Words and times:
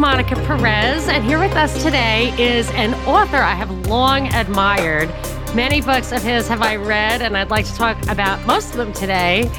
Monica 0.00 0.34
Perez, 0.46 1.08
and 1.08 1.22
here 1.22 1.38
with 1.38 1.52
us 1.52 1.82
today 1.82 2.32
is 2.42 2.70
an 2.70 2.94
author 3.06 3.36
I 3.36 3.52
have 3.52 3.86
long 3.86 4.28
admired. 4.28 5.10
Many 5.54 5.82
books 5.82 6.10
of 6.10 6.22
his 6.22 6.48
have 6.48 6.62
I 6.62 6.76
read, 6.76 7.20
and 7.20 7.36
I'd 7.36 7.50
like 7.50 7.66
to 7.66 7.74
talk 7.74 8.00
about 8.08 8.42
most 8.46 8.70
of 8.70 8.78
them 8.78 8.94
today. 8.94 9.50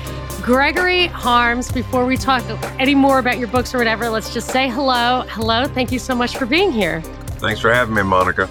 Gregory 0.41 1.05
Harms, 1.05 1.71
before 1.71 2.07
we 2.07 2.17
talk 2.17 2.41
any 2.79 2.95
more 2.95 3.19
about 3.19 3.37
your 3.37 3.49
books 3.49 3.75
or 3.75 3.77
whatever, 3.77 4.09
let's 4.09 4.33
just 4.33 4.49
say 4.49 4.67
hello. 4.67 5.23
Hello. 5.27 5.67
Thank 5.67 5.91
you 5.91 5.99
so 5.99 6.15
much 6.15 6.35
for 6.35 6.47
being 6.47 6.71
here. 6.71 7.01
Thanks 7.37 7.59
for 7.59 7.71
having 7.71 7.93
me, 7.93 8.01
Monica. 8.01 8.49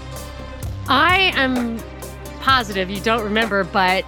I 0.86 1.33
am 1.34 1.80
positive 2.38 2.88
you 2.88 3.00
don't 3.00 3.25
remember, 3.25 3.64
but 3.64 4.05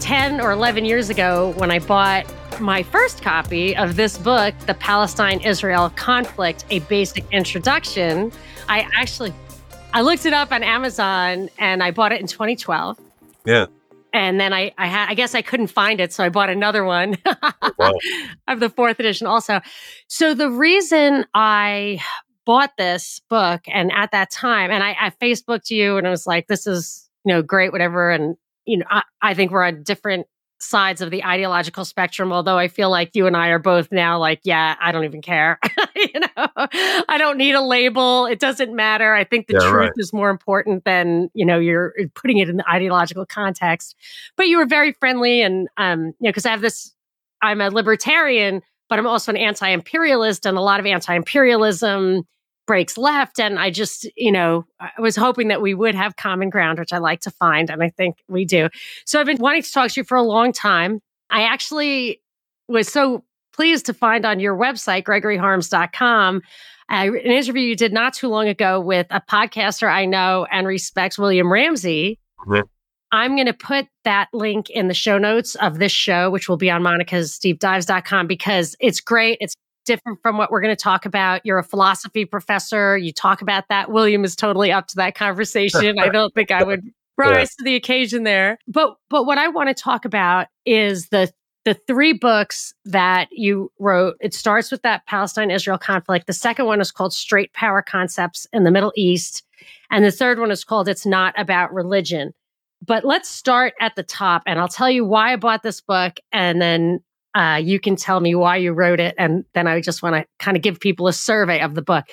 10 0.00 0.40
or 0.40 0.52
11 0.52 0.86
years 0.86 1.10
ago, 1.10 1.52
when 1.58 1.70
I 1.70 1.78
bought 1.78 2.24
my 2.60 2.82
first 2.82 3.22
copy 3.22 3.76
of 3.76 3.96
this 3.96 4.18
book, 4.18 4.54
The 4.66 4.74
Palestine 4.74 5.40
Israel 5.40 5.90
Conflict 5.96 6.64
A 6.70 6.80
Basic 6.80 7.24
Introduction, 7.32 8.32
I 8.68 8.88
actually 8.94 9.32
I 9.92 10.02
looked 10.02 10.26
it 10.26 10.32
up 10.32 10.52
on 10.52 10.62
Amazon 10.62 11.48
and 11.58 11.82
I 11.82 11.90
bought 11.90 12.12
it 12.12 12.20
in 12.20 12.26
2012. 12.26 12.98
Yeah. 13.44 13.66
And 14.12 14.40
then 14.40 14.52
I 14.52 14.72
I 14.78 14.86
had 14.86 15.08
I 15.08 15.14
guess 15.14 15.34
I 15.34 15.42
couldn't 15.42 15.68
find 15.68 16.00
it, 16.00 16.12
so 16.12 16.24
I 16.24 16.28
bought 16.28 16.50
another 16.50 16.84
one 16.84 17.16
oh, 17.26 17.72
Wow. 17.78 17.92
of 18.48 18.60
the 18.60 18.70
fourth 18.70 18.98
edition 19.00 19.26
also. 19.26 19.60
So 20.08 20.34
the 20.34 20.50
reason 20.50 21.24
I 21.34 22.00
bought 22.48 22.72
this 22.78 23.20
book 23.28 23.60
and 23.68 23.92
at 23.92 24.10
that 24.12 24.30
time, 24.30 24.70
and 24.70 24.82
I, 24.82 24.96
I 24.98 25.10
Facebooked 25.10 25.70
you 25.70 25.98
and 25.98 26.06
I 26.06 26.10
was 26.10 26.26
like, 26.26 26.46
this 26.46 26.66
is, 26.66 27.06
you 27.26 27.34
know, 27.34 27.42
great, 27.42 27.72
whatever. 27.72 28.10
And, 28.10 28.36
you 28.64 28.78
know, 28.78 28.86
I, 28.88 29.02
I 29.20 29.34
think 29.34 29.52
we're 29.52 29.64
on 29.64 29.82
different 29.82 30.26
sides 30.60 31.00
of 31.00 31.10
the 31.10 31.24
ideological 31.24 31.84
spectrum, 31.84 32.32
although 32.32 32.58
I 32.58 32.68
feel 32.68 32.90
like 32.90 33.14
you 33.14 33.26
and 33.26 33.36
I 33.36 33.48
are 33.48 33.58
both 33.58 33.92
now 33.92 34.18
like, 34.18 34.40
yeah, 34.42 34.76
I 34.80 34.90
don't 34.92 35.04
even 35.04 35.22
care. 35.22 35.58
you 35.96 36.20
know, 36.20 36.46
I 36.56 37.16
don't 37.16 37.38
need 37.38 37.54
a 37.54 37.62
label. 37.62 38.26
It 38.26 38.40
doesn't 38.40 38.74
matter. 38.74 39.14
I 39.14 39.24
think 39.24 39.46
the 39.46 39.54
Yeah, 39.54 39.60
truth 39.60 39.72
right. 39.72 39.92
is 39.96 40.12
more 40.12 40.30
important 40.30 40.84
than, 40.84 41.30
you 41.34 41.46
know, 41.46 41.58
you're 41.58 41.94
putting 42.14 42.38
it 42.38 42.48
in 42.48 42.56
the 42.56 42.68
ideological 42.68 43.24
context. 43.24 43.94
But 44.36 44.48
you 44.48 44.58
were 44.58 44.66
very 44.66 44.92
friendly 44.92 45.42
and 45.42 45.68
um, 45.76 46.06
you 46.06 46.12
know, 46.22 46.30
because 46.30 46.46
I 46.46 46.50
have 46.50 46.60
this 46.60 46.92
I'm 47.40 47.60
a 47.60 47.70
libertarian, 47.70 48.62
but 48.88 48.98
I'm 48.98 49.06
also 49.06 49.30
an 49.30 49.36
anti-imperialist, 49.36 50.44
and 50.44 50.58
a 50.58 50.60
lot 50.60 50.80
of 50.80 50.86
anti-imperialism 50.86 52.26
breaks 52.68 52.98
left. 52.98 53.40
And 53.40 53.58
I 53.58 53.70
just, 53.70 54.06
you 54.14 54.30
know, 54.30 54.66
I 54.78 54.90
was 55.00 55.16
hoping 55.16 55.48
that 55.48 55.62
we 55.62 55.74
would 55.74 55.96
have 55.96 56.14
common 56.16 56.50
ground, 56.50 56.78
which 56.78 56.92
I 56.92 56.98
like 56.98 57.20
to 57.22 57.30
find, 57.30 57.70
and 57.70 57.82
I 57.82 57.88
think 57.88 58.18
we 58.28 58.44
do. 58.44 58.68
So 59.06 59.18
I've 59.18 59.26
been 59.26 59.38
wanting 59.38 59.62
to 59.62 59.72
talk 59.72 59.90
to 59.90 60.00
you 60.00 60.04
for 60.04 60.16
a 60.16 60.22
long 60.22 60.52
time. 60.52 61.00
I 61.30 61.44
actually 61.44 62.20
was 62.68 62.86
so 62.86 63.24
pleased 63.54 63.86
to 63.86 63.94
find 63.94 64.24
on 64.26 64.38
your 64.38 64.56
website, 64.56 65.04
gregoryharms.com, 65.04 66.42
uh, 66.90 66.92
an 66.92 67.16
interview 67.16 67.62
you 67.62 67.74
did 67.74 67.92
not 67.92 68.12
too 68.12 68.28
long 68.28 68.48
ago 68.48 68.78
with 68.78 69.06
a 69.10 69.20
podcaster 69.20 69.90
I 69.90 70.04
know 70.04 70.46
and 70.52 70.66
respects, 70.66 71.18
William 71.18 71.50
Ramsey. 71.50 72.18
Yeah. 72.52 72.62
I'm 73.10 73.34
going 73.34 73.46
to 73.46 73.54
put 73.54 73.86
that 74.04 74.28
link 74.34 74.68
in 74.68 74.88
the 74.88 74.94
show 74.94 75.16
notes 75.16 75.54
of 75.54 75.78
this 75.78 75.92
show, 75.92 76.30
which 76.30 76.50
will 76.50 76.58
be 76.58 76.70
on 76.70 76.82
monicasdeepdives.com 76.82 78.26
because 78.26 78.76
it's 78.78 79.00
great. 79.00 79.38
It's 79.40 79.54
different 79.88 80.20
from 80.22 80.36
what 80.36 80.52
we're 80.52 80.60
going 80.60 80.74
to 80.74 80.80
talk 80.80 81.06
about. 81.06 81.44
You're 81.44 81.58
a 81.58 81.64
philosophy 81.64 82.24
professor. 82.24 82.96
You 82.96 83.12
talk 83.12 83.42
about 83.42 83.64
that. 83.70 83.90
William 83.90 84.22
is 84.22 84.36
totally 84.36 84.70
up 84.70 84.86
to 84.88 84.96
that 84.96 85.16
conversation. 85.16 85.98
I 85.98 86.10
don't 86.10 86.32
think 86.34 86.52
I 86.52 86.62
would 86.62 86.82
rise 87.16 87.56
to 87.56 87.64
the 87.64 87.74
occasion 87.74 88.22
there. 88.22 88.58
But 88.68 88.96
but 89.10 89.24
what 89.24 89.38
I 89.38 89.48
want 89.48 89.68
to 89.68 89.74
talk 89.74 90.04
about 90.04 90.46
is 90.64 91.08
the 91.08 91.32
the 91.64 91.74
three 91.74 92.12
books 92.12 92.72
that 92.84 93.28
you 93.32 93.72
wrote. 93.78 94.16
It 94.20 94.34
starts 94.34 94.70
with 94.70 94.82
that 94.82 95.06
Palestine 95.06 95.50
Israel 95.50 95.78
conflict. 95.78 96.26
The 96.26 96.32
second 96.32 96.66
one 96.66 96.80
is 96.80 96.92
called 96.92 97.12
Straight 97.12 97.52
Power 97.52 97.82
Concepts 97.82 98.46
in 98.52 98.64
the 98.64 98.70
Middle 98.70 98.92
East. 98.94 99.42
And 99.90 100.04
the 100.04 100.12
third 100.12 100.38
one 100.38 100.50
is 100.50 100.64
called 100.64 100.88
It's 100.88 101.04
Not 101.04 101.34
About 101.36 101.74
Religion. 101.74 102.32
But 102.86 103.04
let's 103.04 103.28
start 103.28 103.74
at 103.80 103.96
the 103.96 104.02
top 104.02 104.42
and 104.46 104.58
I'll 104.58 104.68
tell 104.68 104.90
you 104.90 105.04
why 105.04 105.32
I 105.32 105.36
bought 105.36 105.62
this 105.62 105.80
book 105.80 106.18
and 106.30 106.62
then 106.62 107.00
uh, 107.38 107.56
you 107.56 107.78
can 107.78 107.94
tell 107.94 108.18
me 108.18 108.34
why 108.34 108.56
you 108.56 108.72
wrote 108.72 108.98
it. 108.98 109.14
And 109.16 109.44
then 109.54 109.68
I 109.68 109.80
just 109.80 110.02
want 110.02 110.16
to 110.16 110.26
kind 110.38 110.56
of 110.56 110.62
give 110.62 110.80
people 110.80 111.06
a 111.06 111.12
survey 111.12 111.60
of 111.60 111.74
the 111.76 111.82
book. 111.82 112.04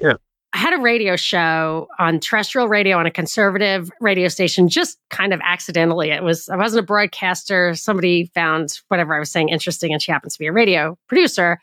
Yeah. 0.00 0.14
I 0.54 0.58
had 0.58 0.74
a 0.74 0.82
radio 0.82 1.16
show 1.16 1.86
on 1.98 2.18
terrestrial 2.20 2.68
radio 2.68 2.98
on 2.98 3.06
a 3.06 3.10
conservative 3.10 3.90
radio 4.00 4.28
station, 4.28 4.68
just 4.68 4.98
kind 5.08 5.32
of 5.32 5.40
accidentally. 5.42 6.10
It 6.10 6.22
was, 6.22 6.48
I 6.48 6.56
wasn't 6.56 6.80
a 6.80 6.86
broadcaster. 6.86 7.74
Somebody 7.74 8.26
found 8.34 8.80
whatever 8.88 9.14
I 9.14 9.18
was 9.18 9.30
saying 9.30 9.48
interesting, 9.48 9.92
and 9.92 10.02
she 10.02 10.12
happens 10.12 10.34
to 10.34 10.38
be 10.38 10.48
a 10.48 10.52
radio 10.52 10.98
producer. 11.08 11.58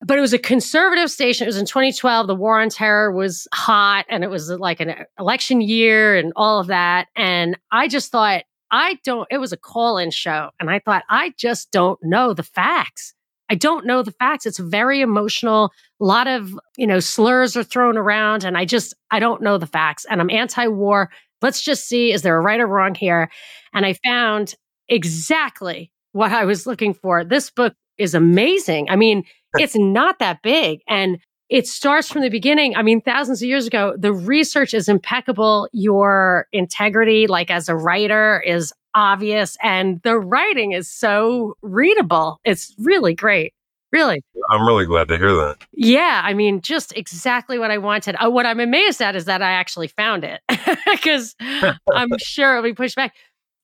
But 0.00 0.16
it 0.16 0.20
was 0.20 0.32
a 0.32 0.38
conservative 0.38 1.10
station. 1.10 1.44
It 1.44 1.48
was 1.48 1.58
in 1.58 1.66
2012. 1.66 2.26
The 2.26 2.34
war 2.34 2.60
on 2.60 2.70
terror 2.70 3.12
was 3.12 3.48
hot, 3.52 4.06
and 4.08 4.22
it 4.22 4.30
was 4.30 4.50
like 4.50 4.80
an 4.80 4.94
election 5.18 5.60
year 5.60 6.16
and 6.16 6.32
all 6.36 6.60
of 6.60 6.68
that. 6.68 7.08
And 7.16 7.58
I 7.72 7.88
just 7.88 8.12
thought, 8.12 8.44
I 8.70 8.98
don't, 9.04 9.26
it 9.30 9.38
was 9.38 9.52
a 9.52 9.56
call 9.56 9.98
in 9.98 10.10
show. 10.10 10.50
And 10.60 10.70
I 10.70 10.78
thought, 10.78 11.04
I 11.08 11.32
just 11.36 11.70
don't 11.70 11.98
know 12.02 12.32
the 12.34 12.42
facts. 12.42 13.14
I 13.48 13.54
don't 13.54 13.86
know 13.86 14.02
the 14.02 14.12
facts. 14.12 14.46
It's 14.46 14.58
very 14.58 15.00
emotional. 15.00 15.72
A 16.00 16.04
lot 16.04 16.26
of, 16.26 16.58
you 16.76 16.86
know, 16.86 16.98
slurs 16.98 17.56
are 17.56 17.62
thrown 17.62 17.96
around 17.96 18.44
and 18.44 18.56
I 18.56 18.64
just, 18.64 18.94
I 19.10 19.20
don't 19.20 19.42
know 19.42 19.56
the 19.58 19.66
facts. 19.66 20.04
And 20.10 20.20
I'm 20.20 20.30
anti 20.30 20.66
war. 20.66 21.10
Let's 21.42 21.62
just 21.62 21.86
see, 21.86 22.12
is 22.12 22.22
there 22.22 22.36
a 22.36 22.40
right 22.40 22.60
or 22.60 22.66
wrong 22.66 22.94
here? 22.94 23.30
And 23.72 23.86
I 23.86 23.94
found 24.04 24.54
exactly 24.88 25.92
what 26.12 26.32
I 26.32 26.44
was 26.44 26.66
looking 26.66 26.94
for. 26.94 27.24
This 27.24 27.50
book 27.50 27.74
is 27.98 28.14
amazing. 28.14 28.88
I 28.90 28.96
mean, 28.96 29.24
it's 29.58 29.76
not 29.76 30.18
that 30.18 30.42
big. 30.42 30.80
And 30.88 31.18
it 31.48 31.66
starts 31.66 32.10
from 32.10 32.22
the 32.22 32.28
beginning. 32.28 32.76
I 32.76 32.82
mean, 32.82 33.00
thousands 33.00 33.40
of 33.40 33.48
years 33.48 33.66
ago, 33.66 33.94
the 33.96 34.12
research 34.12 34.74
is 34.74 34.88
impeccable. 34.88 35.68
Your 35.72 36.46
integrity, 36.52 37.26
like 37.26 37.50
as 37.50 37.68
a 37.68 37.76
writer, 37.76 38.42
is 38.44 38.72
obvious. 38.94 39.56
And 39.62 40.00
the 40.02 40.18
writing 40.18 40.72
is 40.72 40.90
so 40.90 41.56
readable. 41.62 42.40
It's 42.44 42.74
really 42.78 43.14
great. 43.14 43.52
Really. 43.92 44.22
I'm 44.50 44.66
really 44.66 44.84
glad 44.84 45.08
to 45.08 45.16
hear 45.16 45.32
that. 45.32 45.58
Yeah. 45.72 46.20
I 46.24 46.34
mean, 46.34 46.60
just 46.60 46.96
exactly 46.96 47.58
what 47.58 47.70
I 47.70 47.78
wanted. 47.78 48.16
Uh, 48.16 48.28
what 48.30 48.44
I'm 48.44 48.58
amazed 48.58 49.00
at 49.00 49.14
is 49.14 49.26
that 49.26 49.42
I 49.42 49.52
actually 49.52 49.88
found 49.88 50.24
it 50.24 50.40
because 50.90 51.36
I'm 51.40 52.08
sure 52.18 52.56
it'll 52.56 52.64
be 52.64 52.74
pushed 52.74 52.96
back. 52.96 53.14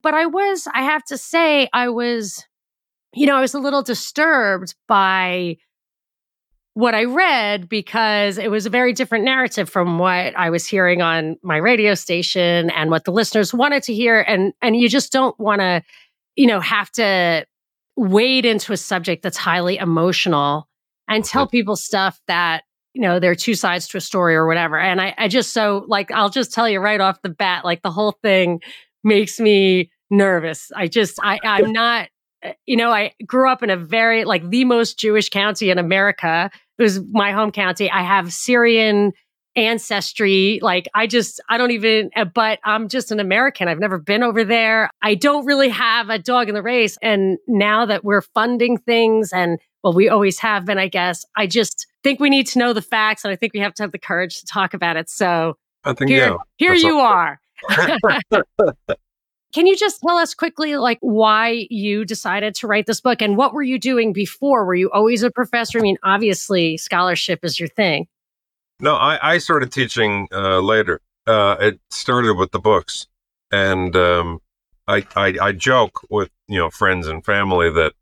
But 0.03 0.15
I 0.15 0.27
was, 0.27 0.69
I 0.73 0.83
have 0.83 1.05
to 1.07 1.19
say, 1.19 1.69
I 1.73 1.89
was, 1.89 2.45
you 3.15 3.27
know, 3.27 3.37
I 3.37 3.41
was 3.41 3.55
a 3.55 3.59
little 3.59 3.83
disturbed 3.83 4.75
by 4.87 5.57
what 6.75 6.95
I 6.95 7.05
read 7.05 7.69
because 7.69 8.39
it 8.39 8.51
was 8.51 8.65
a 8.65 8.71
very 8.71 8.93
different 8.93 9.25
narrative 9.25 9.69
from 9.69 9.99
what 9.99 10.37
I 10.37 10.51
was 10.51 10.67
hearing 10.67 11.03
on 11.03 11.37
my 11.43 11.59
radio 11.59 11.95
station 11.95 12.71
and 12.71 12.91
what 12.91 13.05
the 13.05 13.13
listeners 13.13 13.53
wanted 13.53 13.83
to 13.85 13.95
hear. 13.95 14.21
And 14.21 14.55
and 14.63 14.77
you 14.77 14.89
just 14.89 15.13
don't 15.13 15.39
want 15.39 15.61
to, 15.61 15.83
you 16.37 16.47
know, 16.47 16.61
have 16.61 16.91
to 16.93 17.47
wade 17.97 18.47
into 18.47 18.73
a 18.73 18.77
subject 18.77 19.23
that's 19.23 19.37
highly 19.37 19.77
emotional 19.77 20.67
and 21.09 21.25
tell 21.25 21.47
people 21.47 21.77
stuff 21.77 22.19
that 22.27 22.63
you 22.95 23.03
know 23.03 23.21
there 23.21 23.31
are 23.31 23.37
two 23.37 23.55
sides 23.55 23.87
to 23.89 23.99
a 23.99 24.01
story 24.01 24.35
or 24.35 24.47
whatever. 24.47 24.79
And 24.79 25.01
I, 25.01 25.15
I 25.19 25.29
just 25.29 25.53
so 25.53 25.85
like 25.89 26.11
i'll 26.11 26.31
just 26.31 26.55
tell 26.55 26.69
you 26.69 26.81
right 26.81 27.01
off 27.01 27.21
the 27.23 27.29
bat 27.29 27.67
like 27.67 27.83
the 27.83 27.91
whole 27.91 28.13
thing 28.23 28.61
makes 29.05 29.39
me 29.39 29.91
nervous. 30.11 30.71
I 30.75 30.89
just 30.89 31.19
i 31.23 31.39
i'm 31.45 31.71
not 31.73 32.09
you 32.67 32.77
know 32.77 32.91
i 32.91 33.13
grew 33.27 33.51
up 33.51 33.63
in 33.63 33.71
a 33.71 33.77
very 33.77 34.25
like 34.25 34.49
the 34.51 34.65
most 34.65 34.99
jewish 34.99 35.29
county 35.29 35.71
in 35.71 35.79
america. 35.79 36.51
It 36.79 36.83
was 36.83 37.01
my 37.13 37.33
home 37.33 37.53
county. 37.53 37.91
I 37.91 38.03
have 38.03 38.33
syrian 38.33 39.13
ancestry. 39.55 40.59
Like 40.63 40.89
i 40.95 41.07
just 41.07 41.41
i 41.49 41.59
don't 41.59 41.71
even 41.71 42.11
uh, 42.17 42.25
but 42.25 42.59
i'm 42.65 42.89
just 42.89 43.13
an 43.13 43.21
american. 43.21 43.69
I've 43.69 43.79
never 43.79 43.99
been 43.99 44.23
over 44.23 44.45
there. 44.45 44.91
I 45.03 45.15
don't 45.15 45.45
really 45.45 45.69
have 45.69 46.09
a 46.11 46.19
dog 46.19 46.49
in 46.49 46.55
the 46.55 46.63
race. 46.63 46.97
And 47.03 47.39
now 47.47 47.87
that 47.87 48.05
we're 48.05 48.23
funding 48.23 48.79
things 48.79 49.33
and 49.33 49.59
well 49.85 49.93
we 49.93 50.09
always 50.09 50.39
have 50.39 50.65
been 50.65 50.79
i 50.79 50.89
guess 50.89 51.25
i 51.37 51.47
just 51.47 51.87
think 52.03 52.19
we 52.19 52.31
need 52.31 52.47
to 52.49 52.59
know 52.59 52.73
the 52.73 52.83
facts 52.83 53.25
and 53.25 53.33
i 53.33 53.37
think 53.37 53.53
we 53.53 53.61
have 53.61 53.75
to 53.75 53.83
have 53.83 53.93
the 53.93 53.99
courage 53.99 54.41
to 54.41 54.47
talk 54.47 54.75
about 54.75 54.97
it. 54.97 55.09
So 55.09 55.57
I 55.85 55.93
think 55.93 56.11
here, 56.11 56.29
yeah. 56.29 56.37
here 56.57 56.75
you 56.75 56.99
all- 56.99 57.07
are 57.07 57.41
can 59.53 59.67
you 59.67 59.77
just 59.77 60.01
tell 60.01 60.17
us 60.17 60.35
quickly 60.35 60.77
like 60.77 60.99
why 61.01 61.67
you 61.71 62.05
decided 62.05 62.55
to 62.55 62.67
write 62.67 62.87
this 62.87 63.01
book 63.01 63.21
and 63.23 63.37
what 63.37 63.53
were 63.53 63.63
you 63.63 63.79
doing 63.79 64.13
before 64.13 64.65
were 64.65 64.75
you 64.75 64.91
always 64.91 65.23
a 65.23 65.31
professor 65.31 65.79
i 65.79 65.83
mean 65.83 65.99
obviously 66.03 66.77
scholarship 66.77 67.45
is 67.45 67.61
your 67.61 67.69
thing 67.69 68.07
No, 68.81 68.97
I, 68.97 69.35
I 69.35 69.39
started 69.39 69.71
teaching 69.71 70.27
uh, 70.33 70.59
later. 70.59 71.01
Uh, 71.25 71.55
it 71.61 71.81
started 71.91 72.37
with 72.37 72.51
the 72.51 72.59
books, 72.59 73.07
and 73.53 73.95
um, 73.95 74.41
I, 74.89 75.07
I 75.15 75.37
I 75.41 75.53
joke 75.53 76.01
with 76.11 76.31
you 76.49 76.59
know 76.59 76.69
friends 76.69 77.07
and 77.07 77.25
family 77.25 77.71
that 77.71 77.93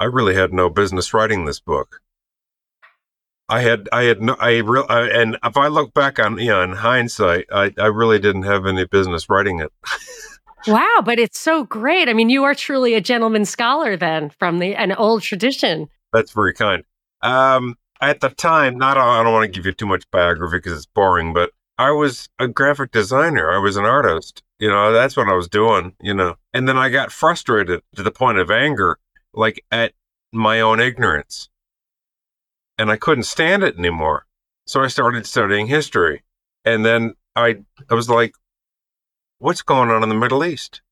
I 0.00 0.04
really 0.04 0.34
had 0.34 0.52
no 0.52 0.68
business 0.68 1.14
writing 1.14 1.44
this 1.44 1.60
book. 1.60 2.00
I 3.48 3.60
had 3.60 3.88
I 3.92 4.04
had 4.04 4.20
no 4.20 4.34
I 4.34 4.58
real 4.58 4.86
I, 4.88 5.08
and 5.08 5.38
if 5.44 5.56
I 5.56 5.68
look 5.68 5.94
back 5.94 6.18
on 6.18 6.38
you 6.38 6.48
know 6.48 6.62
in 6.62 6.72
hindsight, 6.72 7.46
I 7.52 7.72
I 7.78 7.86
really 7.86 8.18
didn't 8.18 8.42
have 8.42 8.66
any 8.66 8.84
business 8.86 9.28
writing 9.28 9.60
it. 9.60 9.72
Wow, 10.66 11.00
but 11.04 11.20
it's 11.20 11.38
so 11.38 11.62
great. 11.62 12.08
I 12.08 12.12
mean, 12.12 12.28
you 12.28 12.42
are 12.42 12.54
truly 12.54 12.94
a 12.94 13.00
gentleman 13.00 13.44
scholar 13.44 13.96
then 13.96 14.30
from 14.30 14.58
the 14.58 14.74
an 14.74 14.92
old 14.92 15.22
tradition. 15.22 15.88
That's 16.12 16.32
very 16.32 16.54
kind. 16.54 16.82
Um, 17.22 17.76
at 18.00 18.20
the 18.20 18.30
time, 18.30 18.76
not 18.76 18.96
I 18.96 19.22
don't 19.22 19.32
want 19.32 19.44
to 19.44 19.56
give 19.56 19.66
you 19.66 19.72
too 19.72 19.86
much 19.86 20.10
biography 20.10 20.58
because 20.58 20.72
it's 20.72 20.86
boring, 20.86 21.32
but 21.32 21.50
I 21.78 21.90
was 21.92 22.28
a 22.38 22.48
graphic 22.48 22.90
designer. 22.90 23.52
I 23.52 23.58
was 23.58 23.76
an 23.76 23.84
artist. 23.84 24.42
You 24.58 24.68
know, 24.68 24.92
that's 24.92 25.16
what 25.16 25.28
I 25.28 25.34
was 25.34 25.48
doing, 25.48 25.94
you 26.00 26.14
know. 26.14 26.36
And 26.54 26.66
then 26.66 26.78
I 26.78 26.88
got 26.88 27.12
frustrated 27.12 27.82
to 27.94 28.02
the 28.02 28.10
point 28.10 28.38
of 28.38 28.50
anger, 28.50 28.98
like 29.34 29.62
at 29.70 29.92
my 30.32 30.60
own 30.60 30.80
ignorance. 30.80 31.48
And 32.78 32.90
I 32.90 32.96
couldn't 32.96 33.24
stand 33.24 33.62
it 33.62 33.78
anymore. 33.78 34.26
So 34.66 34.82
I 34.82 34.88
started 34.88 35.26
studying 35.26 35.66
history. 35.66 36.22
And 36.64 36.84
then 36.84 37.14
I 37.34 37.56
I 37.90 37.94
was 37.94 38.10
like, 38.10 38.32
what's 39.38 39.62
going 39.62 39.90
on 39.90 40.02
in 40.02 40.08
the 40.08 40.14
Middle 40.14 40.44
East? 40.44 40.82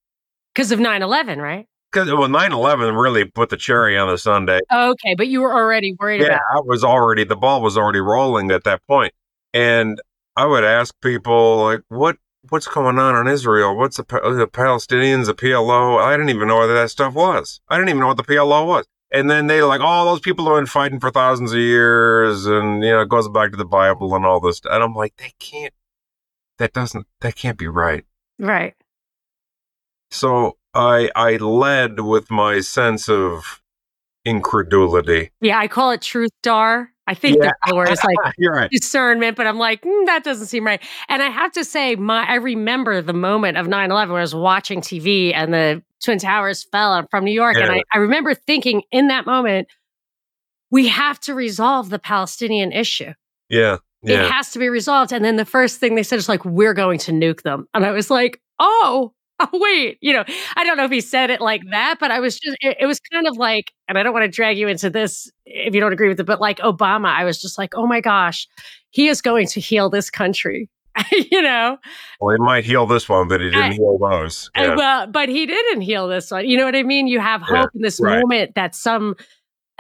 Because 0.55 0.71
of 0.73 0.79
9 0.81 1.03
11, 1.03 1.41
right? 1.41 1.67
Because 1.93 2.11
well, 2.13 2.29
9-11 2.29 3.01
really 3.01 3.25
put 3.25 3.51
the 3.51 3.57
cherry 3.57 3.97
on 3.97 4.09
the 4.09 4.19
sundae. 4.19 4.61
Okay, 4.73 5.15
but 5.17 5.29
you 5.29 5.41
were 5.43 5.55
already 5.55 5.95
worried 5.99 6.21
Yeah, 6.23 6.27
about 6.29 6.41
I 6.57 6.61
was 6.65 6.83
already 6.83 7.23
the 7.25 7.37
ball 7.37 7.63
was 7.63 7.79
already 7.79 8.01
rolling 8.01 8.51
at 8.51 8.65
that 8.65 8.81
point. 8.89 9.13
point, 9.13 9.13
and 9.53 10.01
I 10.37 10.47
would 10.47 10.65
ask 10.65 10.93
people 11.01 11.63
like, 11.63 11.83
"What 11.89 12.17
what's 12.49 12.67
going 12.67 12.99
on 12.99 13.15
in 13.25 13.33
Israel? 13.33 13.77
What's 13.77 13.97
the, 13.97 14.03
the 14.03 14.49
Palestinians, 14.51 15.27
the 15.27 15.35
PLO?" 15.35 16.03
I 16.03 16.17
didn't 16.17 16.31
even 16.31 16.49
know 16.49 16.57
what 16.57 16.67
that 16.67 16.91
stuff 16.91 17.15
was. 17.15 17.61
I 17.69 17.77
didn't 17.77 17.91
even 17.91 18.01
know 18.01 18.09
what 18.09 18.17
the 18.17 18.25
PLO 18.25 18.67
was. 18.67 18.87
And 19.15 19.31
then 19.31 19.47
they 19.47 19.63
like, 19.63 19.81
"Oh, 19.83 20.05
those 20.05 20.21
people 20.21 20.45
have 20.47 20.57
been 20.57 20.67
fighting 20.67 20.99
for 21.01 21.11
thousands 21.11 21.53
of 21.53 21.59
years, 21.59 22.47
and 22.47 22.83
you 22.83 22.91
know, 22.91 23.03
it 23.03 23.09
goes 23.09 23.29
back 23.29 23.53
to 23.53 23.57
the 23.57 23.65
Bible 23.65 24.15
and 24.15 24.27
all 24.27 24.41
this." 24.41 24.61
And 24.65 24.83
I'm 24.83 24.95
like, 24.95 25.15
"They 25.17 25.33
can't. 25.39 25.73
That 26.59 26.73
doesn't. 26.73 27.07
That 27.21 27.37
can't 27.37 27.57
be 27.57 27.69
right." 27.69 28.05
Right. 28.39 28.75
So 30.11 30.57
I 30.75 31.11
I 31.15 31.37
led 31.37 32.01
with 32.01 32.31
my 32.31 32.61
sense 32.61 33.09
of 33.09 33.63
incredulity. 34.25 35.31
Yeah, 35.41 35.59
I 35.59 35.69
call 35.69 35.91
it 35.93 36.03
truth 36.03 36.31
dar. 36.43 36.91
I 37.07 37.15
think 37.15 37.37
Yeah. 37.43 37.51
the 37.69 37.77
word 37.77 37.91
is 37.91 38.03
like 38.03 38.17
right. 38.51 38.71
discernment, 38.71 39.37
but 39.37 39.47
I'm 39.47 39.59
like, 39.59 39.83
"Mm, 39.83 40.07
that 40.07 40.25
doesn't 40.25 40.47
seem 40.47 40.65
right. 40.65 40.83
And 41.09 41.23
I 41.23 41.29
have 41.29 41.53
to 41.53 41.65
say, 41.65 41.97
my 41.97 42.25
I 42.27 42.37
remember 42.37 43.03
the 43.03 43.13
moment 43.13 43.59
of 43.59 43.69
9 43.69 43.91
11 43.91 44.13
when 44.13 44.21
I 44.21 44.23
was 44.23 44.35
watching 44.35 44.81
TV 44.81 45.35
and 45.35 45.53
the 45.53 45.83
Twin 46.05 46.19
Towers 46.19 46.65
fell 46.65 46.93
I'm 46.93 47.07
from 47.09 47.25
New 47.25 47.33
York. 47.33 47.57
And 47.57 47.71
I, 47.71 47.83
I 47.93 47.99
remember 47.99 48.35
thinking 48.35 48.83
in 48.93 49.09
that 49.09 49.27
moment, 49.27 49.69
we 50.71 50.89
have 50.89 51.21
to 51.21 51.35
resolve 51.35 51.91
the 51.91 51.99
Palestinian 51.99 52.73
issue. 52.73 53.13
Yeah. 53.49 53.79
Yeah. 54.03 54.25
It 54.25 54.31
has 54.31 54.51
to 54.53 54.59
be 54.59 54.69
resolved. 54.69 55.13
And 55.13 55.25
then 55.25 55.37
the 55.37 55.45
first 55.45 55.81
thing 55.81 55.95
they 55.95 56.03
said 56.03 56.19
is 56.19 56.29
like, 56.29 56.45
we're 56.45 56.75
going 56.75 56.99
to 57.01 57.13
nuke 57.13 57.43
them. 57.43 57.67
And 57.73 57.87
I 57.87 57.93
was 57.93 58.11
like, 58.11 58.41
oh, 58.59 59.13
oh, 59.41 59.49
wait. 59.53 59.99
You 60.01 60.13
know, 60.13 60.25
I 60.57 60.65
don't 60.65 60.77
know 60.77 60.85
if 60.85 60.91
he 60.91 61.01
said 61.01 61.31
it 61.31 61.41
like 61.41 61.63
that, 61.71 61.97
but 61.99 62.11
I 62.11 62.21
was 62.21 62.39
just, 62.39 62.57
it, 62.61 62.77
it 62.81 62.87
was 62.87 63.01
kind 63.13 63.27
of 63.27 63.37
like, 63.37 63.73
and 63.89 63.99
I 63.99 64.03
don't 64.03 64.13
want 64.13 64.25
to 64.25 64.31
drag 64.31 64.59
you 64.59 64.69
into 64.69 64.91
this 64.91 65.31
if 65.47 65.75
you 65.75 65.81
don't 65.81 65.93
agree 65.93 66.09
with 66.09 66.21
it, 66.21 66.27
but 66.27 66.41
like 66.41 66.59
Obama, 66.59 67.09
I 67.09 67.25
was 67.25 67.41
just 67.41 67.57
like, 67.57 67.75
oh 67.75 67.87
my 67.87 68.01
gosh, 68.01 68.47
he 68.91 69.09
is 69.09 69.23
going 69.23 69.47
to 69.49 69.61
heal 69.61 69.89
this 69.89 70.11
country. 70.11 70.69
you 71.31 71.43
know, 71.43 71.79
Well, 72.21 72.37
he 72.37 72.43
might 72.43 72.65
heal 72.65 72.87
this 72.87 73.09
one, 73.09 73.29
but 73.29 73.41
it 73.41 73.51
didn't 73.51 73.63
I- 73.63 73.73
heal 73.75 73.99
those. 73.99 74.51
Yeah. 74.57 74.75
well, 74.77 75.07
but 75.07 75.29
he 75.29 75.47
didn't 75.47 75.81
heal 75.83 76.09
this 76.09 76.31
one. 76.31 76.47
You 76.49 76.57
know 76.59 76.65
what 76.65 76.77
I 76.77 76.83
mean? 76.83 77.07
You 77.07 77.21
have 77.21 77.43
Yeah, 77.51 77.63
hope 77.63 77.71
in 77.75 77.83
this 77.83 78.01
right. 78.01 78.21
moment 78.21 78.55
that 78.55 78.75
some 78.75 79.17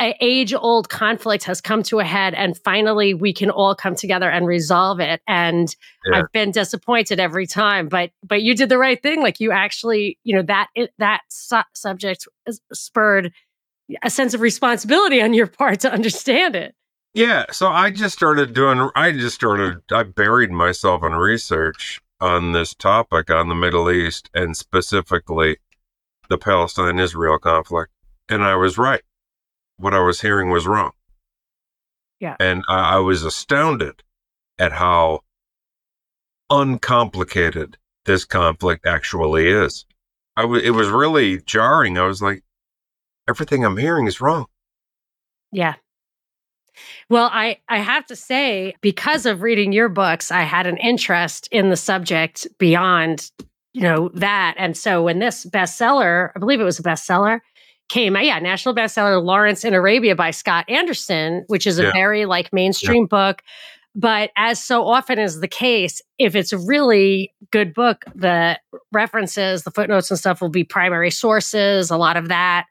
age 0.00 0.52
old 0.52 0.88
conflict 0.88 1.44
has 1.44 1.60
come 1.60 1.80
to 1.84 2.00
a 2.00 2.04
head 2.04 2.34
and 2.34 2.58
finally 2.58 3.14
we 3.14 3.32
can 3.32 3.48
all 3.48 3.76
come 3.76 3.94
together 3.94 4.28
and 4.28 4.44
resolve 4.44 4.98
it. 4.98 5.22
And 5.28 5.74
Yeah. 6.04 6.18
I've 6.18 6.32
been 6.32 6.50
disappointed 6.50 7.20
every 7.20 7.46
time, 7.46 7.88
but 7.88 8.10
but 8.24 8.42
you 8.42 8.56
did 8.56 8.68
the 8.68 8.76
right 8.78 9.00
thing. 9.00 9.22
Like 9.22 9.38
you 9.38 9.52
actually, 9.52 10.18
you 10.24 10.34
know, 10.34 10.42
that 10.42 10.66
it, 10.74 10.90
that 10.98 11.20
su- 11.28 11.60
subject 11.74 12.26
spurred 12.72 13.32
a 14.02 14.10
sense 14.10 14.34
of 14.34 14.40
responsibility 14.40 15.22
on 15.22 15.32
your 15.32 15.46
part 15.46 15.78
to 15.80 15.92
understand 15.92 16.56
it. 16.56 16.74
Yeah. 17.14 17.46
So 17.52 17.68
I 17.68 17.90
just 17.90 18.14
started 18.14 18.52
doing, 18.52 18.90
I 18.94 19.12
just 19.12 19.34
started, 19.34 19.80
I 19.90 20.02
buried 20.02 20.50
myself 20.50 21.02
in 21.04 21.12
research 21.12 22.00
on 22.20 22.52
this 22.52 22.74
topic 22.74 23.30
on 23.30 23.48
the 23.48 23.54
Middle 23.54 23.90
East 23.90 24.30
and 24.34 24.56
specifically 24.56 25.58
the 26.28 26.38
Palestine 26.38 26.98
Israel 26.98 27.38
conflict. 27.38 27.92
And 28.28 28.42
I 28.42 28.56
was 28.56 28.78
right. 28.78 29.02
What 29.76 29.94
I 29.94 30.00
was 30.00 30.20
hearing 30.20 30.50
was 30.50 30.66
wrong. 30.66 30.92
Yeah. 32.20 32.36
And 32.40 32.62
I, 32.68 32.96
I 32.96 32.98
was 32.98 33.22
astounded 33.22 34.02
at 34.58 34.72
how 34.72 35.20
uncomplicated 36.50 37.76
this 38.04 38.24
conflict 38.24 38.86
actually 38.86 39.48
is. 39.48 39.84
I 40.36 40.42
w- 40.42 40.62
it 40.62 40.70
was 40.70 40.88
really 40.88 41.40
jarring. 41.42 41.98
I 41.98 42.06
was 42.06 42.22
like, 42.22 42.42
everything 43.28 43.64
I'm 43.64 43.76
hearing 43.76 44.06
is 44.06 44.20
wrong. 44.20 44.46
Yeah. 45.52 45.74
Well, 47.08 47.30
I, 47.32 47.58
I 47.68 47.78
have 47.78 48.06
to 48.06 48.16
say, 48.16 48.74
because 48.80 49.26
of 49.26 49.42
reading 49.42 49.72
your 49.72 49.88
books, 49.88 50.30
I 50.30 50.42
had 50.42 50.66
an 50.66 50.76
interest 50.78 51.48
in 51.50 51.70
the 51.70 51.76
subject 51.76 52.46
beyond, 52.58 53.30
you 53.72 53.82
know, 53.82 54.10
that. 54.14 54.54
And 54.58 54.76
so 54.76 55.02
when 55.02 55.18
this 55.18 55.44
bestseller, 55.46 56.30
I 56.34 56.38
believe 56.38 56.60
it 56.60 56.64
was 56.64 56.78
a 56.78 56.82
bestseller, 56.82 57.40
came 57.88 58.16
out, 58.16 58.24
yeah, 58.24 58.38
national 58.38 58.74
bestseller, 58.74 59.22
Lawrence 59.22 59.64
in 59.64 59.74
Arabia 59.74 60.16
by 60.16 60.30
Scott 60.30 60.64
Anderson, 60.68 61.44
which 61.48 61.66
is 61.66 61.78
a 61.78 61.84
Yeah. 61.84 61.92
very 61.92 62.24
like 62.24 62.52
mainstream 62.52 63.06
book. 63.06 63.42
But 63.94 64.30
as 64.36 64.62
so 64.62 64.86
often 64.88 65.20
is 65.20 65.40
the 65.40 65.46
case, 65.46 66.02
if 66.18 66.34
it's 66.34 66.52
a 66.52 66.58
really 66.58 67.32
good 67.52 67.72
book, 67.74 68.04
the 68.14 68.58
references, 68.92 69.62
the 69.62 69.70
footnotes 69.70 70.10
and 70.10 70.18
stuff 70.18 70.40
will 70.40 70.48
be 70.48 70.64
primary 70.64 71.10
sources, 71.12 71.90
a 71.90 71.96
lot 71.96 72.16
of 72.16 72.28
that. 72.28 72.66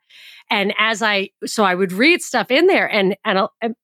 And 0.50 0.74
as 0.78 1.00
I, 1.00 1.30
so 1.46 1.64
I 1.64 1.74
would 1.74 1.92
read 1.92 2.20
stuff 2.20 2.50
in 2.50 2.66
there, 2.66 2.86
and 2.90 3.16
and, 3.24 3.38
uh, 3.38 3.48
and 3.62 3.74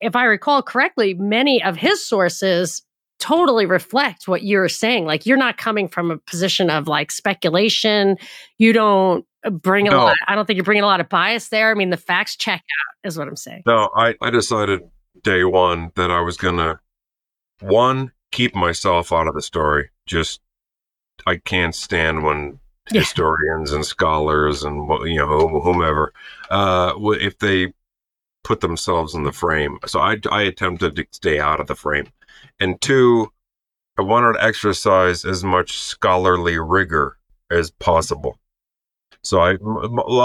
if 0.00 0.16
I 0.16 0.24
recall 0.24 0.62
correctly, 0.62 1.14
many 1.14 1.62
of 1.62 1.76
his 1.76 2.04
sources 2.04 2.82
totally 3.18 3.66
reflect 3.66 4.26
what 4.26 4.42
you're 4.42 4.68
saying. 4.68 5.04
Like 5.04 5.26
you're 5.26 5.36
not 5.36 5.58
coming 5.58 5.88
from 5.88 6.10
a 6.10 6.18
position 6.18 6.70
of 6.70 6.88
like 6.88 7.10
speculation. 7.12 8.16
You 8.58 8.72
don't 8.72 9.26
bring 9.50 9.88
a 9.88 9.90
No. 9.90 9.98
lot. 9.98 10.16
I 10.26 10.34
don't 10.34 10.46
think 10.46 10.56
you're 10.56 10.64
bringing 10.64 10.84
a 10.84 10.86
lot 10.86 11.00
of 11.00 11.08
bias 11.08 11.48
there. 11.48 11.70
I 11.70 11.74
mean, 11.74 11.90
the 11.90 11.96
facts 11.98 12.36
check 12.36 12.60
out, 12.60 13.08
is 13.08 13.18
what 13.18 13.28
I'm 13.28 13.36
saying. 13.36 13.62
No, 13.66 13.90
I, 13.94 14.14
I 14.22 14.30
decided 14.30 14.80
day 15.22 15.44
one 15.44 15.92
that 15.96 16.10
I 16.10 16.20
was 16.20 16.36
gonna 16.36 16.80
one 17.60 18.12
keep 18.32 18.54
myself 18.54 19.12
out 19.12 19.26
of 19.28 19.34
the 19.34 19.42
story. 19.42 19.90
Just 20.06 20.40
I 21.26 21.36
can't 21.36 21.74
stand 21.74 22.24
when 22.24 22.58
Yeah. 22.90 23.00
historians 23.00 23.72
and 23.72 23.84
scholars 23.84 24.64
and 24.64 24.88
you 25.04 25.18
know 25.18 25.60
whomever 25.60 26.12
uh, 26.50 26.94
if 26.98 27.38
they 27.38 27.72
put 28.44 28.60
themselves 28.60 29.14
in 29.14 29.24
the 29.24 29.32
frame. 29.32 29.78
So 29.86 30.00
I 30.00 30.16
I 30.30 30.42
attempted 30.42 30.96
to 30.96 31.06
stay 31.10 31.38
out 31.38 31.60
of 31.60 31.66
the 31.66 31.74
frame, 31.74 32.08
and 32.58 32.80
two, 32.80 33.32
I 33.98 34.02
wanted 34.02 34.34
to 34.34 34.44
exercise 34.44 35.24
as 35.24 35.44
much 35.44 35.78
scholarly 35.78 36.58
rigor 36.58 37.18
as 37.50 37.70
possible. 37.70 38.38
So 39.22 39.40
I, 39.40 39.56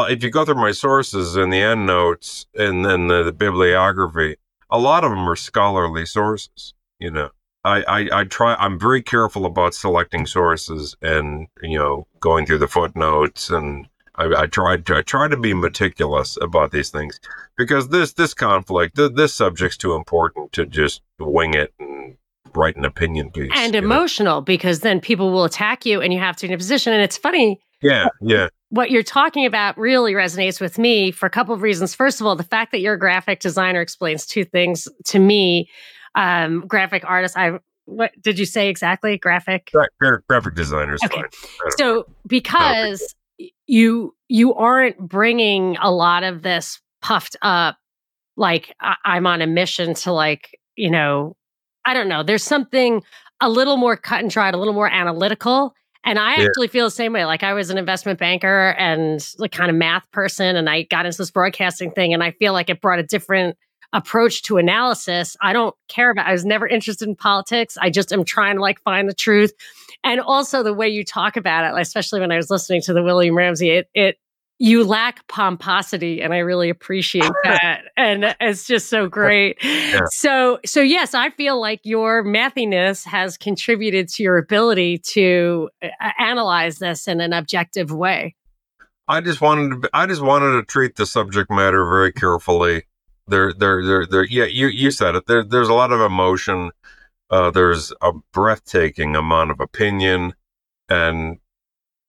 if 0.09 0.23
you 0.23 0.29
go 0.29 0.45
through 0.45 0.55
my 0.55 0.71
sources 0.71 1.35
and 1.35 1.51
the 1.51 1.61
endnotes 1.61 2.45
and 2.55 2.85
then 2.85 3.07
the, 3.07 3.23
the 3.23 3.33
bibliography, 3.33 4.37
a 4.69 4.79
lot 4.79 5.03
of 5.03 5.11
them 5.11 5.27
are 5.29 5.35
scholarly 5.35 6.05
sources. 6.05 6.73
You 6.99 7.11
know, 7.11 7.29
I, 7.65 7.83
I, 7.83 8.19
I 8.19 8.23
try. 8.23 8.55
I'm 8.55 8.79
very 8.79 9.01
careful 9.01 9.45
about 9.45 9.73
selecting 9.73 10.25
sources 10.25 10.95
and 11.01 11.47
you 11.61 11.77
know 11.77 12.07
going 12.19 12.45
through 12.45 12.59
the 12.59 12.67
footnotes 12.67 13.49
and 13.49 13.87
I, 14.17 14.43
I 14.43 14.45
try 14.47 14.77
to 14.77 14.95
I 14.97 15.01
try 15.01 15.27
to 15.27 15.37
be 15.37 15.53
meticulous 15.53 16.37
about 16.41 16.71
these 16.71 16.89
things 16.89 17.19
because 17.57 17.89
this 17.89 18.13
this 18.13 18.33
conflict 18.33 18.95
th- 18.95 19.11
this 19.15 19.33
subject's 19.33 19.77
too 19.77 19.93
important 19.95 20.51
to 20.53 20.65
just 20.65 21.01
wing 21.19 21.53
it 21.53 21.73
and 21.79 22.15
write 22.53 22.75
an 22.77 22.85
opinion 22.85 23.31
piece 23.31 23.51
And 23.55 23.73
you 23.73 23.81
know? 23.81 23.85
emotional 23.87 24.41
because 24.41 24.79
then 24.79 25.01
people 25.01 25.31
will 25.31 25.43
attack 25.43 25.85
you 25.85 26.01
and 26.01 26.13
you 26.13 26.19
have 26.19 26.35
to 26.37 26.47
be 26.47 26.51
in 26.51 26.55
a 26.55 26.57
position. 26.57 26.93
And 26.93 27.01
it's 27.01 27.17
funny, 27.17 27.59
Yeah, 27.81 28.07
yeah, 28.21 28.47
what 28.69 28.91
you're 28.91 29.03
talking 29.03 29.45
about 29.45 29.77
really 29.77 30.13
resonates 30.13 30.61
with 30.61 30.77
me 30.77 31.11
for 31.11 31.25
a 31.25 31.29
couple 31.29 31.53
of 31.53 31.61
reasons. 31.61 31.93
First 31.93 32.21
of 32.21 32.27
all, 32.27 32.35
the 32.37 32.43
fact 32.43 32.71
that 32.71 32.79
you're 32.79 32.93
a 32.93 32.99
graphic 32.99 33.39
designer 33.41 33.81
explains 33.81 34.25
two 34.25 34.45
things 34.45 34.87
to 35.05 35.19
me. 35.19 35.69
Um, 36.15 36.61
graphic 36.65 37.03
artist, 37.05 37.37
I 37.37 37.59
what 37.83 38.11
did 38.21 38.39
you 38.39 38.45
say 38.45 38.69
exactly? 38.69 39.17
Graphic. 39.17 39.69
Gra- 39.73 39.87
gra- 39.99 40.21
graphic 40.29 40.55
designers. 40.55 41.01
Okay. 41.03 41.15
Fine. 41.15 41.25
I 41.25 41.63
don't- 41.63 41.77
So 41.77 42.05
because 42.25 43.15
you 43.67 44.15
you 44.27 44.53
aren't 44.53 44.97
bringing 44.97 45.77
a 45.81 45.91
lot 45.91 46.23
of 46.23 46.41
this 46.41 46.79
puffed 47.01 47.35
up, 47.41 47.77
like 48.37 48.73
I, 48.81 48.95
I'm 49.05 49.27
on 49.27 49.41
a 49.41 49.47
mission 49.47 49.93
to 49.95 50.11
like 50.11 50.59
you 50.75 50.89
know, 50.91 51.35
I 51.85 51.93
don't 51.93 52.09
know. 52.09 52.23
There's 52.23 52.43
something 52.43 53.01
a 53.41 53.49
little 53.49 53.77
more 53.77 53.95
cut 53.97 54.19
and 54.21 54.29
dried, 54.29 54.53
a 54.53 54.57
little 54.57 54.73
more 54.73 54.89
analytical. 54.89 55.73
And 56.03 56.19
I 56.19 56.35
Yeah. 56.37 56.45
actually 56.45 56.67
feel 56.67 56.85
the 56.85 56.91
same 56.91 57.13
way. 57.13 57.25
Like 57.25 57.43
I 57.43 57.53
was 57.53 57.69
an 57.69 57.77
investment 57.77 58.19
banker 58.19 58.75
and 58.77 59.25
like 59.37 59.51
kind 59.51 59.69
of 59.69 59.75
math 59.75 60.09
person, 60.11 60.55
and 60.55 60.69
I 60.69 60.83
got 60.83 61.05
into 61.05 61.17
this 61.17 61.31
broadcasting 61.31 61.91
thing, 61.91 62.13
and 62.13 62.23
I 62.23 62.31
feel 62.31 62.53
like 62.53 62.69
it 62.69 62.81
brought 62.81 62.99
a 62.99 63.03
different 63.03 63.57
approach 63.93 64.43
to 64.43 64.57
analysis. 64.57 65.37
I 65.41 65.53
don't 65.53 65.73
care 65.87 66.11
about. 66.11 66.27
I 66.27 66.31
was 66.33 66.45
never 66.45 66.67
interested 66.67 67.07
in 67.07 67.15
politics. 67.15 67.77
I 67.81 67.89
just 67.89 68.11
am 68.11 68.23
trying 68.25 68.55
to 68.55 68.61
like 68.61 68.81
find 68.81 69.09
the 69.09 69.13
truth, 69.13 69.51
and 70.05 70.21
also 70.21 70.63
the 70.63 70.73
way 70.73 70.87
you 70.87 71.03
talk 71.03 71.35
about 71.35 71.65
it, 71.65 71.81
especially 71.81 72.21
when 72.21 72.31
I 72.31 72.37
was 72.37 72.49
listening 72.49 72.81
to 72.83 72.93
the 72.93 73.03
William 73.03 73.35
Ramsey. 73.35 73.71
It 73.71 73.89
it 73.93 74.17
you 74.57 74.85
lack 74.85 75.27
pomposity 75.27 76.21
and 76.21 76.33
i 76.33 76.37
really 76.37 76.69
appreciate 76.69 77.29
that 77.43 77.81
and 77.97 78.35
it's 78.39 78.65
just 78.65 78.89
so 78.89 79.05
great 79.05 79.57
yeah. 79.61 79.99
so 80.11 80.59
so 80.65 80.79
yes 80.79 81.13
i 81.13 81.29
feel 81.31 81.59
like 81.59 81.81
your 81.83 82.23
mathiness 82.23 83.05
has 83.05 83.37
contributed 83.37 84.07
to 84.07 84.23
your 84.23 84.37
ability 84.37 84.97
to 84.97 85.69
uh, 85.83 85.89
analyze 86.19 86.79
this 86.79 87.05
in 87.05 87.19
an 87.19 87.33
objective 87.33 87.91
way 87.91 88.33
i 89.09 89.19
just 89.19 89.41
wanted 89.41 89.81
to 89.81 89.89
i 89.93 90.05
just 90.05 90.21
wanted 90.21 90.53
to 90.53 90.63
treat 90.63 90.95
the 90.95 91.05
subject 91.05 91.51
matter 91.51 91.83
very 91.89 92.13
carefully 92.13 92.83
there 93.27 93.51
there 93.51 93.85
there 93.85 94.05
there 94.05 94.23
yeah 94.25 94.45
you 94.45 94.67
you 94.67 94.89
said 94.89 95.15
it 95.15 95.25
there 95.27 95.43
there's 95.43 95.67
a 95.67 95.73
lot 95.73 95.91
of 95.91 95.99
emotion 95.99 96.71
uh, 97.29 97.51
there's 97.51 97.91
a 98.01 98.11
breathtaking 98.33 99.15
amount 99.15 99.51
of 99.51 99.59
opinion 99.59 100.33
and 100.89 101.39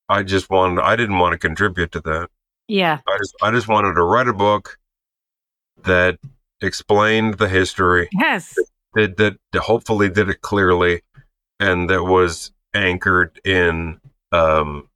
I 0.08 0.22
just 0.22 0.50
wanted 0.50 0.80
I 0.82 0.96
didn't 0.96 1.18
want 1.18 1.32
to 1.32 1.38
contribute 1.38 1.92
to 1.92 2.00
that. 2.02 2.28
Yeah. 2.68 3.00
I 3.06 3.18
just 3.18 3.34
I 3.42 3.50
just 3.50 3.68
wanted 3.68 3.94
to 3.94 4.02
write 4.02 4.28
a 4.28 4.32
book 4.32 4.78
that 5.84 6.18
explained 6.60 7.34
the 7.34 7.48
history. 7.48 8.08
Yes. 8.12 8.54
That 8.94 9.16
that, 9.16 9.36
that 9.52 9.62
hopefully 9.62 10.08
did 10.08 10.28
it 10.28 10.42
clearly 10.42 11.02
and 11.58 11.90
that 11.90 12.04
was 12.04 12.52
anchored 12.74 13.40
in 13.44 14.00
um 14.32 14.88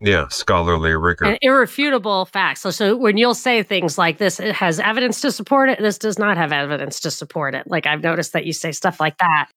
yeah, 0.00 0.28
scholarly 0.28 0.94
rigor. 0.94 1.24
And 1.24 1.38
irrefutable 1.42 2.24
facts. 2.26 2.60
So, 2.60 2.70
so 2.70 2.96
when 2.96 3.16
you'll 3.16 3.34
say 3.34 3.62
things 3.62 3.98
like 3.98 4.18
this, 4.18 4.40
it 4.40 4.54
has 4.54 4.80
evidence 4.80 5.20
to 5.22 5.30
support 5.30 5.68
it, 5.68 5.78
this 5.78 5.98
does 5.98 6.18
not 6.18 6.36
have 6.36 6.52
evidence 6.52 7.00
to 7.00 7.10
support 7.10 7.54
it. 7.54 7.66
Like 7.66 7.86
I've 7.86 8.02
noticed 8.02 8.32
that 8.32 8.46
you 8.46 8.52
say 8.52 8.72
stuff 8.72 9.00
like 9.00 9.18
that. 9.18 9.48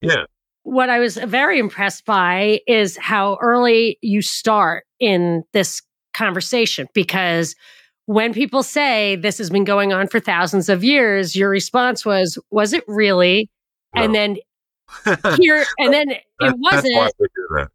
Yeah 0.00 0.24
what 0.64 0.90
I 0.90 0.98
was 0.98 1.16
very 1.16 1.58
impressed 1.58 2.04
by 2.04 2.60
is 2.66 2.96
how 2.96 3.38
early 3.40 3.98
you 4.00 4.22
start 4.22 4.84
in 4.98 5.44
this 5.52 5.82
conversation 6.14 6.88
because 6.94 7.54
when 8.06 8.32
people 8.32 8.62
say 8.62 9.16
this 9.16 9.38
has 9.38 9.50
been 9.50 9.64
going 9.64 9.92
on 9.92 10.08
for 10.08 10.20
thousands 10.20 10.68
of 10.68 10.82
years, 10.82 11.36
your 11.36 11.50
response 11.50 12.04
was, 12.04 12.38
was 12.50 12.72
it 12.72 12.82
really? 12.88 13.50
No. 13.94 14.02
And 14.02 14.14
then 14.14 14.36
here, 15.38 15.64
and 15.78 15.92
then 15.92 16.10
it 16.10 16.22
wasn't. 16.58 17.12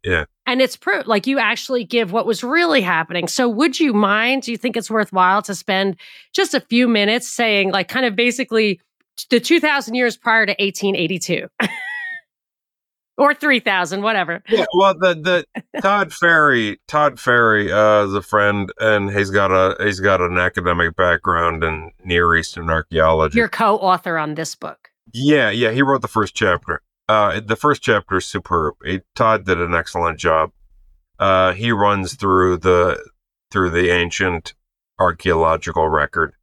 Yeah. 0.04 0.24
And 0.46 0.60
it's 0.60 0.76
proof, 0.76 1.06
like 1.06 1.26
you 1.26 1.38
actually 1.38 1.84
give 1.84 2.12
what 2.12 2.26
was 2.26 2.42
really 2.42 2.80
happening. 2.80 3.28
So, 3.28 3.48
would 3.48 3.78
you 3.78 3.92
mind? 3.92 4.42
Do 4.42 4.50
you 4.50 4.56
think 4.56 4.76
it's 4.76 4.90
worthwhile 4.90 5.42
to 5.42 5.54
spend 5.54 5.96
just 6.32 6.54
a 6.54 6.60
few 6.60 6.88
minutes 6.88 7.30
saying, 7.30 7.70
like, 7.70 7.88
kind 7.88 8.04
of 8.06 8.16
basically 8.16 8.80
the 9.28 9.38
2000 9.38 9.94
years 9.94 10.16
prior 10.16 10.46
to 10.46 10.52
1882? 10.58 11.46
or 13.20 13.34
3000 13.34 14.02
whatever 14.02 14.42
yeah 14.48 14.64
well 14.74 14.94
the 14.94 15.14
the 15.14 15.80
todd 15.80 16.12
ferry 16.12 16.80
todd 16.88 17.20
ferry 17.20 17.70
uh 17.70 18.04
is 18.04 18.14
a 18.14 18.22
friend 18.22 18.72
and 18.80 19.10
he's 19.10 19.30
got 19.30 19.50
a 19.52 19.76
he's 19.84 20.00
got 20.00 20.20
an 20.20 20.38
academic 20.38 20.96
background 20.96 21.62
in 21.62 21.90
near 22.02 22.34
eastern 22.34 22.70
archaeology 22.70 23.36
your 23.36 23.48
co-author 23.48 24.16
on 24.16 24.34
this 24.34 24.54
book 24.54 24.90
yeah 25.12 25.50
yeah 25.50 25.70
he 25.70 25.82
wrote 25.82 26.00
the 26.00 26.08
first 26.08 26.34
chapter 26.34 26.80
uh 27.10 27.40
the 27.40 27.56
first 27.56 27.82
chapter 27.82 28.18
is 28.18 28.26
superb. 28.26 28.74
He, 28.84 29.00
todd 29.14 29.44
did 29.44 29.60
an 29.60 29.74
excellent 29.74 30.18
job. 30.18 30.52
Uh 31.18 31.52
he 31.52 31.72
runs 31.72 32.14
through 32.14 32.58
the 32.58 33.04
through 33.50 33.70
the 33.70 33.90
ancient 33.90 34.54
archaeological 34.98 35.88
record. 35.88 36.34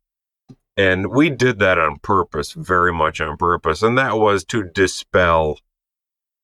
And 0.75 1.07
we 1.07 1.29
did 1.29 1.59
that 1.59 1.79
on 1.79 1.99
purpose 1.99 2.51
very 2.51 2.93
much 2.93 3.21
on 3.21 3.37
purpose. 3.37 3.81
And 3.81 3.97
that 3.97 4.17
was 4.17 4.43
to 4.45 4.63
dispel 4.63 5.59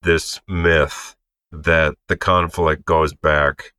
this 0.01 0.41
myth 0.47 1.15
that 1.51 1.95
the 2.07 2.17
conflict 2.17 2.85
goes 2.85 3.13
back 3.13 3.73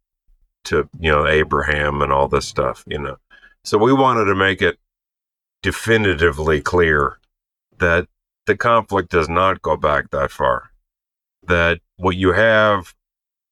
to 0.65 0.89
you 0.99 1.11
know 1.11 1.27
Abraham 1.27 2.03
and 2.03 2.13
all 2.13 2.29
this 2.29 2.47
stuff, 2.47 2.85
you 2.87 2.99
know. 2.99 3.17
So 3.65 3.79
we 3.79 3.93
wanted 3.93 4.27
to 4.27 4.35
make 4.35 4.61
it 4.61 4.79
definitively 5.63 6.61
clear 6.61 7.19
that 7.79 8.09
the 8.47 8.57
conflict 8.57 9.11
does 9.11 9.29
not 9.29 9.63
go 9.63 9.77
back 9.77 10.11
that 10.11 10.31
far. 10.31 10.71
That 11.47 11.81
what 11.97 12.17
you 12.17 12.33
have 12.33 12.95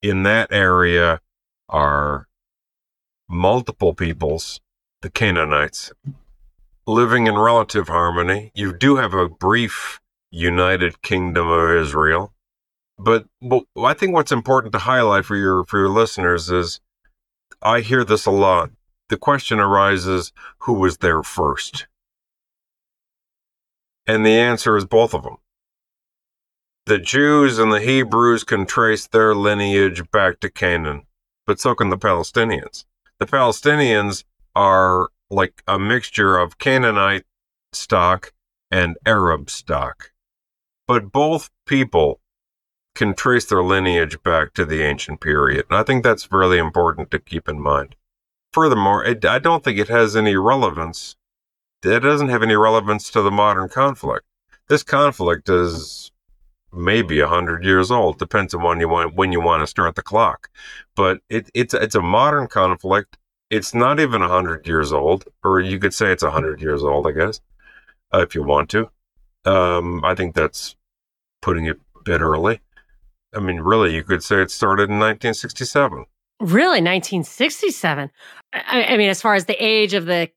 in 0.02 0.22
that 0.25 0.52
area 0.52 1.20
are 1.68 2.26
multiple 3.28 3.94
peoples, 3.94 4.61
the 5.00 5.11
Canaanites, 5.11 5.92
living 6.87 7.26
in 7.26 7.37
relative 7.37 7.88
harmony. 7.88 8.50
You 8.54 8.72
do 8.76 8.96
have 8.96 9.14
a 9.14 9.28
brief 9.28 10.00
united 10.30 11.02
kingdom 11.02 11.49
of 11.49 11.70
Israel, 11.70 12.32
but, 12.99 13.26
but 13.40 13.64
I 13.76 13.94
think 13.94 14.14
what's 14.14 14.32
important 14.32 14.72
to 14.72 14.80
highlight 14.80 15.25
for 15.25 15.37
your 15.37 15.64
for 15.64 15.78
your 15.78 15.88
listeners 15.88 16.50
is 16.50 16.80
I 17.62 17.80
hear 17.80 18.04
this 18.04 18.26
a 18.26 18.30
lot. 18.30 18.70
The 19.08 19.16
question 19.16 19.61
arises, 19.61 20.32
who 20.61 20.72
was 20.75 20.99
there 20.99 21.22
first? 21.22 21.87
And 24.06 24.26
the 24.26 24.30
answer 24.30 24.76
is 24.76 24.85
both 24.85 25.14
of 25.14 25.23
them. 25.23 25.37
The 26.87 26.99
Jews 26.99 27.59
and 27.59 27.73
the 27.73 27.80
Hebrews 27.80 28.42
can 28.42 28.66
trace 28.66 29.06
their 29.06 29.35
lineage 29.35 30.11
back 30.11 30.40
to 30.40 30.50
Canaan, 30.50 31.06
but 31.47 31.61
so 31.61 31.75
can 31.75 31.90
the 31.90 31.99
Palestinians. 31.99 32.85
The 33.21 33.26
Palestinians 33.26 34.25
are 34.56 35.11
like 35.30 35.62
a 35.68 35.78
mixture 35.78 36.37
of 36.37 36.59
Canaanite 36.59 37.25
stock 37.73 38.32
and 38.71 38.97
Arab 39.06 39.49
stock. 39.49 40.11
But 40.88 41.12
both 41.12 41.50
people 41.66 42.21
can 42.94 43.14
trace 43.14 43.44
their 43.47 43.62
lineage 43.62 44.23
back 44.23 44.52
to 44.54 44.64
the 44.64 44.82
ancient 44.82 45.21
period. 45.21 45.66
And 45.71 45.78
I 45.78 45.82
think 45.82 46.02
that's 46.02 46.32
really 46.32 46.59
important 46.59 47.11
to 47.12 47.18
keep 47.18 47.49
in 47.49 47.61
mind. 47.61 47.97
Furthermore, 48.52 49.04
it, 49.04 49.25
I 49.25 49.38
don't 49.38 49.64
think 49.64 49.78
it 49.78 49.88
has 49.88 50.14
any 50.14 50.37
relevance. 50.37 51.16
It 51.84 52.00
doesn't 52.00 52.28
have 52.28 52.42
any 52.42 52.54
relevance 52.54 53.10
to 53.10 53.22
the 53.22 53.30
modern 53.30 53.68
conflict. 53.68 54.24
This 54.68 54.82
conflict 54.82 55.48
is 55.48 56.12
maybe 56.72 57.20
a 57.20 57.26
hundred 57.28 57.64
years 57.64 57.90
old. 57.90 58.18
Depends 58.18 58.54
on 58.54 58.62
when 58.62 58.80
you 58.80 58.88
want 58.88 59.14
when 59.14 59.32
you 59.32 59.40
want 59.40 59.62
to 59.62 59.66
start 59.66 59.94
the 59.94 60.02
clock. 60.02 60.48
But 60.96 61.20
it, 61.28 61.50
it's 61.54 61.74
it's 61.74 61.94
a 61.94 62.02
modern 62.02 62.46
conflict. 62.46 63.18
It's 63.50 63.74
not 63.74 64.00
even 64.00 64.22
a 64.22 64.28
hundred 64.28 64.66
years 64.66 64.92
old, 64.92 65.24
or 65.44 65.60
you 65.60 65.78
could 65.78 65.92
say 65.92 66.10
it's 66.10 66.22
a 66.22 66.30
hundred 66.30 66.62
years 66.62 66.82
old, 66.82 67.06
I 67.06 67.12
guess, 67.12 67.40
uh, 68.14 68.20
if 68.20 68.34
you 68.34 68.42
want 68.42 68.70
to. 68.70 68.90
Um, 69.44 70.02
I 70.04 70.14
think 70.14 70.34
that's 70.34 70.76
putting 71.42 71.66
it 71.66 71.78
a 71.96 72.02
bit 72.02 72.20
early. 72.20 72.60
I 73.34 73.40
mean, 73.40 73.60
really, 73.60 73.94
you 73.94 74.04
could 74.04 74.22
say 74.22 74.40
it 74.40 74.50
started 74.50 74.84
in 74.84 74.98
1967. 74.98 76.06
Really, 76.40 76.80
1967. 76.80 78.10
I, 78.52 78.84
I 78.84 78.96
mean, 78.96 79.10
as 79.10 79.22
far 79.22 79.34
as 79.34 79.46
the 79.46 79.62
age 79.62 79.94
of 79.94 80.06
the 80.06 80.30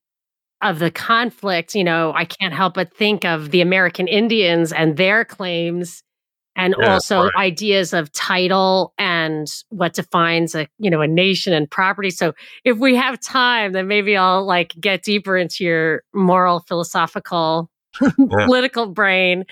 of 0.66 0.80
the 0.80 0.92
conflict, 0.92 1.76
you 1.76 1.84
know, 1.84 2.12
I 2.14 2.26
can't 2.26 2.54
help 2.54 2.74
but 2.74 2.94
think 2.94 3.24
of 3.24 3.52
the 3.52 3.62
American 3.62 4.08
Indians 4.08 4.74
and 4.74 4.98
their 4.98 5.24
claims 5.24 6.04
and 6.56 6.76
yeah, 6.80 6.94
also 6.94 7.24
right. 7.24 7.32
ideas 7.38 7.94
of 7.94 8.12
title 8.12 8.94
and 8.98 9.48
what 9.70 9.94
defines 9.94 10.56
a 10.56 10.68
you 10.80 10.90
know 10.90 11.02
a 11.02 11.08
nation 11.08 11.54
and 11.54 11.70
property 11.70 12.10
so 12.10 12.34
if 12.64 12.78
we 12.78 12.96
have 12.96 13.20
time 13.20 13.74
then 13.74 13.88
maybe 13.88 14.16
i'll 14.16 14.46
like 14.46 14.74
get 14.80 15.04
deeper 15.04 15.36
into 15.36 15.64
your 15.64 16.02
moral 16.14 16.62
philosophical 16.62 17.70
political 18.00 18.88
brain. 18.88 19.46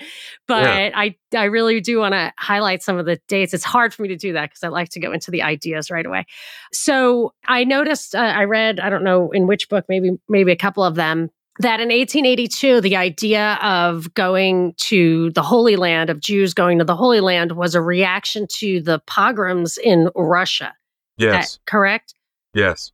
But 0.46 0.64
yeah. 0.64 0.90
I, 0.94 1.16
I 1.36 1.44
really 1.44 1.80
do 1.80 1.98
want 1.98 2.12
to 2.12 2.32
highlight 2.38 2.82
some 2.82 2.98
of 2.98 3.06
the 3.06 3.20
dates. 3.28 3.54
It's 3.54 3.64
hard 3.64 3.94
for 3.94 4.02
me 4.02 4.08
to 4.08 4.16
do 4.16 4.32
that 4.34 4.50
because 4.50 4.62
I 4.62 4.68
like 4.68 4.90
to 4.90 5.00
go 5.00 5.12
into 5.12 5.30
the 5.30 5.42
ideas 5.42 5.90
right 5.90 6.04
away. 6.04 6.26
So 6.72 7.32
I 7.46 7.64
noticed, 7.64 8.14
uh, 8.14 8.18
I 8.18 8.44
read, 8.44 8.80
I 8.80 8.90
don't 8.90 9.04
know 9.04 9.30
in 9.30 9.46
which 9.46 9.68
book, 9.68 9.84
maybe, 9.88 10.10
maybe 10.28 10.52
a 10.52 10.56
couple 10.56 10.84
of 10.84 10.94
them, 10.94 11.30
that 11.60 11.80
in 11.80 11.88
1882, 11.88 12.80
the 12.80 12.96
idea 12.96 13.58
of 13.62 14.12
going 14.14 14.74
to 14.78 15.30
the 15.30 15.42
Holy 15.42 15.76
Land, 15.76 16.10
of 16.10 16.20
Jews 16.20 16.52
going 16.52 16.78
to 16.78 16.84
the 16.84 16.96
Holy 16.96 17.20
Land, 17.20 17.52
was 17.52 17.74
a 17.74 17.80
reaction 17.80 18.46
to 18.54 18.80
the 18.80 18.98
pogroms 19.06 19.78
in 19.78 20.08
Russia. 20.16 20.74
Yes. 21.16 21.54
That, 21.54 21.70
correct? 21.70 22.14
Yes. 22.54 22.90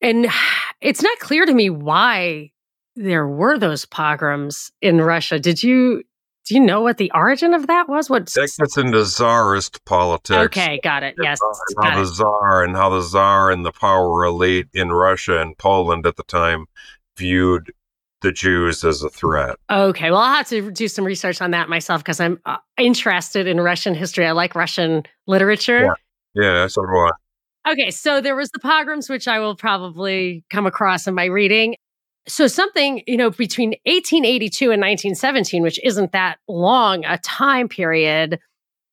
And 0.00 0.26
it's 0.80 1.02
not 1.02 1.18
clear 1.20 1.46
to 1.46 1.54
me 1.54 1.70
why 1.70 2.50
there 2.96 3.26
were 3.26 3.58
those 3.58 3.84
pogroms 3.84 4.70
in 4.80 5.00
Russia. 5.00 5.38
Did 5.38 5.62
you 5.62 6.02
do 6.44 6.54
you 6.54 6.60
know 6.60 6.80
what 6.80 6.98
the 6.98 7.10
origin 7.14 7.54
of 7.54 7.68
that 7.68 7.88
was? 7.88 8.10
What 8.10 8.26
that 8.26 8.52
gets 8.58 8.76
into 8.76 9.04
czarist 9.04 9.84
politics. 9.84 10.36
Okay, 10.36 10.80
got 10.82 11.04
it. 11.04 11.14
Yes, 11.22 11.38
how 11.80 11.96
the 11.96 12.04
czar 12.04 12.64
and 12.64 12.74
how 12.74 12.90
the 12.90 13.02
czar 13.02 13.50
and 13.50 13.64
the 13.64 13.72
power 13.72 14.24
elite 14.24 14.66
in 14.74 14.90
Russia 14.90 15.40
and 15.40 15.56
Poland 15.56 16.04
at 16.04 16.16
the 16.16 16.24
time 16.24 16.66
viewed 17.16 17.72
the 18.22 18.32
Jews 18.32 18.84
as 18.84 19.02
a 19.02 19.10
threat. 19.10 19.56
Okay, 19.70 20.10
well, 20.10 20.20
I'll 20.20 20.34
have 20.34 20.48
to 20.48 20.70
do 20.70 20.88
some 20.88 21.04
research 21.04 21.40
on 21.40 21.52
that 21.52 21.68
myself 21.68 22.02
because 22.02 22.20
I'm 22.20 22.40
uh, 22.46 22.56
interested 22.78 23.46
in 23.46 23.60
Russian 23.60 23.94
history. 23.94 24.26
I 24.26 24.32
like 24.32 24.54
Russian 24.54 25.04
literature. 25.26 25.94
Yeah, 26.34 26.42
yeah 26.42 26.66
so 26.66 26.82
do 26.82 26.88
I. 26.88 27.10
Okay, 27.72 27.90
so 27.92 28.20
there 28.20 28.34
was 28.34 28.50
the 28.50 28.58
pogroms, 28.58 29.08
which 29.08 29.28
I 29.28 29.38
will 29.38 29.54
probably 29.54 30.44
come 30.50 30.66
across 30.66 31.06
in 31.06 31.14
my 31.14 31.26
reading. 31.26 31.76
So 32.28 32.46
something, 32.46 33.02
you 33.06 33.16
know, 33.16 33.30
between 33.30 33.70
1882 33.84 34.70
and 34.70 34.80
1917, 34.80 35.62
which 35.62 35.80
isn't 35.82 36.12
that 36.12 36.38
long 36.48 37.04
a 37.04 37.18
time 37.18 37.68
period, 37.68 38.38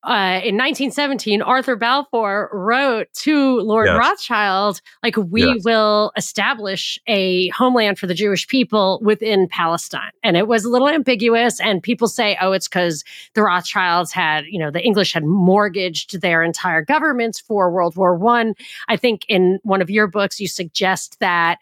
uh, 0.02 0.40
in 0.42 0.56
1917, 0.56 1.42
Arthur 1.42 1.76
Balfour 1.76 2.48
wrote 2.52 3.08
to 3.16 3.60
Lord 3.60 3.86
Yes. 3.86 3.98
Rothschild, 3.98 4.80
like, 5.02 5.14
we 5.18 5.42
Yes. 5.42 5.62
will 5.62 6.10
establish 6.16 6.98
a 7.06 7.48
homeland 7.50 7.98
for 7.98 8.06
the 8.06 8.14
Jewish 8.14 8.48
people 8.48 8.98
within 9.02 9.46
Palestine. 9.46 10.10
And 10.22 10.38
it 10.38 10.48
was 10.48 10.64
a 10.64 10.70
little 10.70 10.88
ambiguous. 10.88 11.60
And 11.60 11.82
people 11.82 12.08
say, 12.08 12.38
oh, 12.40 12.52
it's 12.52 12.66
because 12.66 13.04
the 13.34 13.42
Rothschilds 13.42 14.10
had, 14.10 14.46
you 14.46 14.58
know, 14.58 14.70
the 14.70 14.82
English 14.82 15.12
had 15.12 15.24
mortgaged 15.24 16.22
their 16.22 16.42
entire 16.42 16.82
governments 16.82 17.38
for 17.38 17.70
World 17.70 17.94
War 17.94 18.16
One. 18.16 18.54
I 18.88 18.96
think 18.96 19.26
in 19.28 19.58
one 19.64 19.82
of 19.82 19.90
your 19.90 20.06
books, 20.06 20.40
you 20.40 20.48
suggest 20.48 21.18
that 21.20 21.58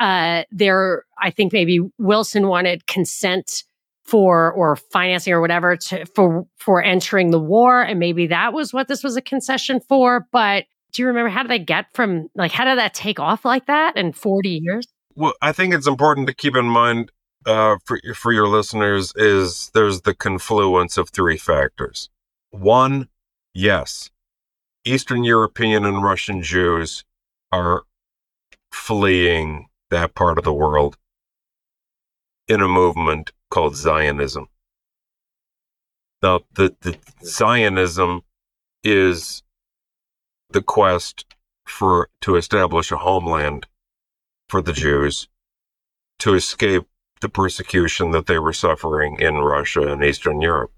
uh, 0.00 0.44
there, 0.50 1.04
I 1.18 1.30
think 1.30 1.52
maybe 1.52 1.80
Wilson 1.98 2.48
wanted 2.48 2.86
consent 2.86 3.64
for 4.04 4.50
or 4.52 4.74
financing 4.74 5.32
or 5.32 5.40
whatever 5.40 5.76
to 5.76 6.04
for 6.06 6.44
for 6.56 6.82
entering 6.82 7.30
the 7.30 7.38
war 7.38 7.80
and 7.80 8.00
maybe 8.00 8.26
that 8.26 8.52
was 8.52 8.72
what 8.72 8.88
this 8.88 9.04
was 9.04 9.14
a 9.14 9.22
concession 9.22 9.78
for 9.78 10.26
but 10.32 10.64
do 10.90 11.02
you 11.02 11.06
remember 11.06 11.28
how 11.28 11.42
did 11.42 11.50
they 11.50 11.60
get 11.60 11.86
from 11.94 12.28
like 12.34 12.50
how 12.50 12.64
did 12.64 12.76
that 12.76 12.92
take 12.92 13.20
off 13.20 13.44
like 13.44 13.66
that 13.66 13.96
in 13.96 14.12
40 14.12 14.60
years 14.64 14.86
Well, 15.14 15.34
I 15.42 15.52
think 15.52 15.74
it's 15.74 15.86
important 15.86 16.26
to 16.26 16.34
keep 16.34 16.56
in 16.56 16.64
mind 16.64 17.12
uh, 17.46 17.76
for 17.84 18.00
for 18.14 18.32
your 18.32 18.48
listeners 18.48 19.12
is 19.16 19.70
there's 19.74 20.02
the 20.02 20.14
confluence 20.14 20.98
of 20.98 21.10
three 21.10 21.36
factors. 21.36 22.10
One, 22.50 23.08
yes, 23.54 24.10
Eastern 24.84 25.24
European 25.24 25.84
and 25.84 26.02
Russian 26.02 26.42
Jews 26.42 27.04
are 27.52 27.82
fleeing 28.72 29.66
that 29.90 30.14
part 30.14 30.38
of 30.38 30.44
the 30.44 30.52
world 30.52 30.96
in 32.48 32.60
a 32.60 32.68
movement 32.68 33.32
called 33.50 33.76
Zionism. 33.76 34.48
Now, 36.22 36.40
the, 36.54 36.74
the 36.80 36.98
Zionism 37.24 38.22
is 38.82 39.42
the 40.50 40.62
quest 40.62 41.24
for 41.66 42.08
to 42.22 42.36
establish 42.36 42.90
a 42.90 42.96
homeland 42.96 43.66
for 44.48 44.60
the 44.60 44.72
Jews 44.72 45.28
to 46.18 46.34
escape 46.34 46.84
the 47.20 47.28
persecution 47.28 48.10
that 48.10 48.26
they 48.26 48.38
were 48.38 48.52
suffering 48.52 49.16
in 49.20 49.36
Russia 49.36 49.92
and 49.92 50.02
Eastern 50.02 50.40
Europe. 50.40 50.72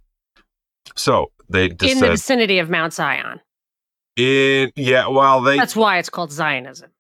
So 0.95 1.33
they 1.49 1.66
in 1.66 2.00
the 2.00 2.11
vicinity 2.11 2.59
of 2.59 2.69
Mount 2.69 2.92
Zion 2.92 3.40
in, 4.16 4.73
yeah, 4.76 5.09
well, 5.09 5.40
they, 5.40 5.57
that's 5.57 5.76
why 5.76 5.99
it's 5.99 6.11
called 6.11 6.31
Zionism 6.33 6.90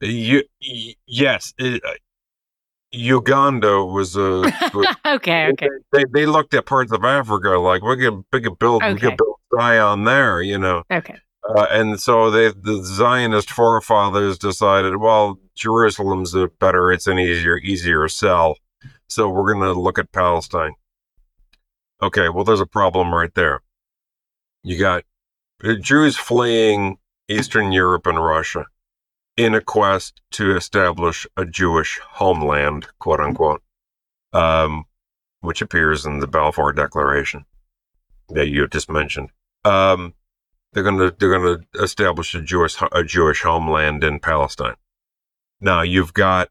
you, 0.00 0.42
y- 0.60 0.94
yes, 1.06 1.52
it, 1.58 1.82
uh, 1.84 1.92
Uganda 2.92 3.84
was 3.84 4.16
a, 4.16 4.44
okay 5.06 5.48
okay 5.48 5.68
they, 5.92 6.04
they 6.14 6.24
looked 6.26 6.54
at 6.54 6.66
parts 6.66 6.92
of 6.92 7.04
Africa 7.04 7.50
like 7.58 7.82
we 7.82 7.96
could, 7.96 8.22
we 8.32 8.40
could 8.40 8.58
build, 8.58 8.82
we 8.82 8.90
Okay. 8.92 9.08
could 9.08 9.16
build 9.16 9.36
Zion 9.54 10.04
there, 10.04 10.40
you 10.40 10.58
know. 10.58 10.82
okay 10.90 11.16
Uh, 11.48 11.66
and 11.70 12.00
so 12.00 12.30
they, 12.30 12.48
the 12.48 12.82
Zionist 12.84 13.50
forefathers 13.50 14.38
decided, 14.38 14.96
well, 14.96 15.38
Jerusalem's 15.54 16.34
a 16.34 16.48
better, 16.48 16.90
it's 16.92 17.06
an 17.06 17.18
easier, 17.18 17.58
easier 17.58 18.08
sell. 18.08 18.56
So 19.08 19.28
we're 19.28 19.52
going 19.54 19.64
to 19.64 19.78
look 19.80 19.98
at 19.98 20.10
Palestine. 20.12 20.72
Okay, 22.02 22.28
well, 22.28 22.44
there's 22.44 22.60
a 22.60 22.66
problem 22.66 23.14
right 23.14 23.32
there. 23.34 23.62
You 24.62 24.78
got 24.78 25.04
uh, 25.64 25.74
Jews 25.80 26.16
fleeing 26.16 26.98
Eastern 27.28 27.72
Europe 27.72 28.06
and 28.06 28.18
Russia 28.22 28.66
in 29.36 29.54
a 29.54 29.60
quest 29.60 30.20
to 30.32 30.56
establish 30.56 31.26
a 31.36 31.44
Jewish 31.44 32.00
homeland, 32.12 32.88
quote 32.98 33.20
unquote, 33.20 33.62
um, 34.32 34.84
which 35.40 35.62
appears 35.62 36.06
in 36.06 36.20
the 36.20 36.26
Balfour 36.26 36.72
Declaration 36.72 37.44
that 38.30 38.48
you 38.48 38.66
just 38.66 38.90
mentioned. 38.90 39.30
Um, 39.64 40.14
they're 40.72 40.82
gonna 40.82 41.12
they're 41.18 41.38
gonna 41.38 41.58
establish 41.80 42.34
a 42.34 42.42
Jewish 42.42 42.76
a 42.92 43.04
Jewish 43.04 43.42
homeland 43.42 44.04
in 44.04 44.20
Palestine. 44.20 44.76
Now 45.60 45.82
you've 45.82 46.12
got 46.12 46.50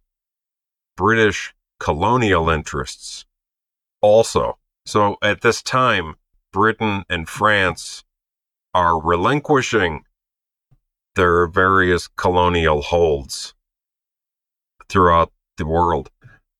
British 0.97 1.53
colonial 1.79 2.49
interests 2.49 3.25
also. 4.01 4.57
So 4.85 5.17
at 5.21 5.41
this 5.41 5.61
time, 5.61 6.15
Britain 6.51 7.03
and 7.09 7.27
France 7.27 8.03
are 8.73 8.99
relinquishing 8.99 10.03
their 11.15 11.47
various 11.47 12.07
colonial 12.07 12.81
holds 12.81 13.53
throughout 14.89 15.31
the 15.57 15.65
world. 15.65 16.09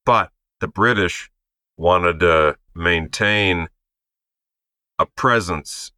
But 0.05 0.31
the 0.59 0.67
British 0.67 1.29
wanted 1.77 2.19
to 2.21 2.57
maintain 2.73 3.67
a 4.99 5.05
presence 5.05 5.91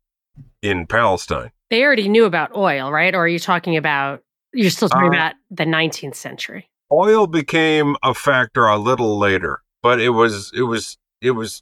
in 0.62 0.88
Palestine. 0.88 1.52
they 1.70 1.84
already 1.84 2.08
knew 2.10 2.26
about 2.26 2.56
oil 2.56 2.92
right 2.92 3.14
or 3.14 3.20
are 3.20 3.28
you 3.28 3.40
talking 3.40 3.76
about 3.78 4.24
you're 4.54 4.70
still 4.72 4.90
talking 4.90 5.10
Uh, 5.10 5.18
about 5.18 5.34
the 5.52 5.66
19th 5.66 6.16
century 6.16 6.70
Oil 6.92 7.28
became 7.28 7.96
a 8.02 8.14
factor 8.14 8.66
a 8.66 8.78
little 8.78 9.18
later, 9.20 9.62
but 9.84 10.00
it 10.00 10.12
was 10.12 10.52
it 10.56 10.62
was 10.64 10.98
it 11.22 11.32
was 11.32 11.62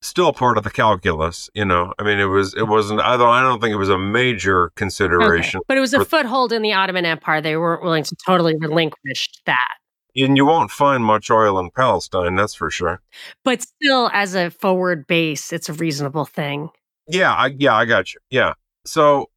still 0.00 0.32
part 0.32 0.56
of 0.58 0.64
the 0.64 0.70
calculus, 0.70 1.50
you 1.54 1.64
know. 1.64 1.92
I 1.98 2.02
mean 2.04 2.18
it 2.18 2.24
was 2.26 2.54
it 2.54 2.58
mm-hmm. 2.60 2.70
wasn't 2.70 3.00
although 3.00 3.30
I 3.30 3.40
don't 3.42 3.60
think 3.60 3.72
it 3.72 3.76
was 3.78 3.88
a 3.90 3.98
major 3.98 4.66
Okay. 4.66 4.74
consideration. 4.76 5.60
but 5.68 5.76
it 5.76 5.80
was 5.80 5.94
a 5.94 6.04
foothold 6.04 6.52
in 6.52 6.62
the 6.62 6.72
ottoman 6.72 7.04
empire 7.04 7.40
they 7.40 7.56
weren't 7.56 7.82
willing 7.82 8.04
to 8.04 8.16
totally 8.26 8.54
relinquish 8.58 9.28
that 9.46 9.74
And 10.16 10.36
you 10.36 10.46
won't 10.46 10.70
find 10.70 11.04
much 11.04 11.30
oil 11.30 11.58
in 11.58 11.70
Palestine, 11.70 12.36
that's 12.36 12.54
for 12.54 12.70
sure. 12.70 13.00
but 13.44 13.62
still 13.62 14.08
as 14.12 14.34
a 14.34 14.50
forward 14.50 15.06
base 15.06 15.52
it's 15.52 15.68
a 15.68 15.72
reasonable 15.72 16.24
thing 16.26 16.70
Yeah, 17.08 17.32
I 17.34 17.46
yeah, 17.58 17.74
I 17.74 17.84
got 17.84 18.14
you. 18.14 18.20
Yeah. 18.30 18.52
So 18.86 19.30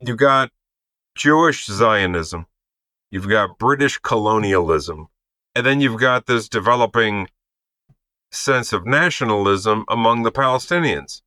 you've 0.00 0.18
got 0.18 0.50
Jewish 1.16 1.64
Zionism, 1.66 2.46
you've 3.10 3.28
got 3.28 3.58
British 3.58 3.98
colonialism, 3.98 5.08
and 5.54 5.64
then 5.64 5.80
you've 5.80 5.98
got 5.98 6.26
this 6.26 6.48
developing 6.50 7.28
sense 8.30 8.72
of 8.72 8.86
nationalism 8.86 9.84
among 9.88 10.22
the 10.22 10.32
Palestinians. 10.32 11.22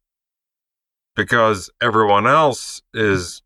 Because 1.15 1.69
everyone 1.81 2.27
else 2.27 2.81
is 2.93 3.41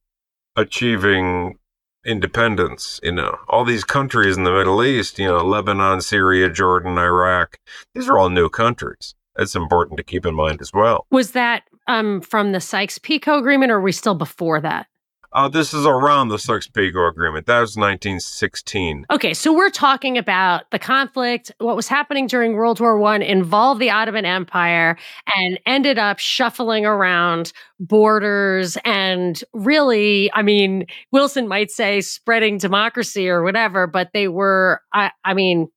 achieving 0.56 1.58
independence, 2.06 3.00
you 3.02 3.12
know. 3.12 3.38
All 3.48 3.66
these 3.66 3.84
countries 3.84 4.38
in 4.38 4.44
the 4.44 4.52
Middle 4.52 4.84
East, 4.84 5.18
you 5.18 5.28
know, 5.28 5.44
Lebanon, 5.44 6.02
Syria, 6.02 6.50
Jordan, 6.50 6.98
Iraq, 6.98 7.58
these 7.96 8.08
are 8.08 8.18
all 8.18 8.30
new 8.30 8.50
countries. 8.50 9.16
That's 9.36 9.56
important 9.56 9.98
to 9.98 10.04
keep 10.04 10.26
in 10.26 10.36
mind 10.36 10.62
as 10.62 10.72
well. 10.74 11.08
Was 11.10 11.32
that 11.32 11.64
um, 11.88 12.22
from 12.22 12.52
the 12.52 12.60
Sykes-Picot 12.60 13.40
Agreement, 13.40 13.72
or 13.72 13.78
are 13.78 13.82
we 13.82 13.92
still 13.92 14.16
before 14.16 14.62
that? 14.62 14.88
Uh, 15.34 15.48
this 15.48 15.74
is 15.74 15.86
around 15.86 16.28
the 16.30 16.38
Sykes-Picot 16.38 17.10
Agreement. 17.10 17.48
That 17.48 17.60
was 17.60 17.76
1916. 17.76 19.06
Okay, 19.12 19.34
so 19.34 19.52
we're 19.52 19.72
talking 19.72 20.18
about 20.18 20.70
the 20.72 20.78
conflict. 20.78 21.52
What 21.58 21.76
was 21.76 21.88
happening 21.88 22.28
during 22.28 22.54
World 22.54 22.80
War 22.80 22.98
One 23.00 23.22
involved 23.24 23.82
the 23.82 23.90
Ottoman 23.90 24.26
Empire 24.26 24.96
and 25.36 25.60
ended 25.66 25.98
up 25.98 26.20
shuffling 26.20 26.86
around 26.86 27.52
borders 27.80 28.78
and 28.86 29.44
really, 29.54 30.32
I 30.34 30.44
mean, 30.44 30.86
Wilson 31.12 31.48
might 31.48 31.72
say 31.72 32.02
spreading 32.02 32.58
democracy 32.60 33.28
or 33.28 33.44
whatever, 33.44 33.88
but 33.88 34.10
they 34.14 34.28
were, 34.28 34.82
I, 34.94 35.12
I 35.26 35.34
mean, 35.34 35.68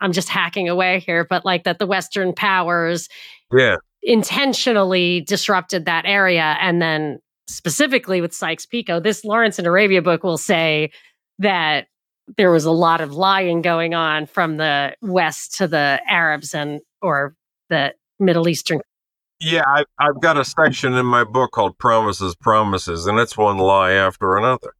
I'm 0.00 0.12
just 0.12 0.28
hacking 0.28 0.68
away 0.68 1.00
here, 1.00 1.24
but 1.28 1.44
like 1.44 1.64
that 1.64 1.78
the 1.78 1.86
Western 1.86 2.32
powers 2.32 3.08
Yeah. 3.52 3.76
intentionally 4.02 5.20
disrupted 5.22 5.84
that 5.84 6.04
area. 6.06 6.56
And 6.60 6.80
then 6.80 7.18
specifically 7.46 8.20
with 8.20 8.34
Sykes 8.34 8.66
Picot, 8.66 9.02
this 9.02 9.24
Lawrence 9.24 9.58
in 9.58 9.66
Arabia 9.66 10.02
book 10.02 10.22
will 10.22 10.38
say 10.38 10.90
that 11.38 11.86
there 12.36 12.50
was 12.50 12.64
a 12.64 12.70
lot 12.70 13.00
of 13.00 13.12
lying 13.12 13.62
going 13.62 13.94
on 13.94 14.26
from 14.26 14.56
the 14.56 14.96
West 15.02 15.56
to 15.56 15.68
the 15.68 16.00
Arabs 16.08 16.54
and 16.54 16.80
or 17.02 17.34
the 17.68 17.94
Middle 18.18 18.48
Eastern. 18.48 18.80
Yeah, 19.40 19.64
I, 19.66 19.84
I've 19.98 20.20
got 20.20 20.38
a 20.38 20.44
section 20.44 20.94
in 20.94 21.04
my 21.04 21.24
book 21.24 21.50
called 21.50 21.76
Promises, 21.76 22.34
Promises, 22.34 23.06
and 23.06 23.18
it's 23.18 23.36
one 23.36 23.58
lie 23.58 23.92
after 23.92 24.36
another. 24.36 24.74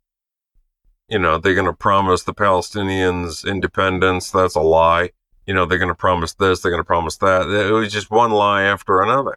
You 1.08 1.18
know, 1.18 1.36
they're 1.36 1.54
going 1.54 1.66
to 1.66 1.74
promise 1.74 2.22
the 2.22 2.32
Palestinians 2.32 3.46
independence. 3.46 4.30
That's 4.30 4.54
a 4.54 4.60
lie. 4.60 5.10
You 5.46 5.52
know, 5.52 5.66
they're 5.66 5.78
going 5.78 5.88
to 5.88 5.94
promise 5.94 6.32
this, 6.34 6.60
they're 6.60 6.72
going 6.72 6.80
to 6.80 6.86
promise 6.86 7.18
that. 7.18 7.48
It 7.48 7.72
was 7.72 7.92
just 7.92 8.10
one 8.10 8.30
lie 8.30 8.62
after 8.62 9.02
another. 9.02 9.36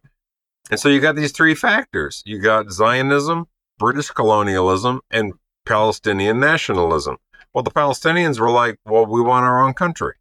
And 0.69 0.80
so 0.80 0.89
you 0.89 0.99
got 0.99 1.15
these 1.15 1.32
three 1.32 1.56
factors 1.56 2.23
you 2.25 2.39
got 2.39 2.71
Zionism, 2.71 3.47
British 3.77 4.10
colonialism, 4.10 5.01
and 5.12 5.34
Palestinian 5.65 6.39
nationalism. 6.39 7.17
Well, 7.53 7.63
the 7.63 7.71
Palestinians 7.71 8.39
were 8.39 8.51
like, 8.51 8.77
well, 8.86 9.06
we 9.06 9.21
want 9.21 9.45
our 9.45 9.65
own 9.65 9.73
country. 9.73 10.15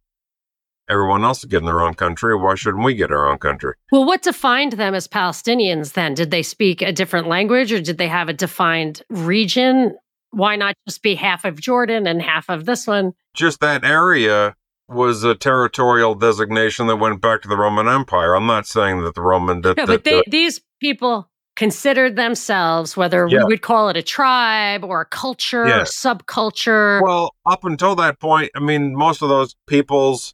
Everyone 0.89 1.23
else 1.23 1.39
is 1.39 1.45
getting 1.45 1.65
their 1.65 1.81
own 1.81 1.95
country. 1.95 2.35
Why 2.35 2.55
shouldn't 2.55 2.83
we 2.83 2.95
get 2.95 3.11
our 3.11 3.29
own 3.29 3.39
country? 3.39 3.73
Well, 3.91 4.05
what 4.05 4.21
defined 4.21 4.73
them 4.73 4.95
as 4.95 5.07
Palestinians 5.07 5.93
then? 5.93 6.13
Did 6.13 6.31
they 6.31 6.43
speak 6.43 6.81
a 6.81 6.93
different 6.93 7.27
language 7.27 7.73
or 7.73 7.81
did 7.81 7.97
they 7.97 8.07
have 8.07 8.29
a 8.29 8.33
defined 8.33 9.01
region? 9.09 9.97
Why 10.31 10.55
not 10.55 10.75
just 10.87 11.03
be 11.03 11.15
half 11.15 11.43
of 11.43 11.59
Jordan 11.59 12.07
and 12.07 12.21
half 12.21 12.49
of 12.49 12.65
this 12.65 12.87
one? 12.87 13.13
just 13.37 13.59
that 13.61 13.85
area 13.85 14.55
was 14.89 15.23
a 15.23 15.35
territorial 15.35 16.15
designation 16.15 16.87
that 16.87 16.95
went 16.97 17.21
back 17.21 17.41
to 17.41 17.47
the 17.47 17.57
Roman 17.57 17.87
Empire. 17.87 18.35
I'm 18.35 18.45
not 18.45 18.65
saying 18.67 19.03
that 19.03 19.15
the 19.15 19.21
Roman 19.21 19.61
that, 19.61 19.77
No, 19.77 19.85
but 19.85 20.03
they, 20.03 20.23
these 20.27 20.61
people 20.79 21.29
considered 21.55 22.15
themselves, 22.15 22.95
whether 22.95 23.27
Yeah. 23.27 23.39
we 23.39 23.43
would 23.45 23.61
call 23.61 23.89
it 23.89 23.97
a 23.97 24.03
tribe 24.03 24.83
or 24.85 25.01
a 25.01 25.05
culture 25.05 25.63
or 25.63 25.67
Yeah. 25.67 25.81
subculture. 25.81 27.01
Well, 27.01 27.33
up 27.45 27.65
until 27.65 27.95
that 27.95 28.19
point, 28.19 28.51
I 28.55 28.59
mean, 28.59 28.95
most 28.95 29.21
of 29.21 29.29
those 29.29 29.55
peoples 29.67 30.33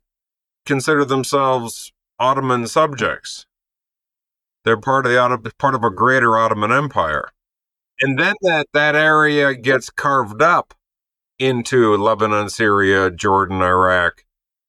considered 0.65 1.05
themselves 1.05 1.91
Ottoman 2.19 2.67
subjects. 2.67 3.45
They're 4.65 4.77
part 4.77 5.05
of 5.05 5.11
the 5.43 5.51
part 5.57 5.75
of 5.75 5.83
a 5.83 5.89
greater 5.89 6.37
Ottoman 6.37 6.71
Empire, 6.71 7.29
and 7.99 8.17
then 8.17 8.35
that 8.41 8.67
that 8.73 8.95
area 8.95 9.55
gets 9.55 9.89
carved 9.89 10.41
up 10.41 10.73
into 11.39 11.97
Lebanon, 11.97 12.49
Syria, 12.49 13.11
Jordan, 13.11 13.61
Iraq, 13.61 14.22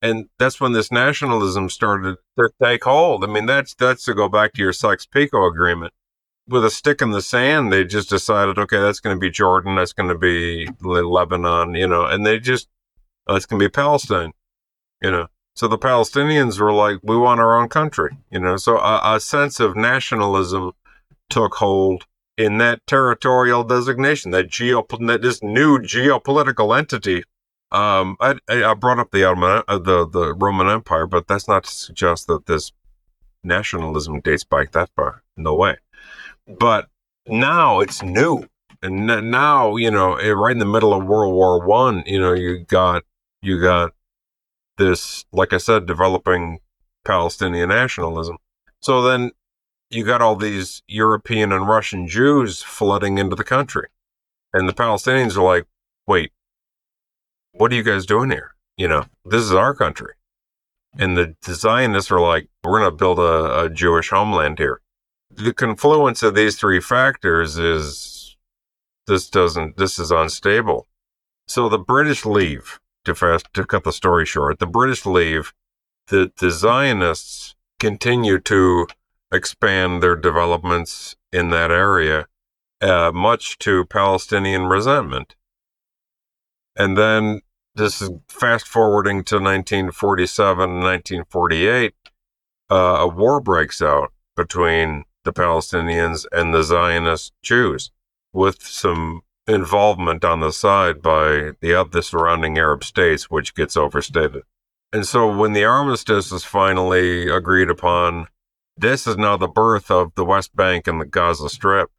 and 0.05 0.27
that's 0.39 0.61
when 0.61 0.73
this 0.73 0.93
nationalism 0.93 1.71
started 1.71 2.17
to 2.39 2.51
take 2.63 2.85
hold. 2.85 3.25
I 3.25 3.27
mean, 3.27 3.47
that's 3.47 3.75
that's 3.75 4.05
to 4.05 4.15
go 4.15 4.29
back 4.29 4.53
to 4.53 4.63
your 4.63 4.75
Sykes-Picot 4.75 5.51
agreement. 5.51 5.93
With 6.47 6.65
a 6.65 6.71
stick 6.71 7.01
in 7.01 7.11
the 7.11 7.23
sand, 7.23 7.73
they 7.73 7.85
just 7.85 8.11
decided, 8.11 8.59
okay, 8.59 8.79
that's 8.79 9.01
going 9.01 9.17
to 9.17 9.21
be 9.21 9.31
Jordan, 9.31 9.77
that's 9.77 9.95
going 9.95 10.11
to 10.11 10.19
be 10.19 10.69
Lebanon, 10.83 11.75
you 11.75 11.89
know, 11.89 12.05
and 12.05 12.27
they 12.27 12.39
just, 12.39 12.69
oh, 13.27 13.35
it's 13.35 13.47
going 13.47 13.59
to 13.59 13.65
be 13.65 13.71
Palestine, 13.71 14.33
you 15.03 15.11
know. 15.11 15.29
So 15.57 15.69
the 15.69 15.79
Palestinians 15.79 16.61
were 16.61 16.73
like, 16.73 16.99
we 17.03 17.17
want 17.17 17.41
our 17.41 17.59
own 17.59 17.69
country, 17.69 18.19
you 18.31 18.41
know. 18.41 18.59
So 18.59 18.77
a, 18.77 19.15
a 19.15 19.21
sense 19.21 19.59
of 19.59 19.75
nationalism 19.75 20.73
took 21.31 21.55
hold 21.55 22.05
in 22.37 22.59
that 22.59 22.87
territorial 22.87 23.65
designation, 23.65 24.33
that 24.33 24.49
geo, 24.49 24.85
that 25.07 25.23
this 25.23 25.43
new 25.43 25.79
geopolitical 25.79 26.77
entity. 26.77 27.25
Um, 27.73 28.17
I, 28.21 28.37
I 28.49 28.75
brought 28.75 28.99
up 28.99 29.11
the 29.11 29.25
Ottoman, 29.25 29.63
uh, 29.67 29.79
the 29.79 30.09
the 30.09 30.35
Roman 30.35 30.69
Empire, 30.69 31.07
but 31.07 31.27
that's 31.27 31.49
not 31.49 31.65
to 31.65 31.71
suggest 31.71 32.27
that 32.29 32.47
this 32.47 32.73
nationalism 33.43 34.21
dates 34.21 34.45
back 34.45 34.73
that 34.73 34.91
far. 34.95 35.23
No 35.37 35.55
way. 35.55 35.77
But 36.47 36.89
now 37.27 37.81
it's 37.81 38.03
new, 38.03 38.47
and 38.83 39.07
now 39.07 39.77
you 39.77 39.91
know, 39.91 40.15
eh, 40.17 40.31
right 40.31 40.53
in 40.53 40.59
the 40.59 40.65
middle 40.65 40.95
of 40.95 41.05
World 41.05 41.35
War 41.35 41.65
One, 41.65 42.05
you 42.07 42.21
know, 42.21 42.33
you 42.33 42.65
got 42.65 43.03
you 43.43 43.61
got 43.61 43.93
this, 44.77 45.25
like 45.33 45.53
I 45.53 45.59
said, 45.59 45.87
developing 45.87 46.61
Palestinian 47.05 47.69
nationalism. 47.69 48.39
So 48.81 49.03
then 49.03 49.31
you 49.91 50.05
got 50.05 50.23
all 50.23 50.37
these 50.37 50.83
European 50.89 51.53
and 51.53 51.69
Russian 51.69 52.09
Jews 52.09 52.63
flooding 52.63 53.19
into 53.19 53.37
the 53.37 53.45
country. 53.45 53.89
And 54.53 54.69
the 54.69 54.73
Palestinians 54.73 55.37
are 55.37 55.43
like, 55.43 55.67
wait, 56.07 56.33
what 57.55 57.73
are 57.73 57.77
you 57.77 57.83
guys 57.83 58.05
doing 58.07 58.31
here? 58.31 58.55
You 58.77 58.89
know, 58.89 59.05
this 59.25 59.43
is 59.43 59.53
our 59.53 59.75
country. 59.75 60.15
And 60.99 61.17
the, 61.17 61.37
the 61.43 61.55
Zionists 61.55 62.11
are 62.11 62.21
like, 62.21 62.49
we're 62.63 62.81
going 62.81 62.91
to 62.91 62.97
build 62.97 63.19
a, 63.19 63.65
a 63.65 63.71
Jewish 63.71 64.11
homeland 64.11 64.59
here. 64.59 64.81
The 65.31 65.53
confluence 65.53 66.23
of 66.23 66.35
these 66.35 66.57
three 66.57 66.81
factors 66.81 67.59
is 67.59 68.37
this 69.07 69.29
doesn't, 69.29 69.77
this 69.77 69.99
is 69.99 70.11
unstable. 70.11 70.87
So 71.47 71.69
the 71.69 71.79
British 71.79 72.25
leave, 72.25 72.81
to, 73.05 73.15
fast, 73.15 73.47
to 73.55 73.65
cut 73.65 73.85
the 73.85 73.93
story 73.93 74.27
short, 74.27 74.59
the 74.59 74.67
British 74.67 75.05
leave, 75.05 75.53
the, 76.09 76.33
the 76.39 76.51
Zionists 76.51 77.55
continue 77.81 78.39
to 78.41 78.87
expand 79.33 80.03
their 80.03 80.17
developments 80.17 81.17
in 81.33 81.51
that 81.51 81.71
area, 81.71 82.27
uh, 82.81 83.11
much 83.13 83.59
to 83.59 83.85
Palestinian 83.87 84.67
resentment. 84.67 85.35
And 86.77 86.97
then 86.97 87.41
this 87.75 88.01
is 88.01 88.11
fast 88.29 88.69
forwarding 88.69 89.25
to 89.25 89.37
1947 89.37 90.63
and 90.63 90.85
1948. 90.85 91.95
Uh, 92.71 92.75
a 92.75 93.09
war 93.09 93.41
breaks 93.41 93.83
out 93.83 94.13
between 94.37 95.05
the 95.25 95.33
Palestinians 95.33 96.27
and 96.33 96.55
the 96.55 96.63
Zionist 96.63 97.33
Jews, 97.43 97.91
with 98.33 98.63
some 98.63 99.23
involvement 99.47 100.25
on 100.25 100.41
the 100.41 100.53
side 100.53 101.03
by 101.03 101.53
the 101.61 101.75
other 101.75 102.03
surrounding 102.03 102.59
Arab 102.59 102.85
states, 102.85 103.31
which 103.31 103.55
gets 103.55 103.77
overstated. 103.77 104.43
And 104.93 105.07
so 105.07 105.35
when 105.37 105.53
the 105.53 105.65
armistice 105.65 106.31
is 106.33 106.45
finally 106.45 107.29
agreed 107.29 107.69
upon, 107.69 108.29
this 108.77 109.07
is 109.07 109.17
now 109.17 109.37
the 109.37 109.49
birth 109.49 109.91
of 109.91 110.15
the 110.15 110.25
West 110.25 110.55
Bank 110.55 110.87
and 110.87 111.01
the 111.01 111.07
Gaza 111.07 111.49
Strip. 111.49 111.91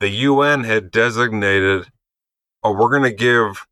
The 0.00 0.08
UN 0.08 0.64
had 0.64 0.90
designated, 0.90 1.88
oh, 2.62 2.72
we're 2.72 2.90
going 2.90 3.02
to 3.02 3.12
give 3.12 3.66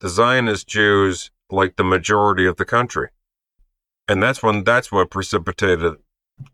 the 0.00 0.08
Zionist 0.08 0.66
Jews 0.66 1.30
like 1.50 1.76
the 1.76 1.84
majority 1.84 2.46
of 2.46 2.56
the 2.56 2.64
country. 2.64 3.08
And 4.08 4.22
that's 4.22 4.42
when 4.42 4.64
that's 4.64 4.90
what 4.90 5.10
precipitated 5.10 5.94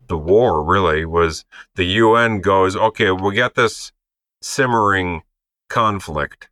the 0.07 0.17
war 0.17 0.63
really 0.63 1.05
was 1.05 1.45
the 1.75 1.85
UN 1.85 2.41
goes, 2.41 2.75
okay, 2.75 3.11
we 3.11 3.35
got 3.35 3.55
this 3.55 3.91
simmering 4.41 5.23
conflict 5.69 6.49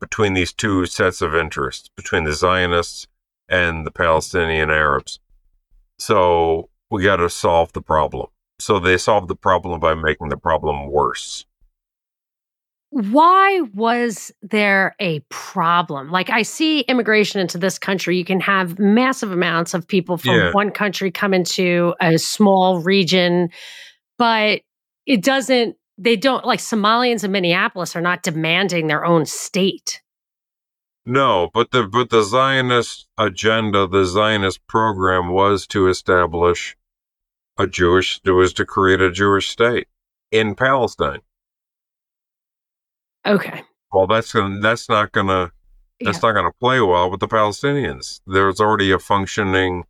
between 0.00 0.34
these 0.34 0.52
two 0.52 0.86
sets 0.86 1.22
of 1.22 1.34
interests, 1.34 1.88
between 1.96 2.24
the 2.24 2.32
Zionists 2.32 3.06
and 3.48 3.86
the 3.86 3.90
Palestinian 3.90 4.70
Arabs. 4.70 5.20
So 5.98 6.68
we 6.90 7.04
got 7.04 7.16
to 7.16 7.30
solve 7.30 7.72
the 7.72 7.82
problem. 7.82 8.26
So 8.58 8.78
they 8.78 8.98
solved 8.98 9.28
the 9.28 9.36
problem 9.36 9.80
by 9.80 9.94
making 9.94 10.28
the 10.28 10.36
problem 10.36 10.90
worse. 10.90 11.46
Why 12.94 13.60
was 13.74 14.30
there 14.40 14.94
a 15.00 15.18
problem? 15.28 16.12
Like, 16.12 16.30
I 16.30 16.42
see 16.42 16.82
immigration 16.82 17.40
into 17.40 17.58
this 17.58 17.76
country. 17.76 18.16
You 18.16 18.24
can 18.24 18.38
have 18.38 18.78
massive 18.78 19.32
amounts 19.32 19.74
of 19.74 19.88
people 19.88 20.16
from 20.16 20.36
Yeah. 20.36 20.52
one 20.52 20.70
country 20.70 21.10
come 21.10 21.34
into 21.34 21.92
a 22.00 22.18
small 22.18 22.78
region, 22.78 23.48
but 24.16 24.60
it 25.06 25.24
doesn't, 25.24 25.74
they 25.98 26.14
don't, 26.14 26.44
like 26.44 26.60
Somalians 26.60 27.24
in 27.24 27.32
Minneapolis 27.32 27.96
are 27.96 28.00
not 28.00 28.22
demanding 28.22 28.86
their 28.86 29.04
own 29.04 29.26
state. 29.26 30.00
No, 31.04 31.50
but 31.52 31.72
the 31.72 31.88
but 31.88 32.10
the 32.10 32.22
Zionist 32.22 33.08
agenda, 33.18 33.88
the 33.88 34.04
Zionist 34.04 34.64
program 34.68 35.30
was 35.30 35.66
to 35.66 35.88
establish 35.88 36.76
a 37.58 37.66
Jewish 37.66 38.20
it 38.24 38.30
was 38.30 38.52
to 38.54 38.64
create 38.64 39.00
a 39.00 39.10
Jewish 39.10 39.48
state 39.50 39.88
in 40.30 40.54
Palestine. 40.54 41.20
Okay. 43.26 43.62
Well, 43.92 44.06
that's 44.06 44.32
gonna 44.32 44.60
that's 44.60 44.88
not 44.88 45.12
gonna 45.12 45.52
that's 46.00 46.22
not 46.22 46.32
gonna 46.32 46.52
play 46.60 46.80
well 46.80 47.10
with 47.10 47.20
the 47.20 47.28
Palestinians. 47.28 48.20
There's 48.26 48.60
already 48.60 48.90
a 48.90 48.98
functioning, 48.98 49.84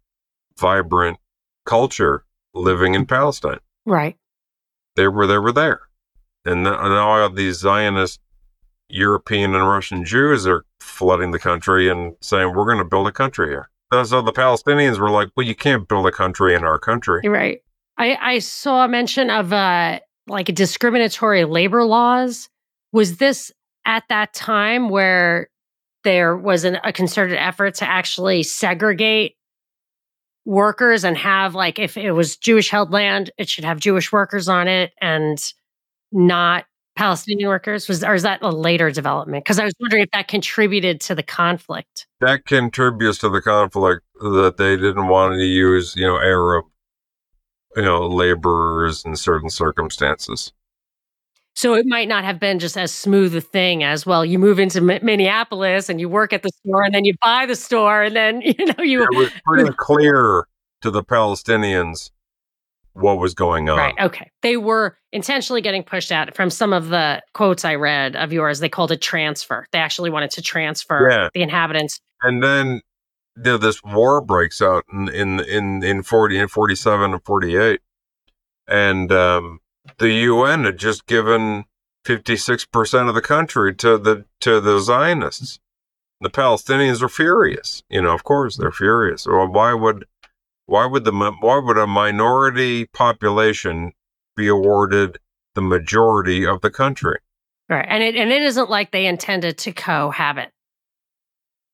vibrant 0.59 1.19
culture 1.65 2.25
living 2.55 2.95
in 2.95 3.07
Palestine. 3.07 3.61
Right. 3.87 4.17
They 4.97 5.09
were 5.09 5.27
they 5.27 5.39
were 5.39 5.53
there, 5.53 5.81
and 6.45 6.63
now 6.63 7.09
all 7.09 7.31
these 7.31 7.57
Zionist 7.59 8.21
European 8.89 9.55
and 9.55 9.67
Russian 9.69 10.05
Jews 10.05 10.47
are 10.47 10.65
flooding 10.81 11.31
the 11.33 11.39
country 11.39 11.89
and 11.89 12.15
saying 12.21 12.55
we're 12.55 12.67
going 12.67 12.79
to 12.79 12.85
build 12.85 13.09
a 13.09 13.13
country 13.13 13.49
here. 13.49 13.71
So 14.05 14.23
the 14.23 14.33
Palestinians 14.33 14.99
were 14.99 15.11
like, 15.11 15.31
"Well, 15.37 15.47
you 15.47 15.55
can't 15.55 15.89
build 15.89 16.07
a 16.07 16.13
country 16.13 16.55
in 16.55 16.65
our 16.65 16.79
country." 16.79 17.21
You're 17.25 17.33
right. 17.33 17.63
I, 17.97 18.17
I 18.21 18.39
saw 18.41 18.85
a 18.85 18.89
mention 18.89 19.31
of 19.31 19.53
uh 19.53 20.01
like 20.27 20.47
discriminatory 20.47 21.45
labor 21.45 21.85
laws. 21.85 22.49
Was 22.95 23.19
this 23.19 23.53
at 23.85 24.05
that 24.09 24.33
time 24.33 24.89
where 24.89 25.49
there 26.05 26.37
was 26.37 26.65
an, 26.65 26.79
a 26.85 26.93
concerted 26.93 27.37
effort 27.37 27.75
to 27.77 27.89
actually 27.89 28.45
segregate 28.45 29.37
workers 30.45 31.05
and 31.05 31.17
have 31.17 31.55
like 31.55 31.79
if 31.79 31.97
it 31.97 32.13
was 32.13 32.37
Jewish 32.37 32.71
held 32.71 32.93
land, 32.93 33.31
it 33.37 33.49
should 33.49 33.65
have 33.65 33.81
Jewish 33.81 34.13
workers 34.13 34.49
on 34.49 34.69
it 34.69 34.93
and 35.01 35.39
not 36.13 36.67
Palestinian 36.97 37.49
workers? 37.49 37.89
Was 37.89 38.05
or 38.05 38.15
is 38.15 38.23
that 38.23 38.43
a 38.43 38.51
later 38.51 38.91
development? 38.91 39.45
Because 39.45 39.59
I 39.59 39.65
was 39.65 39.75
wondering 39.81 40.05
if 40.05 40.11
that 40.13 40.29
contributed 40.29 41.01
to 41.03 41.15
the 41.15 41.23
conflict. 41.23 42.07
That 42.21 42.45
contributes 42.45 43.19
to 43.19 43.29
the 43.29 43.43
conflict 43.43 44.03
that 44.21 44.55
they 44.59 44.77
didn't 44.77 45.09
want 45.09 45.35
to 45.35 45.45
use, 45.45 45.95
you 45.97 46.07
know, 46.07 46.19
Arab, 46.19 46.67
you 47.77 47.83
know, 47.83 48.07
laborers 48.07 49.05
in 49.05 49.17
certain 49.17 49.51
circumstances. 49.51 50.53
So 51.57 51.75
it 51.75 51.87
might 51.87 52.09
not 52.09 52.25
have 52.25 52.41
been 52.41 52.59
just 52.59 52.77
as 52.77 52.93
smooth 52.93 53.35
a 53.37 53.41
thing 53.41 53.85
as 53.85 54.05
well. 54.05 54.25
You 54.25 54.39
move 54.41 54.59
into 54.59 54.81
Mi- 54.81 54.99
Minneapolis 55.03 55.89
and 55.89 56.01
you 56.01 56.09
work 56.09 56.33
at 56.33 56.43
the 56.43 56.51
store, 56.65 56.83
and 56.83 56.95
then 56.95 57.05
you 57.05 57.15
buy 57.23 57.47
the 57.47 57.55
store, 57.57 58.03
and 58.03 58.17
then 58.17 58.41
you 58.45 58.55
know 58.67 58.83
you 58.83 59.03
It 59.05 59.17
was 59.17 59.31
pretty 59.47 59.71
clear 59.77 60.47
to 60.83 60.91
the 60.91 61.03
Palestinians 61.03 62.11
what 62.95 63.19
was 63.19 63.35
going 63.35 63.69
on. 63.69 63.79
right. 63.79 63.95
Okay, 64.01 64.31
they 64.43 64.57
were 64.57 64.97
intentionally 65.13 65.61
getting 65.61 65.83
pushed 65.83 66.13
out. 66.13 66.35
From 66.37 66.49
some 66.51 66.73
of 66.73 66.89
the 66.91 67.23
quotes 67.35 67.65
I 67.65 67.75
read 67.75 68.15
of 68.17 68.33
yours, 68.33 68.61
they 68.61 68.69
called 68.69 68.93
it 68.93 69.01
transfer. 69.01 69.67
They 69.73 69.79
actually 69.81 70.11
wanted 70.11 70.31
to 70.33 70.43
transfer 70.43 71.09
Yeah. 71.11 71.29
the 71.35 71.43
inhabitants. 71.43 72.01
and 72.23 72.43
then 72.43 72.81
you 73.37 73.43
know, 73.43 73.57
this 73.59 73.83
war 73.83 74.21
breaks 74.21 74.63
out 74.63 74.85
in 74.93 75.09
in 75.09 75.41
in, 75.41 75.83
in 75.83 76.03
40 76.05 76.39
and 76.39 76.51
47 76.51 77.13
and 77.15 77.25
48 77.25 77.81
and 78.69 79.11
um, 79.13 79.59
the 79.99 80.13
UN 80.13 80.65
had 80.65 80.79
just 80.79 81.07
given 81.07 81.65
56% 82.05 83.09
of 83.09 83.15
the 83.15 83.23
country 83.23 83.75
to 83.77 83.99
the 83.99 84.25
to 84.41 84.61
the 84.61 84.79
Zionists 84.81 85.59
the 86.21 86.31
Palestinians 86.31 87.03
are 87.03 87.09
furious 87.09 87.83
you 87.89 88.01
know 88.01 88.15
of 88.15 88.25
course 88.25 88.57
they're 88.57 88.71
furious 88.71 89.27
well, 89.27 89.47
why 89.47 89.75
would 89.75 90.07
why 90.67 90.87
would 90.87 91.05
the 91.05 91.13
why 91.13 91.59
would 91.59 91.79
a 91.79 91.87
minority 91.87 92.87
population 92.87 93.93
be 94.37 94.49
awarded 94.49 95.19
the 95.55 95.63
majority 95.63 96.47
of 96.47 96.61
the 96.61 96.71
country. 96.71 97.19
Right. 97.69 97.87
And 97.89 98.03
it 98.03 98.17
and 98.17 98.31
it 98.31 98.43
isn't 98.43 98.69
like 98.69 98.91
they 98.91 99.07
intended 99.07 99.59
to 99.59 99.73
cohabit. 99.73 100.51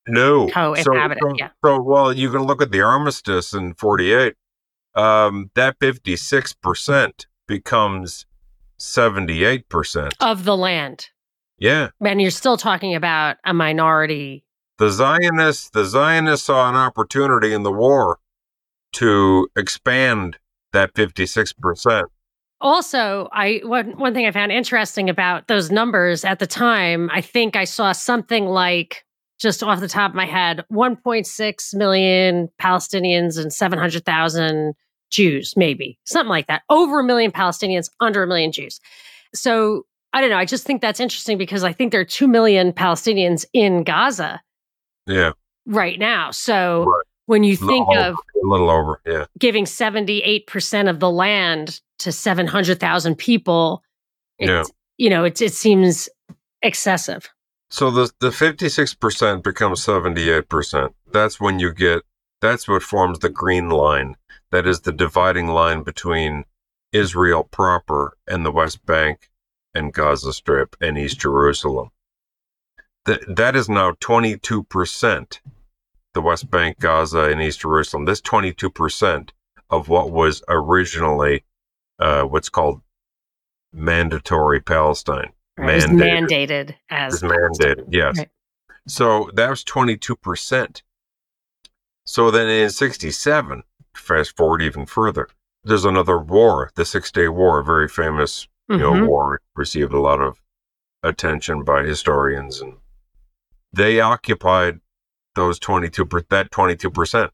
No. 0.06 0.48
Cohabit. 0.48 1.18
so, 1.20 1.34
yeah. 1.36 1.50
so, 1.64 1.80
well, 1.80 2.12
you 2.12 2.30
can 2.30 2.42
look 2.42 2.62
at 2.62 2.70
the 2.70 2.80
armistice 2.80 3.52
in 3.52 3.74
48. 3.74 4.34
Um, 4.94 5.50
that 5.54 5.78
56% 5.78 7.26
becomes 7.50 8.26
78%. 8.78 10.12
Of 10.20 10.44
the 10.44 10.56
land. 10.56 11.08
Yeah. 11.58 11.88
And 12.00 12.22
you're 12.22 12.30
still 12.30 12.56
talking 12.56 12.94
about 12.94 13.38
a 13.44 13.52
minority. 13.52 14.44
The 14.78 14.88
Zionists, 14.88 15.68
the 15.70 15.84
Zionists 15.84 16.46
saw 16.46 16.70
an 16.70 16.76
opportunity 16.76 17.52
in 17.52 17.64
the 17.64 17.72
war 17.72 18.20
to 18.92 19.48
expand 19.56 20.38
that 20.72 20.94
56%. 20.94 22.04
Also, 22.62 23.28
I 23.32 23.62
one 23.64 23.98
one 23.98 24.12
thing 24.12 24.26
I 24.26 24.32
found 24.32 24.52
interesting 24.52 25.08
about 25.08 25.48
those 25.48 25.70
numbers 25.70 26.26
at 26.26 26.40
the 26.40 26.46
time, 26.46 27.08
I 27.10 27.22
think 27.22 27.56
I 27.56 27.64
saw 27.64 27.92
something 27.92 28.44
like 28.46 29.04
just 29.40 29.62
off 29.62 29.80
the 29.80 29.88
top 29.88 30.10
of 30.10 30.14
my 30.14 30.26
head, 30.26 30.64
1.6 30.70 31.74
million 31.74 32.50
Palestinians 32.60 33.40
and 33.40 33.50
700,000 33.50 34.74
Jews, 35.10 35.54
maybe 35.56 35.98
something 36.04 36.28
like 36.30 36.46
that. 36.46 36.62
Over 36.70 37.00
a 37.00 37.04
million 37.04 37.30
Palestinians, 37.32 37.90
under 38.00 38.22
a 38.22 38.26
million 38.26 38.52
Jews. 38.52 38.80
So 39.34 39.86
I 40.12 40.20
don't 40.20 40.30
know. 40.30 40.36
I 40.38 40.44
just 40.44 40.64
think 40.66 40.80
that's 40.82 41.00
interesting 41.00 41.38
because 41.38 41.62
I 41.64 41.72
think 41.72 41.92
there 41.92 42.00
are 42.00 42.04
2 42.04 42.26
million 42.26 42.72
Palestinians 42.72 43.44
in 43.52 43.84
Gaza 43.84 44.40
Yeah. 45.06 45.32
right 45.66 45.98
now. 45.98 46.30
So 46.32 46.84
Right. 46.84 47.04
when 47.26 47.44
you 47.44 47.56
think 47.56 47.86
of 47.96 48.14
a 48.14 48.46
little 48.46 48.70
over. 48.70 49.00
Yeah. 49.06 49.26
giving 49.38 49.66
78% 49.66 50.88
of 50.88 50.98
the 51.00 51.10
land 51.10 51.80
to 52.00 52.10
700,000 52.12 53.16
people, 53.16 53.82
it, 54.38 54.48
Yeah. 54.48 54.64
you 54.96 55.10
know, 55.10 55.24
it, 55.24 55.40
it 55.42 55.52
seems 55.54 56.08
excessive. 56.62 57.28
So 57.70 57.90
the 57.90 58.10
the 58.18 58.30
56% 58.30 59.42
becomes 59.44 59.80
78%. 59.84 60.92
That's 61.12 61.40
when 61.40 61.60
you 61.60 61.72
get 61.72 62.02
that's 62.40 62.66
what 62.66 62.82
forms 62.82 63.18
the 63.20 63.28
green 63.28 63.68
line. 63.68 64.16
That 64.50 64.66
is 64.66 64.80
the 64.80 64.92
dividing 64.92 65.48
line 65.48 65.82
between 65.82 66.44
Israel 66.92 67.44
proper 67.44 68.16
and 68.26 68.44
the 68.44 68.50
West 68.50 68.84
Bank 68.84 69.30
and 69.74 69.92
Gaza 69.92 70.32
Strip 70.32 70.76
and 70.80 70.98
East 70.98 71.20
Jerusalem. 71.20 71.90
That 73.04 73.36
that 73.36 73.56
is 73.56 73.68
now 73.68 73.92
22%. 73.92 75.40
The 76.12 76.20
West 76.20 76.50
Bank, 76.50 76.80
Gaza, 76.80 77.30
and 77.30 77.40
East 77.40 77.60
Jerusalem. 77.60 78.04
That's 78.04 78.20
22% 78.20 79.30
of 79.70 79.88
what 79.88 80.10
was 80.10 80.42
originally 80.48 81.44
uh, 82.00 82.22
what's 82.22 82.48
called 82.48 82.80
mandatory 83.72 84.60
Palestine. 84.60 85.32
Right? 85.56 85.82
Mandated. 85.82 86.28
mandated 86.28 86.74
as 86.88 87.22
mandated, 87.22 87.84
yes. 87.90 88.18
Right. 88.18 88.28
So 88.88 89.30
that 89.34 89.50
was 89.50 89.62
22%. 89.64 90.82
So 92.04 92.30
then 92.30 92.48
in 92.48 92.70
67, 92.70 93.62
fast 93.94 94.36
forward 94.36 94.62
even 94.62 94.86
further, 94.86 95.28
there's 95.64 95.84
another 95.84 96.18
war, 96.18 96.70
the 96.74 96.84
Six 96.84 97.10
Day 97.12 97.28
War, 97.28 97.58
a 97.60 97.64
very 97.64 97.88
famous 97.88 98.46
you 98.68 98.78
know, 98.78 98.92
Mhm. 98.92 99.08
war, 99.08 99.40
received 99.56 99.92
a 99.92 99.98
lot 99.98 100.20
of 100.20 100.40
attention 101.02 101.64
by 101.64 101.82
historians. 101.82 102.60
And 102.60 102.76
they 103.72 104.00
occupied 104.00 104.80
those 105.34 105.58
22, 105.58 106.06
per- 106.06 106.22
that 106.30 106.52
22% 106.52 107.32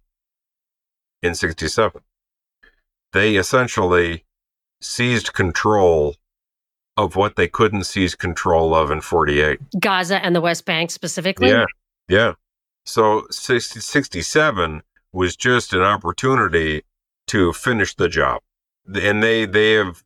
in 1.23 1.35
67. 1.35 2.01
They 3.13 3.37
essentially 3.37 4.25
seized 4.81 5.35
control 5.35 6.17
of 6.97 7.17
what 7.17 7.37
they 7.37 7.49
couldn't 7.49 7.85
seize 7.85 8.15
control 8.15 8.75
of 8.75 8.91
in 8.91 9.03
48. 9.03 9.61
Gaza 9.79 10.25
and 10.25 10.35
the 10.35 10.41
West 10.41 10.65
Bank 10.65 10.91
specifically. 10.91 11.49
Yeah. 11.51 11.67
Yeah. 12.09 12.33
So 12.87 13.27
60, 13.31 13.81
67 13.81 14.83
was 15.13 15.37
just 15.37 15.73
an 15.73 15.83
opportunity 15.83 16.83
to 17.27 17.53
finish 17.53 17.95
the 17.95 18.09
job. 18.09 18.41
And 18.95 19.23
they, 19.23 19.47
they 19.47 19.73
have 19.73 20.05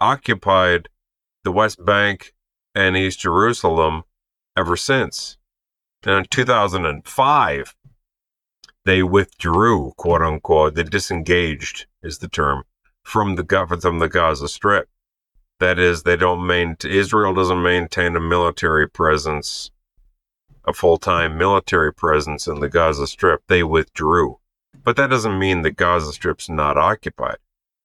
occupied 0.00 0.88
the 1.44 1.52
West 1.52 1.84
Bank 1.84 2.34
and 2.74 2.96
East 2.96 3.20
Jerusalem 3.20 4.04
ever 4.56 4.76
since. 4.76 5.36
And 6.04 6.14
in 6.14 6.24
2005, 6.30 7.74
they 8.84 9.02
withdrew, 9.02 9.92
quote 9.96 10.22
unquote, 10.22 10.74
they 10.74 10.84
disengaged 10.84 11.86
is 12.02 12.18
the 12.18 12.28
term, 12.28 12.64
from 13.02 13.36
the 13.36 13.78
from 13.80 13.98
the 13.98 14.08
Gaza 14.08 14.48
Strip. 14.48 14.88
That 15.58 15.78
is, 15.78 16.04
they 16.04 16.16
don't 16.16 16.46
maintain, 16.46 16.90
Israel 16.90 17.34
doesn't 17.34 17.62
maintain 17.62 18.16
a 18.16 18.20
military 18.20 18.88
presence 18.88 19.70
a 20.66 20.72
full 20.72 20.98
time 20.98 21.38
military 21.38 21.92
presence 21.92 22.46
in 22.46 22.60
the 22.60 22.68
Gaza 22.68 23.06
Strip, 23.06 23.42
they 23.48 23.62
withdrew. 23.62 24.38
But 24.82 24.96
that 24.96 25.10
doesn't 25.10 25.38
mean 25.38 25.62
the 25.62 25.70
Gaza 25.70 26.12
Strip's 26.12 26.48
not 26.48 26.76
occupied. 26.76 27.36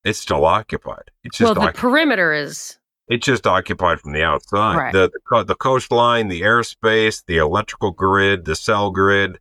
It's 0.03 0.19
still 0.19 0.45
occupied. 0.45 1.11
It's 1.23 1.37
just 1.37 1.47
well, 1.47 1.55
the 1.55 1.61
occupied. 1.61 1.81
perimeter 1.81 2.33
is 2.33 2.77
it's 3.07 3.25
just 3.25 3.45
occupied 3.45 3.99
from 3.99 4.13
the 4.13 4.23
outside. 4.23 4.77
Right. 4.77 4.93
The, 4.93 5.11
the 5.31 5.43
the 5.43 5.55
coastline, 5.55 6.27
the 6.27 6.41
airspace, 6.41 7.23
the 7.27 7.37
electrical 7.37 7.91
grid, 7.91 8.45
the 8.45 8.55
cell 8.55 8.91
grid, 8.91 9.39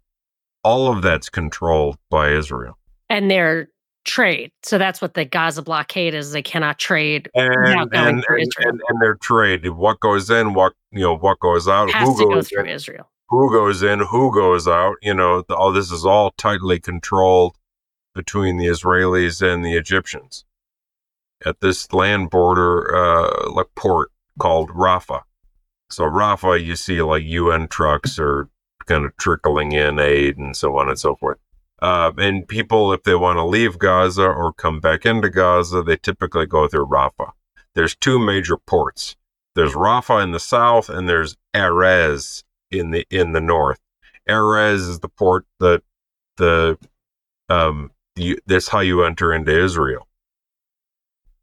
all 0.63 0.93
of 0.93 1.03
that's 1.03 1.29
controlled 1.29 1.99
by 2.11 2.31
Israel. 2.31 2.79
and 3.09 3.31
their 3.31 3.69
trade. 4.05 4.51
So 4.63 4.79
that's 4.79 5.01
what 5.01 5.15
the 5.15 5.25
Gaza 5.25 5.63
blockade 5.63 6.15
is. 6.15 6.33
They 6.33 6.43
cannot 6.43 6.79
trade. 6.79 7.31
And 7.35 7.91
going 7.91 7.91
and, 7.93 8.25
and, 8.29 8.81
and, 8.89 9.01
their 9.01 9.15
trade, 9.15 9.67
what 9.71 10.01
goes 10.01 10.31
in, 10.31 10.55
what 10.55 10.75
you 10.91 11.01
know, 11.01 11.17
what 11.17 11.41
goes 11.41 11.69
out, 11.69 11.91
Has 11.91 12.09
who 12.09 12.19
to 12.19 12.25
go 12.25 12.35
goes 12.35 12.49
through 12.49 12.65
in, 12.65 12.69
Israel. 12.69 13.11
Who 13.29 13.53
goes 13.53 13.83
in, 13.83 14.01
who 14.01 14.35
goes 14.35 14.69
out. 14.69 14.97
You 15.03 15.15
know, 15.15 15.43
the, 15.43 15.55
all 15.55 15.73
this 15.73 15.91
is 15.91 16.05
all 16.05 16.33
tightly 16.33 16.81
controlled 16.81 17.57
between 18.15 18.57
the 18.57 18.67
Israelis 18.67 19.43
and 19.43 19.65
the 19.65 19.75
Egyptians 19.75 20.45
at 21.45 21.61
this 21.61 21.93
land 21.93 22.31
border, 22.31 22.95
uh, 22.95 23.51
like 23.51 23.75
port 23.75 24.11
called 24.39 24.71
Rafah. 24.71 25.23
So 25.91 26.05
Rafah, 26.05 26.65
you 26.65 26.77
see 26.77 27.03
like 27.03 27.25
UN 27.25 27.69
trucks 27.69 28.19
are 28.19 28.49
kind 28.87 29.05
of 29.05 29.17
trickling 29.17 29.73
in 29.73 29.99
aid 29.99 30.39
and 30.39 30.57
so 30.57 30.77
on 30.79 30.89
and 30.89 30.99
so 30.99 31.17
forth. 31.17 31.39
Uh, 31.83 32.13
and 32.17 32.49
people, 32.49 32.93
if 32.93 33.03
they 33.03 33.15
want 33.15 33.37
to 33.37 33.45
leave 33.45 33.79
Gaza 33.79 34.25
or 34.25 34.53
come 34.53 34.81
back 34.81 35.05
into 35.05 35.29
Gaza, 35.29 35.83
they 35.83 35.97
typically 35.97 36.47
go 36.47 36.67
through 36.69 36.87
Rafah. 36.87 37.33
There's 37.75 37.97
two 37.97 38.19
major 38.19 38.57
ports. 38.57 39.17
There's 39.55 39.75
Rafah 39.75 40.23
in 40.23 40.33
the 40.33 40.41
south, 40.41 40.89
and 40.89 41.09
there's 41.09 41.37
Erez 41.55 42.43
in 42.79 42.91
the 42.91 43.07
in 43.11 43.33
the 43.33 43.41
north. 43.41 43.79
Erez 44.29 44.89
is 44.89 45.01
the 45.01 45.09
port 45.09 45.47
that 45.61 45.83
the 46.37 46.79
um 47.49 47.91
you, 48.17 48.39
that's 48.47 48.69
how 48.69 48.81
you 48.81 49.05
enter 49.05 49.33
into 49.33 49.57
Israel. 49.57 50.09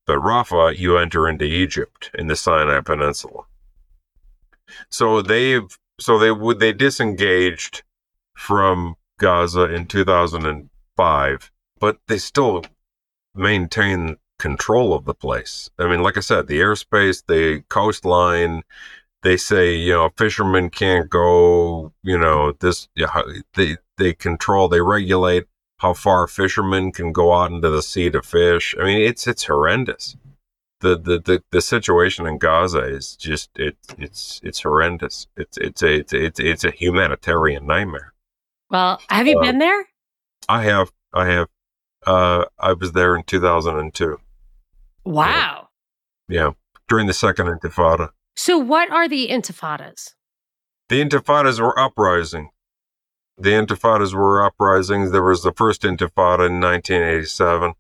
But 0.08 0.20
Rafah, 0.20 0.78
you 0.78 0.98
enter 0.98 1.28
into 1.28 1.46
Egypt 1.46 2.12
in 2.14 2.28
the 2.28 2.36
Sinai 2.36 2.82
Peninsula. 2.82 3.44
So 4.90 5.22
they've 5.22 5.78
so 6.00 6.18
they 6.18 6.32
would 6.32 6.60
they 6.60 6.74
disengaged 6.74 7.84
from 8.36 8.96
Gaza 9.20 9.74
in 9.74 9.86
2005, 9.86 11.52
but 11.80 11.98
they 12.08 12.18
still 12.18 12.64
maintain 13.36 14.18
control 14.40 14.94
of 14.94 15.06
the 15.06 15.14
place. 15.14 15.70
I 15.78 15.88
mean, 15.88 16.02
like 16.02 16.18
I 16.18 16.22
said, 16.22 16.48
the 16.48 16.60
airspace, 16.60 17.24
the 17.28 17.64
coastline. 17.70 18.64
They 19.24 19.38
say 19.38 19.76
you 19.76 19.94
know 19.94 20.10
fishermen 20.18 20.70
can't 20.70 21.10
go. 21.10 21.94
You 22.04 22.18
know 22.18 22.54
this. 22.54 22.88
They 23.56 23.78
they 23.98 24.14
control. 24.14 24.68
They 24.68 24.82
regulate 24.82 25.46
how 25.78 25.94
far 25.94 26.28
fishermen 26.28 26.92
can 26.92 27.12
go 27.12 27.34
out 27.34 27.52
into 27.52 27.70
the 27.70 27.82
sea 27.84 28.10
to 28.12 28.22
fish. 28.22 28.76
I 28.80 28.84
mean, 28.84 29.02
it's 29.02 29.28
it's 29.28 29.46
horrendous. 29.46 30.16
The 30.80 30.98
the 30.98 31.20
the, 31.20 31.44
the 31.52 31.62
situation 31.62 32.26
in 32.26 32.40
Gaza 32.40 32.80
is 32.80 33.16
just 33.16 33.52
it 33.60 33.78
it's 34.00 34.40
it's 34.44 34.62
horrendous. 34.62 35.28
It's 35.38 35.58
it's 35.58 35.84
a 35.84 35.94
it's 36.00 36.14
it's, 36.14 36.40
it's 36.40 36.64
a 36.64 36.72
humanitarian 36.72 37.68
nightmare. 37.68 38.14
Well, 38.72 39.00
have 39.10 39.28
you 39.28 39.38
Uh, 39.38 39.42
been 39.44 39.60
there? 39.60 39.86
I 40.50 40.64
have 40.64 40.92
I 41.14 41.28
have 41.28 41.48
uh 42.08 42.46
I 42.58 42.74
was 42.74 42.94
there 42.94 43.16
in 43.16 43.22
2002. 43.24 44.20
Wow. 45.06 45.70
Yeah, 46.28 46.52
during 46.88 47.06
the 47.06 47.14
second 47.14 47.48
intifada. 47.48 48.10
So, 48.36 48.58
what 48.58 48.92
are 48.92 49.08
the 49.08 49.28
intifadas? 49.30 50.14
The 50.90 51.02
intifadas 51.02 51.60
were 51.60 51.78
uprising. 51.78 52.50
The 53.38 53.52
intifadas 53.52 54.14
were 54.14 54.44
uprisings. 54.44 55.12
There 55.12 55.24
was 55.24 55.44
the 55.44 55.54
first 55.54 55.82
intifada 55.82 56.48
in 56.48 56.60
1987. 56.60 57.74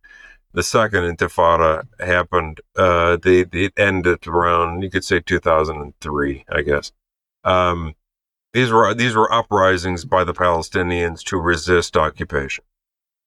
The 0.54 0.64
second 0.64 1.04
intifada 1.04 1.88
happened. 2.00 2.62
Uh, 2.76 3.18
the 3.18 3.48
it 3.54 3.74
ended 3.78 4.28
around 4.28 4.82
you 4.82 4.90
could 4.90 5.04
say 5.04 5.20
2003, 5.20 6.46
I 6.50 6.62
guess. 6.62 6.92
Um, 7.44 7.96
these 8.54 8.72
were 8.72 8.94
these 8.94 9.16
were 9.16 9.32
uprisings 9.32 10.04
by 10.04 10.24
the 10.24 10.34
Palestinians 10.34 11.24
to 11.26 11.38
resist 11.38 11.96
occupation. 11.96 12.66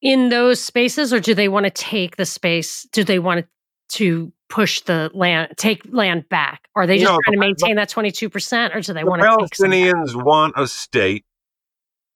In 0.03 0.29
those 0.29 0.61
spaces, 0.61 1.15
or 1.15 1.21
do 1.21 1.35
they 1.35 1.49
want 1.49 1.65
to 1.65 1.71
take 1.71 2.17
the 2.17 2.27
space? 2.27 2.87
Do 2.93 3.05
they 3.05 3.19
want 3.19 3.47
to 3.93 4.33
push 4.49 4.81
the 4.83 5.11
land, 5.15 5.55
take 5.57 5.83
land 5.93 6.29
back? 6.29 6.69
Are 6.77 6.87
they 6.87 6.99
just 6.99 7.11
No, 7.11 7.19
trying 7.25 7.35
to 7.35 7.41
maintain 7.41 7.77
that 7.77 7.91
22%, 7.91 8.75
or 8.75 8.81
do 8.81 8.93
they 8.93 9.01
the 9.03 9.07
want 9.07 9.23
to? 9.23 9.29
Palestinians 9.29 10.15
want 10.15 10.55
a 10.57 10.67
state, 10.67 11.25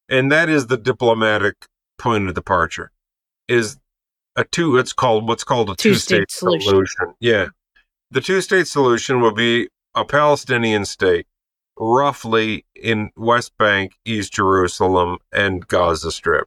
and 0.09 0.31
that 0.33 0.49
is 0.49 0.67
the 0.69 0.77
diplomatic 0.77 1.67
point 1.99 2.29
of 2.29 2.35
departure. 2.35 2.91
Is 3.49 3.79
a 4.37 4.45
two? 4.45 4.77
It's 4.77 4.93
called 4.93 5.27
what's 5.29 5.45
called 5.45 5.71
a 5.71 5.75
Two-state 5.75 6.29
two-state 6.29 6.31
solution. 6.31 6.69
solution. 6.69 7.15
Yeah, 7.21 7.47
the 8.11 8.21
two-state 8.21 8.67
solution 8.67 9.21
will 9.21 9.33
be 9.35 9.69
a 9.95 10.05
Palestinian 10.05 10.85
state, 10.85 11.27
roughly 11.79 12.67
in 12.75 13.11
West 13.17 13.57
Bank, 13.59 13.95
East 14.05 14.33
Jerusalem, 14.33 15.19
and 15.33 15.67
Gaza 15.67 16.13
Strip. 16.13 16.47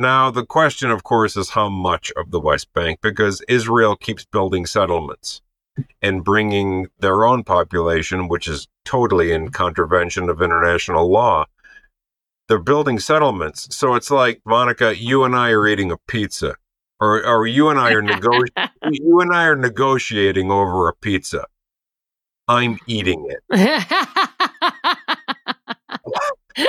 Now, 0.00 0.30
the 0.30 0.46
question, 0.46 0.90
of 0.90 1.02
course, 1.04 1.36
is 1.36 1.50
how 1.50 1.68
much 1.68 2.10
of 2.16 2.30
the 2.30 2.40
West 2.40 2.72
Bank, 2.72 3.00
because 3.02 3.42
Israel 3.50 3.96
keeps 3.96 4.24
building 4.24 4.64
settlements 4.64 5.42
and 6.00 6.24
bringing 6.24 6.86
their 7.00 7.26
own 7.26 7.44
population, 7.44 8.26
which 8.26 8.48
is 8.48 8.66
totally 8.86 9.30
in 9.30 9.50
contravention 9.50 10.30
of 10.30 10.40
international 10.40 11.12
law. 11.12 11.44
They're 12.48 12.58
building 12.58 12.98
settlements. 12.98 13.76
So 13.76 13.94
it's 13.94 14.10
like, 14.10 14.40
Monica, 14.46 14.96
you 14.96 15.22
and 15.24 15.36
I 15.36 15.50
are 15.50 15.68
eating 15.68 15.92
a 15.92 15.98
pizza, 16.08 16.56
or, 16.98 17.22
or 17.22 17.46
you 17.46 17.68
and 17.68 17.78
I 17.78 17.92
are 17.92 18.00
negotiating. 18.00 18.70
you 18.90 19.20
and 19.20 19.34
I 19.34 19.44
are 19.44 19.54
negotiating 19.54 20.50
over 20.50 20.88
a 20.88 20.94
pizza. 20.94 21.44
I'm 22.48 22.78
eating 22.86 23.28
it 23.28 23.42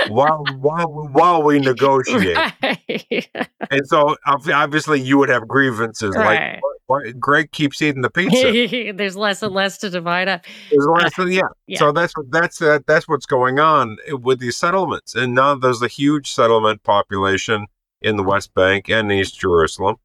while 0.10 0.44
while 0.58 1.10
while 1.12 1.44
we 1.44 1.60
negotiate. 1.60 2.38
right. 2.64 3.28
And 3.72 3.88
so 3.88 4.16
obviously 4.26 5.00
you 5.00 5.18
would 5.18 5.30
have 5.30 5.48
grievances 5.48 6.14
like 6.16 6.26
Right. 6.40 6.60
why, 6.88 6.98
why- 7.06 7.12
Greg 7.12 7.52
keeps 7.52 7.82
eating 7.82 8.02
the 8.02 8.10
pizza. 8.10 8.92
There's 8.98 9.16
less 9.16 9.42
and 9.44 9.54
less 9.54 9.78
to 9.80 9.90
divide 9.90 10.28
up. 10.28 10.44
There's 10.72 10.86
less 10.88 11.16
than- 11.16 11.32
yeah. 11.32 11.42
Yeah. 11.68 11.80
So 11.80 11.92
that's 11.94 12.14
that's 12.30 12.62
uh, 12.62 12.80
that's 12.86 13.08
what's 13.08 13.26
going 13.26 13.60
on 13.60 13.98
with 14.10 14.40
these 14.40 14.58
settlements. 14.58 15.16
And 15.16 15.34
now 15.36 15.56
there's 15.56 15.82
a 15.82 15.88
huge 15.88 16.32
settlement 16.32 16.84
population 16.84 17.68
in 18.02 18.18
the 18.18 18.24
West 18.24 18.54
Bank 18.54 18.90
and 18.90 19.12
East 19.12 19.40
Jerusalem. 19.40 19.96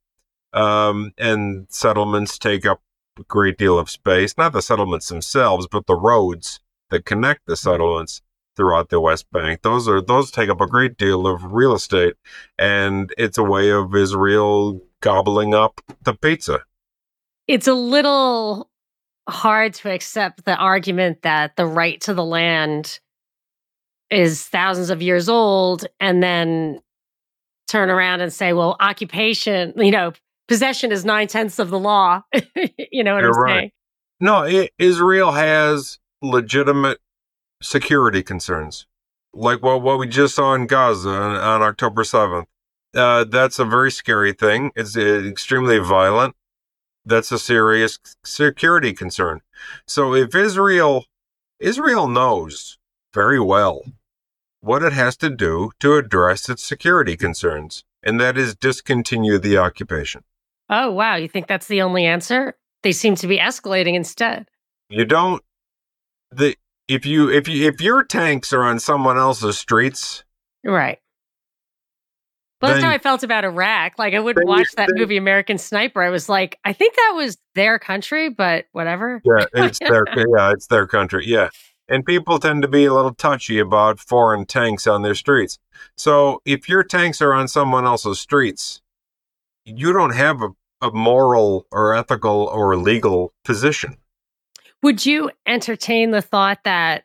Um, 0.53 1.12
and 1.19 1.67
settlements 1.71 2.39
take 2.39 2.65
up 2.65 2.81
a 3.19 3.25
great 3.25 3.59
deal 3.59 3.79
of 3.79 3.91
space. 3.91 4.35
Not 4.39 4.53
the 4.53 4.62
settlements 4.62 5.09
themselves, 5.09 5.67
but 5.71 5.87
the 5.87 5.97
roads 5.97 6.61
that 6.91 7.05
connect 7.05 7.47
the 7.47 7.57
settlements 7.57 8.23
throughout 8.57 8.88
the 8.88 9.01
West 9.01 9.31
Bank. 9.31 9.62
Those 9.62 9.88
are 9.88 10.01
those 10.01 10.31
take 10.31 10.49
up 10.49 10.61
a 10.61 10.66
great 10.66 10.97
deal 10.97 11.27
of 11.27 11.53
real 11.53 11.75
estate, 11.75 12.14
and 12.59 13.12
it's 13.19 13.38
a 13.38 13.45
way 13.45 13.71
of 13.71 13.95
Israel 13.95 14.81
gobbling 15.01 15.55
up 15.55 15.81
the 16.03 16.14
pizza. 16.14 16.61
It's 17.47 17.69
a 17.69 17.75
little 17.75 18.71
hard 19.29 19.75
to 19.75 19.90
accept 19.90 20.45
the 20.45 20.57
argument 20.57 21.23
that 21.23 21.57
the 21.57 21.66
right 21.66 22.01
to 22.03 22.14
the 22.14 22.25
land 22.25 23.01
is 24.11 24.42
thousands 24.45 24.90
of 24.90 25.03
years 25.03 25.29
old 25.29 25.87
and 26.01 26.23
then 26.23 26.81
turn 27.69 27.90
around 27.90 28.21
and 28.21 28.33
say, 28.33 28.53
well, 28.53 28.77
occupation, 28.81 29.73
you 29.77 29.90
know, 29.90 30.12
possession 30.49 30.92
is 30.92 31.05
nine 31.05 31.27
tenths 31.27 31.59
of 31.59 31.71
the 31.71 31.79
law. 31.79 32.23
you 32.92 33.03
know 33.03 33.14
what 33.14 33.23
You're 33.23 33.35
I'm 33.35 33.40
right. 33.40 33.59
saying? 33.59 33.71
No, 34.21 34.45
i 34.45 34.71
Israel 34.79 35.33
has 35.33 35.99
legitimate 36.23 36.99
security 37.62 38.23
concerns, 38.23 38.87
like 39.33 39.62
what 39.62 39.83
what 39.83 39.99
we 39.99 40.07
just 40.07 40.35
saw 40.35 40.55
in 40.55 40.66
Gaza 40.66 41.11
on, 41.11 41.37
on 41.37 41.62
October 41.62 42.05
seventh. 42.05 42.49
Uh, 42.95 43.25
that's 43.25 43.59
a 43.59 43.64
very 43.64 43.90
scary 43.90 44.33
thing. 44.33 44.71
It's 44.75 44.97
uh, 44.97 45.01
extremely 45.01 45.79
violent. 45.79 46.35
That's 47.05 47.31
a 47.31 47.38
serious 47.38 47.99
security 48.25 48.92
concern. 48.92 49.42
So 49.87 50.14
if 50.14 50.35
Israel 50.35 51.05
Israel 51.61 52.09
knows 52.09 52.79
very 53.14 53.40
well 53.40 53.83
what 54.61 54.83
it 54.83 54.92
has 54.92 55.16
to 55.16 55.31
do 55.31 55.71
to 55.81 55.95
address 55.95 56.49
its 56.49 56.62
security 56.64 57.16
concerns, 57.16 57.85
and 58.03 58.21
that 58.21 58.37
is 58.37 58.55
discontinue 58.55 59.38
the 59.38 59.57
occupation. 59.57 60.25
Oh, 60.69 60.90
wow. 60.90 61.14
You 61.14 61.29
think 61.29 61.47
that's 61.47 61.69
the 61.69 61.83
only 61.83 62.05
answer? 62.05 62.57
They 62.83 62.92
seem 62.92 63.14
to 63.16 63.27
be 63.27 63.38
escalating 63.38 63.95
instead. 63.95 64.49
You 64.88 65.05
don't 65.05 65.42
the 66.31 66.57
if 66.88 67.05
you 67.07 67.31
if 67.31 67.49
you 67.49 67.66
if 67.68 67.81
your 67.81 68.05
tanks 68.05 68.53
are 68.53 68.62
on 68.62 68.79
someone 68.79 69.18
else's 69.18 69.59
streets, 69.59 70.25
Right. 70.64 70.99
Well, 72.61 72.70
that's 72.70 72.81
Then- 72.81 72.88
how 72.90 72.94
I 72.94 72.99
felt 72.99 73.22
about 73.22 73.44
Iraq. 73.44 73.99
Like, 73.99 74.14
I 74.14 74.18
wouldn't 74.18 74.49
watch 74.49 74.68
that 74.77 74.88
then- 74.88 74.99
movie 74.99 75.16
American 75.18 75.59
Sniper. 75.59 76.03
I 76.03 76.09
was 76.09 76.29
like, 76.29 76.59
I 76.64 76.72
think 76.72 76.96
that 76.96 77.12
was 77.14 77.37
their 77.55 77.79
country, 77.79 78.31
but 78.31 78.64
whatever. 78.72 79.20
yeah, 79.25 79.44
it's 79.55 79.79
their 79.79 80.05
yeah, 80.16 80.53
it's 80.53 80.66
their 80.68 80.87
country. 80.87 81.25
Yeah. 81.27 81.51
And 81.88 82.05
people 82.05 82.38
tend 82.40 82.62
to 82.62 82.68
be 82.68 82.85
a 82.87 82.92
little 82.94 83.14
touchy 83.14 83.59
about 83.61 84.01
foreign 84.01 84.44
tanks 84.46 84.87
on 84.88 85.03
their 85.03 85.14
streets. 85.14 85.59
So 85.96 86.40
if 86.44 86.68
your 86.68 86.83
tanks 86.83 87.20
are 87.22 87.33
on 87.33 87.46
someone 87.46 87.85
else's 87.85 88.18
streets, 88.18 88.81
you 89.64 89.92
don't 89.92 90.14
have 90.14 90.42
a, 90.42 90.49
a 90.83 90.90
moral 90.90 91.66
or 91.70 91.94
ethical 91.94 92.51
or 92.53 92.77
legal 92.77 93.33
position. 93.44 93.99
Would 94.83 95.05
you 95.05 95.31
entertain 95.47 96.11
the 96.11 96.23
thought 96.23 96.59
that 96.65 97.05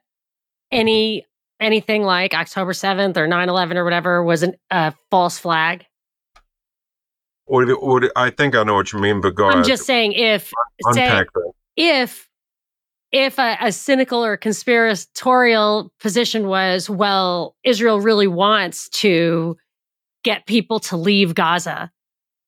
any 0.72 1.26
anything 1.60 2.04
like 2.04 2.34
October 2.34 2.74
7th 2.74 3.18
or 3.18 3.28
9-11 3.28 3.76
or 3.76 3.84
whatever 3.84 4.24
was 4.24 4.44
a 4.44 4.54
uh, 4.72 4.92
false 5.12 5.38
flag? 5.38 5.86
Would 7.48 8.12
I 8.16 8.30
think 8.30 8.56
I 8.56 8.64
know 8.64 8.76
what 8.76 8.94
you 8.94 9.00
mean, 9.00 9.20
but 9.22 9.36
go 9.36 9.46
I'm 9.46 9.54
ahead. 9.56 9.66
just 9.66 9.86
saying 9.86 10.14
if 10.14 10.52
say, 10.94 11.26
if 11.76 12.30
if 13.12 13.38
a, 13.38 13.58
a 13.60 13.72
cynical 13.72 14.24
or 14.24 14.38
conspiratorial 14.38 15.92
position 16.00 16.48
was, 16.48 16.90
well, 16.90 17.58
Israel 17.64 18.00
really 18.00 18.28
wants 18.28 18.88
to 18.90 19.58
get 20.24 20.46
people 20.46 20.80
to 20.80 20.96
leave 20.96 21.36
Gaza 21.36 21.92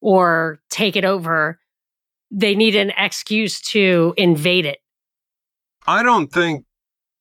or 0.01 0.59
take 0.69 0.95
it 0.95 1.03
over, 1.03 1.59
they 2.31 2.55
need 2.55 2.75
an 2.75 2.93
excuse 2.97 3.61
to 3.61 4.13
invade 4.15 4.65
it. 4.65 4.79
I 5.87 6.03
don't 6.03 6.27
think. 6.27 6.65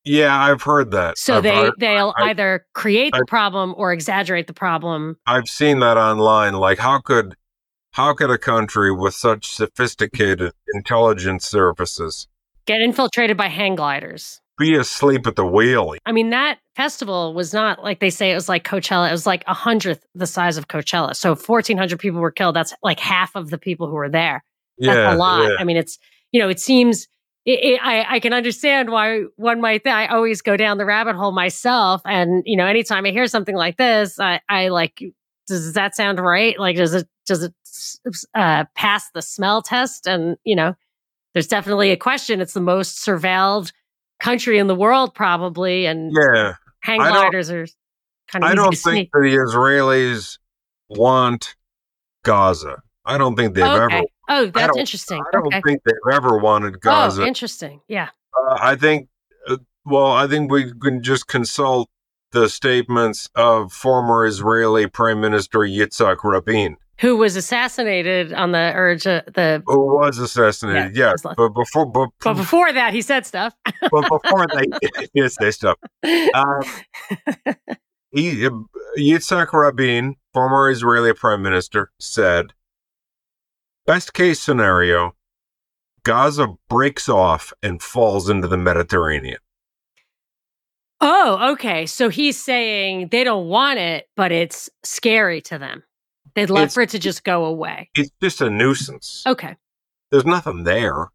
Yeah, 0.04 0.36
I've 0.36 0.62
heard 0.62 0.90
that. 0.90 1.16
So 1.16 1.36
I've, 1.36 1.42
they 1.44 1.50
I've, 1.50 1.72
they'll 1.78 2.12
I- 2.16 2.30
either 2.30 2.66
create 2.74 3.12
the 3.16 3.24
problem 3.28 3.72
or 3.76 3.92
exaggerate 3.92 4.48
the 4.48 4.52
problem. 4.54 5.16
I've 5.26 5.48
seen 5.48 5.78
that 5.80 5.96
online. 5.96 6.54
Like, 6.54 6.78
how 6.78 7.00
could 7.00 7.36
how 7.92 8.14
could 8.14 8.30
a 8.30 8.38
country 8.38 8.90
with 8.92 9.14
such 9.14 9.54
sophisticated 9.54 10.52
intelligence 10.74 11.46
services 11.46 12.26
Get 12.66 12.80
infiltrated 12.80 13.36
by 13.36 13.48
hang 13.48 13.74
gliders. 13.76 14.40
be 14.58 14.74
asleep 14.74 15.26
at 15.26 15.36
the 15.36 15.46
wheel? 15.46 15.94
I 16.06 16.12
mean, 16.12 16.30
that 16.30 16.58
festival 16.74 17.34
was 17.34 17.52
not 17.52 17.82
like 17.84 18.00
they 18.00 18.10
say 18.10 18.32
it 18.32 18.34
was 18.34 18.48
like 18.48 18.64
Coachella. 18.64 19.08
It 19.08 19.12
was 19.12 19.26
like 19.26 19.44
a 19.46 19.54
hundredth 19.54 20.04
the 20.14 20.26
size 20.26 20.56
of 20.56 20.68
Coachella. 20.68 21.14
So 21.14 21.34
1,400 21.34 21.98
people 22.00 22.20
were 22.20 22.30
killed. 22.30 22.56
That's 22.56 22.74
like 22.82 22.98
half 22.98 23.36
of 23.36 23.50
the 23.50 23.58
people 23.58 23.86
who 23.86 23.94
were 23.94 24.08
there. 24.08 24.42
That's 24.78 24.96
yeah, 24.96 25.14
a 25.14 25.16
lot. 25.16 25.42
yeah. 25.48 25.56
I 25.60 25.64
mean, 25.64 25.76
it's, 25.76 25.98
you 26.32 26.40
know, 26.40 26.48
it 26.48 26.58
seems, 26.60 27.06
it, 27.44 27.64
it, 27.64 27.80
I, 27.82 28.16
I 28.16 28.20
can 28.20 28.32
understand 28.32 28.90
why 28.90 29.22
one 29.36 29.60
might, 29.60 29.84
th- 29.84 29.94
I 29.94 30.06
always 30.06 30.42
go 30.42 30.56
down 30.56 30.78
the 30.78 30.84
rabbit 30.84 31.16
hole 31.16 31.32
myself. 31.32 32.02
And, 32.04 32.42
you 32.46 32.56
know, 32.56 32.66
anytime 32.66 33.04
I 33.04 33.10
hear 33.10 33.26
something 33.26 33.56
like 33.56 33.76
this, 33.76 34.20
I, 34.20 34.40
I 34.48 34.68
like, 34.68 35.02
does 35.48 35.72
that 35.72 35.96
sound 35.96 36.20
right? 36.20 36.58
Like, 36.58 36.76
does 36.76 36.94
it, 36.94 37.08
does 37.26 37.42
it 37.42 37.54
uh, 38.34 38.64
pass 38.76 39.10
the 39.10 39.22
smell 39.22 39.62
test? 39.62 40.06
And, 40.06 40.36
you 40.44 40.54
know, 40.54 40.74
there's 41.32 41.48
definitely 41.48 41.90
a 41.90 41.96
question. 41.96 42.40
It's 42.40 42.54
the 42.54 42.60
most 42.60 43.04
surveilled 43.04 43.72
country 44.20 44.58
in 44.58 44.66
the 44.68 44.74
world, 44.74 45.14
probably. 45.14 45.86
And 45.86 46.12
Yeah, 46.14 46.54
hang 46.80 47.00
gliders 47.00 47.50
are 47.50 47.66
kind 48.28 48.44
of 48.44 48.50
I 48.50 48.54
don't 48.54 48.76
think 48.76 49.10
the 49.12 49.18
Israelis 49.18 50.38
want 50.88 51.56
Gaza. 52.24 52.82
I 53.04 53.18
don't 53.18 53.34
think 53.34 53.54
they've 53.54 53.64
okay. 53.64 53.96
ever. 53.96 54.06
Oh, 54.34 54.46
that's 54.46 54.68
don't- 54.68 54.78
interesting. 54.78 55.20
I 55.20 55.30
don't 55.32 55.46
Okay. 55.48 55.60
think 55.66 55.82
they've 55.84 55.94
ever 56.14 56.38
wanted 56.38 56.80
Gaza. 56.80 57.22
Oh, 57.22 57.26
interesting. 57.26 57.80
Yeah. 57.88 58.08
Uh, 58.48 58.56
I 58.60 58.76
think, 58.76 59.08
uh, 59.48 59.58
well, 59.84 60.10
I 60.12 60.26
think 60.26 60.50
we 60.50 60.72
can 60.80 61.02
just 61.02 61.28
consult 61.28 61.90
the 62.30 62.48
statements 62.48 63.28
of 63.34 63.72
former 63.72 64.24
Israeli 64.24 64.86
Prime 64.86 65.20
Minister 65.20 65.58
Yitzhak 65.60 66.24
Rabin, 66.24 66.76
Who 67.00 67.16
was 67.18 67.36
assassinated 67.36 68.32
on 68.32 68.52
the 68.52 68.72
urge, 68.74 69.06
uh, 69.06 69.20
the 69.34 69.62
who 69.66 69.96
was 69.96 70.16
assassinated. 70.18 70.96
Yeah, 70.96 71.12
but 71.36 71.50
before, 71.50 71.84
but, 71.84 72.08
But 72.24 72.34
before 72.34 72.72
that, 72.72 72.94
he 72.94 73.02
said 73.02 73.26
stuff. 73.26 73.54
but 73.90 74.08
before 74.08 74.46
they, 74.46 74.64
yes, 75.12 75.36
they 75.38 75.50
stuff. 75.50 75.76
Um, 76.32 76.62
he, 78.12 78.46
uh, 78.46 78.50
Yitzhak 78.96 79.52
Rabin, 79.52 80.16
former 80.32 80.70
Israeli 80.70 81.12
Prime 81.12 81.42
Minister, 81.42 81.90
said, 81.98 82.52
"Best 83.86 84.14
case 84.14 84.40
scenario, 84.40 85.14
Gaza 86.04 86.54
breaks 86.68 87.08
off 87.08 87.52
and 87.62 87.82
falls 87.82 88.28
into 88.28 88.48
the 88.48 88.56
Mediterranean." 88.58 89.38
oh, 91.04 91.52
okay. 91.54 91.84
So 91.86 92.08
he's 92.08 92.40
saying 92.40 93.08
they 93.08 93.24
don't 93.24 93.48
want 93.48 93.78
it, 93.80 94.08
but 94.16 94.30
it's 94.30 94.70
scary 94.84 95.40
to 95.42 95.58
them. 95.58 95.82
They'd 96.34 96.48
love 96.48 96.62
It's- 96.64 96.74
for 96.74 96.82
it 96.82 96.90
to 96.90 96.98
just 97.00 97.24
go 97.24 97.44
away. 97.44 97.90
It's 97.96 98.10
just 98.22 98.40
a 98.40 98.48
nuisance. 98.48 99.24
Okay. 99.26 99.56
There's 100.12 100.24
nothing 100.24 100.62
there. 100.64 101.08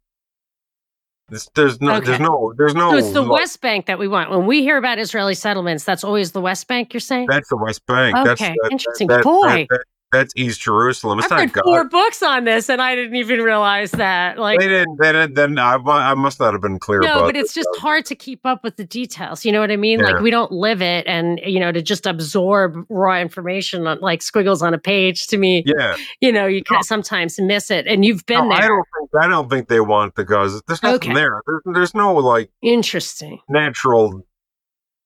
This, 1.30 1.48
there's 1.54 1.80
no, 1.80 1.96
Okay. 1.96 2.06
there's 2.06 2.20
no, 2.20 2.52
there's 2.56 2.74
no. 2.74 2.90
So 2.92 2.96
it's 2.98 3.12
the 3.12 3.22
like, 3.22 3.40
West 3.40 3.60
Bank 3.60 3.86
that 3.86 3.98
we 3.98 4.08
want. 4.08 4.30
When 4.30 4.46
we 4.46 4.62
hear 4.62 4.76
about 4.76 4.98
Israeli 4.98 5.34
settlements, 5.34 5.84
that's 5.84 6.04
always 6.04 6.32
the 6.32 6.40
West 6.40 6.68
Bank. 6.68 6.92
You're 6.94 7.00
saying? 7.00 7.26
That's 7.28 7.48
the 7.48 7.56
West 7.56 7.84
Bank. 7.86 8.14
that's, 8.14 8.40
Okay, 8.40 8.54
that- 8.62 8.70
interesting. 8.72 9.08
that- 9.08 9.24
Boy. 9.24 9.66
that- 9.70 9.84
that's 10.12 10.32
East 10.36 10.60
Jerusalem. 10.60 11.18
It's 11.18 11.26
I've 11.26 11.30
not 11.30 11.38
read 11.40 11.52
God. 11.52 11.64
four 11.64 11.84
books 11.88 12.22
on 12.22 12.44
this, 12.44 12.68
and 12.68 12.80
I 12.80 12.94
didn't 12.96 13.16
even 13.16 13.40
realize 13.40 13.90
that. 13.92 14.38
Like, 14.38 14.58
they 14.58 14.68
didn't. 14.68 14.96
They 15.00 15.12
didn't. 15.12 15.34
Then 15.34 15.58
I, 15.58 15.74
I 15.74 16.14
must 16.14 16.40
not 16.40 16.52
have 16.54 16.62
been 16.62 16.78
clear 16.78 17.00
no, 17.00 17.20
but 17.22 17.36
it's 17.36 17.52
just 17.52 17.68
hard 17.78 18.04
to 18.06 18.14
keep 18.14 18.40
up 18.44 18.64
with 18.64 18.76
the 18.76 18.84
details. 18.84 19.44
You 19.44 19.52
know 19.52 19.60
what 19.60 19.70
I 19.70 19.76
mean? 19.76 20.00
Yeah. 20.00 20.06
Like, 20.12 20.22
we 20.22 20.30
don't 20.30 20.52
live 20.52 20.80
it, 20.82 21.06
and 21.06 21.40
you 21.44 21.60
know, 21.60 21.72
to 21.72 21.82
just 21.82 22.06
absorb 22.06 22.86
raw 22.88 23.20
information 23.20 23.86
on 23.86 24.00
like 24.00 24.22
squiggles 24.22 24.62
on 24.62 24.74
a 24.74 24.78
page. 24.78 25.26
To 25.28 25.36
me, 25.38 25.62
Yeah. 25.66 25.96
you 26.20 26.32
know, 26.32 26.46
you 26.46 26.62
can 26.62 26.82
sometimes 26.82 27.38
miss 27.40 27.70
it, 27.70 27.86
and 27.86 28.04
you've 28.04 28.24
been 28.26 28.48
No, 28.48 28.54
I 28.54 28.60
there. 28.60 28.68
don't 28.68 28.84
think. 28.98 29.22
I 29.22 29.28
don't 29.28 29.50
think 29.50 29.68
they 29.68 29.80
want 29.80 30.14
the 30.14 30.24
guys. 30.24 30.60
There's 30.66 30.82
nothing 30.82 31.10
Okay. 31.10 31.14
there. 31.14 31.42
There's, 31.46 31.62
there's 31.74 31.94
no 31.94 32.14
like 32.14 32.50
Interesting. 32.62 33.40
natural. 33.48 34.22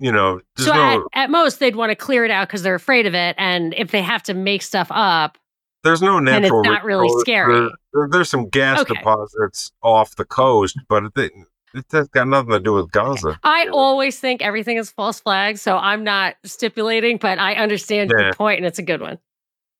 You 0.02 0.10
know. 0.10 0.40
So 0.58 0.72
no. 0.72 1.06
at, 1.14 1.24
at 1.24 1.30
most, 1.30 1.60
they'd 1.60 1.76
want 1.76 1.90
to 1.90 1.94
clear 1.96 2.24
it 2.24 2.30
out 2.32 2.48
because 2.48 2.64
they're 2.64 2.74
afraid 2.74 3.06
of 3.06 3.14
it, 3.14 3.36
and 3.38 3.72
if 3.74 3.92
they 3.92 4.02
have 4.02 4.24
to 4.24 4.34
make 4.34 4.62
stuff 4.62 4.88
up, 4.90 5.38
There's 5.84 6.02
no 6.02 6.18
it's 6.18 6.50
not 6.50 6.82
really 6.82 7.08
scary. 7.20 7.54
There- 7.54 7.70
there- 7.92 8.08
there's 8.10 8.28
some 8.28 8.48
gas 8.48 8.80
Okay. 8.80 8.94
deposits 8.94 9.70
off 9.80 10.16
the 10.16 10.24
coast, 10.24 10.76
but 10.88 11.04
it, 11.16 11.30
it, 11.72 11.84
has 11.92 12.08
got 12.08 12.26
nothing 12.26 12.50
to 12.50 12.58
do 12.58 12.72
with 12.72 12.90
Gaza. 12.90 13.38
I 13.44 13.68
always 13.68 14.18
think 14.18 14.42
everything 14.42 14.76
is 14.76 14.90
false 14.90 15.20
flag, 15.20 15.58
so 15.58 15.76
I'm 15.76 16.02
not 16.02 16.34
stipulating, 16.44 17.18
but 17.18 17.38
I 17.38 17.54
understand 17.54 18.10
Yeah. 18.10 18.24
your 18.24 18.32
point, 18.34 18.56
and 18.58 18.66
it's 18.66 18.80
a 18.80 18.82
good 18.82 19.00
one. 19.00 19.20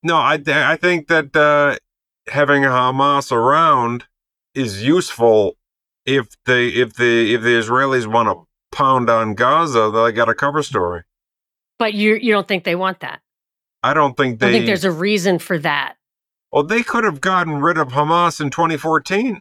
No, 0.04 0.16
I, 0.16 0.40
I 0.46 0.76
think 0.76 1.08
that 1.08 1.34
uh, 1.34 1.76
having 2.30 2.62
Hamas 2.62 3.32
around 3.32 4.04
is 4.54 4.84
useful 4.84 5.56
if 6.06 6.28
they 6.46 6.68
if 6.68 6.94
the 6.94 7.34
if 7.34 7.42
the 7.42 7.58
Israelis 7.58 8.06
want 8.06 8.28
to 8.28 8.44
pound 8.72 9.08
on 9.10 9.34
Gaza, 9.34 9.90
they 9.94 10.12
got 10.12 10.28
a 10.28 10.34
cover 10.34 10.62
story. 10.62 11.02
But 11.78 11.94
you 11.94 12.14
you 12.14 12.32
don't 12.32 12.48
think 12.48 12.64
they 12.64 12.74
want 12.76 13.00
that? 13.00 13.20
I 13.82 13.94
don't 13.94 14.16
think 14.16 14.38
they. 14.40 14.48
I 14.48 14.52
think 14.52 14.66
there's 14.66 14.84
a 14.84 14.92
reason 14.92 15.38
for 15.38 15.58
that. 15.58 15.96
well, 16.52 16.62
they 16.64 16.82
could 16.82 17.04
have 17.04 17.20
gotten 17.20 17.60
rid 17.60 17.78
of 17.78 17.88
Hamas 17.88 18.40
in 18.40 18.50
2014. 18.50 19.40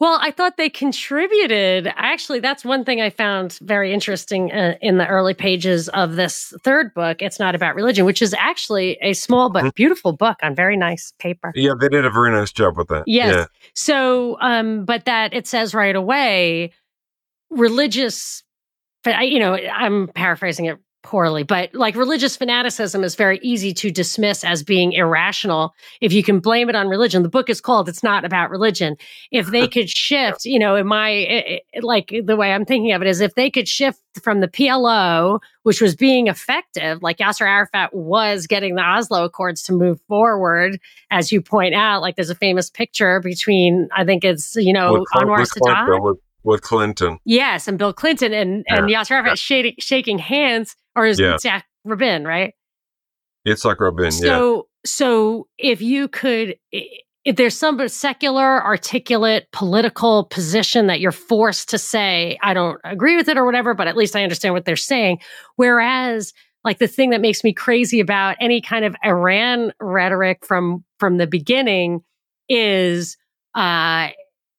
Well, 0.00 0.18
I 0.20 0.30
thought 0.30 0.56
they 0.56 0.70
contributed. 0.70 1.92
Actually, 1.94 2.40
that's 2.40 2.64
one 2.64 2.84
thing 2.84 3.00
I 3.02 3.10
found 3.10 3.58
very 3.60 3.92
interesting 3.92 4.50
uh, 4.50 4.74
in 4.80 4.96
the 4.96 5.06
early 5.06 5.34
pages 5.34 5.88
of 5.90 6.16
this 6.16 6.52
third 6.64 6.92
book. 6.94 7.20
It's 7.20 7.38
not 7.38 7.54
about 7.54 7.74
religion, 7.76 8.06
which 8.06 8.22
is 8.22 8.34
actually 8.34 8.96
a 9.02 9.12
small 9.12 9.50
but 9.50 9.62
Mhm. 9.64 9.74
beautiful 9.74 10.12
book 10.14 10.38
on 10.42 10.54
very 10.56 10.76
nice 10.78 11.12
paper. 11.18 11.52
Yeah, 11.54 11.74
they 11.78 11.88
did 11.90 12.04
a 12.06 12.10
very 12.10 12.30
nice 12.32 12.50
job 12.50 12.78
with 12.78 12.88
that. 12.88 13.04
Yes. 13.06 13.34
Yeah. 13.34 13.44
So, 13.74 14.38
um, 14.40 14.84
but 14.86 15.04
that 15.04 15.34
it 15.34 15.46
says 15.46 15.74
right 15.74 15.94
away, 15.94 16.72
religious, 17.50 18.42
I, 19.04 19.22
you 19.22 19.38
know, 19.38 19.54
I'm 19.54 20.08
paraphrasing 20.08 20.66
it 20.66 20.78
poorly, 21.02 21.42
but 21.42 21.74
like 21.74 21.96
religious 21.96 22.36
fanaticism 22.36 23.02
is 23.02 23.14
very 23.14 23.38
easy 23.42 23.72
to 23.72 23.90
dismiss 23.90 24.44
as 24.44 24.62
being 24.62 24.92
irrational 24.92 25.72
if 26.02 26.12
you 26.12 26.22
can 26.22 26.40
blame 26.40 26.68
it 26.68 26.76
on 26.76 26.88
religion. 26.88 27.22
The 27.22 27.30
book 27.30 27.48
is 27.48 27.58
called 27.58 27.88
"It's 27.88 28.02
Not 28.02 28.26
About 28.26 28.50
Religion." 28.50 28.96
If 29.30 29.46
they 29.46 29.66
could 29.74 29.88
shift, 29.88 30.44
you 30.44 30.58
know, 30.58 30.76
in 30.76 30.86
my 30.86 31.08
it, 31.08 31.62
it- 31.72 31.82
like 31.84 32.12
the 32.24 32.36
way 32.36 32.52
I'm 32.52 32.66
thinking 32.66 32.92
of 32.92 33.00
it 33.00 33.08
is 33.08 33.22
if 33.22 33.34
they 33.34 33.50
could 33.50 33.66
shift 33.66 33.98
from 34.22 34.40
the 34.40 34.48
PLO, 34.48 35.40
which 35.62 35.80
was 35.80 35.96
being 35.96 36.26
effective, 36.26 37.02
like 37.02 37.16
Yasser 37.16 37.46
Arafat 37.48 37.94
was 37.94 38.46
getting 38.46 38.74
the 38.74 38.82
Oslo 38.82 39.24
Accords 39.24 39.62
to 39.62 39.72
move 39.72 40.00
forward, 40.06 40.78
as 41.10 41.32
you 41.32 41.40
point 41.40 41.74
out, 41.74 42.02
like 42.02 42.16
there's 42.16 42.28
a 42.28 42.34
famous 42.34 42.68
picture 42.68 43.20
between 43.20 43.88
I 43.96 44.04
think 44.04 44.22
it's 44.22 44.54
you 44.56 44.74
know 44.74 44.92
Anwar 45.24 45.38
Sadat. 45.62 45.86
With, 46.42 46.62
Clinton. 46.62 47.18
Yes, 47.24 47.68
and 47.68 47.78
Bill 47.78 47.92
Clinton 47.92 48.32
and 48.32 48.64
and 48.68 48.88
Yasser 48.88 49.12
Arafat 49.12 49.38
shaking, 49.38 49.74
shaking 49.78 50.18
hands, 50.18 50.76
or 50.96 51.06
is 51.06 51.18
Yeah. 51.20 51.34
it 51.34 51.40
Zach 51.40 51.66
Rabin, 51.84 52.24
right? 52.26 52.54
It's 53.44 53.64
like 53.64 53.80
Rabin. 53.80 54.04
yeah. 54.06 54.10
So 54.10 54.68
so 54.84 55.48
if 55.58 55.82
you 55.82 56.08
could. 56.08 56.56
If 57.22 57.36
there's 57.36 57.54
some 57.54 57.86
secular, 57.88 58.64
articulate, 58.64 59.46
political 59.52 60.24
position 60.24 60.86
that 60.86 61.00
you're 61.00 61.12
forced 61.12 61.68
to 61.68 61.76
say, 61.76 62.38
I 62.42 62.54
don't 62.54 62.80
agree 62.82 63.14
with 63.14 63.28
it 63.28 63.36
or 63.36 63.44
whatever, 63.44 63.74
but 63.74 63.86
at 63.86 63.94
least 63.94 64.16
I 64.16 64.22
understand 64.22 64.54
what 64.54 64.64
they're 64.64 64.74
saying. 64.74 65.18
Whereas, 65.56 66.32
like 66.64 66.78
the 66.78 66.86
thing 66.88 67.10
that 67.10 67.20
makes 67.20 67.44
me 67.44 67.52
crazy 67.52 68.00
about 68.00 68.36
any 68.40 68.62
kind 68.62 68.86
of 68.86 68.96
Iran 69.04 69.74
rhetoric 69.80 70.46
from 70.46 70.82
from 70.98 71.18
the 71.18 71.26
beginning 71.26 72.00
is 72.48 73.18
uh 73.54 74.08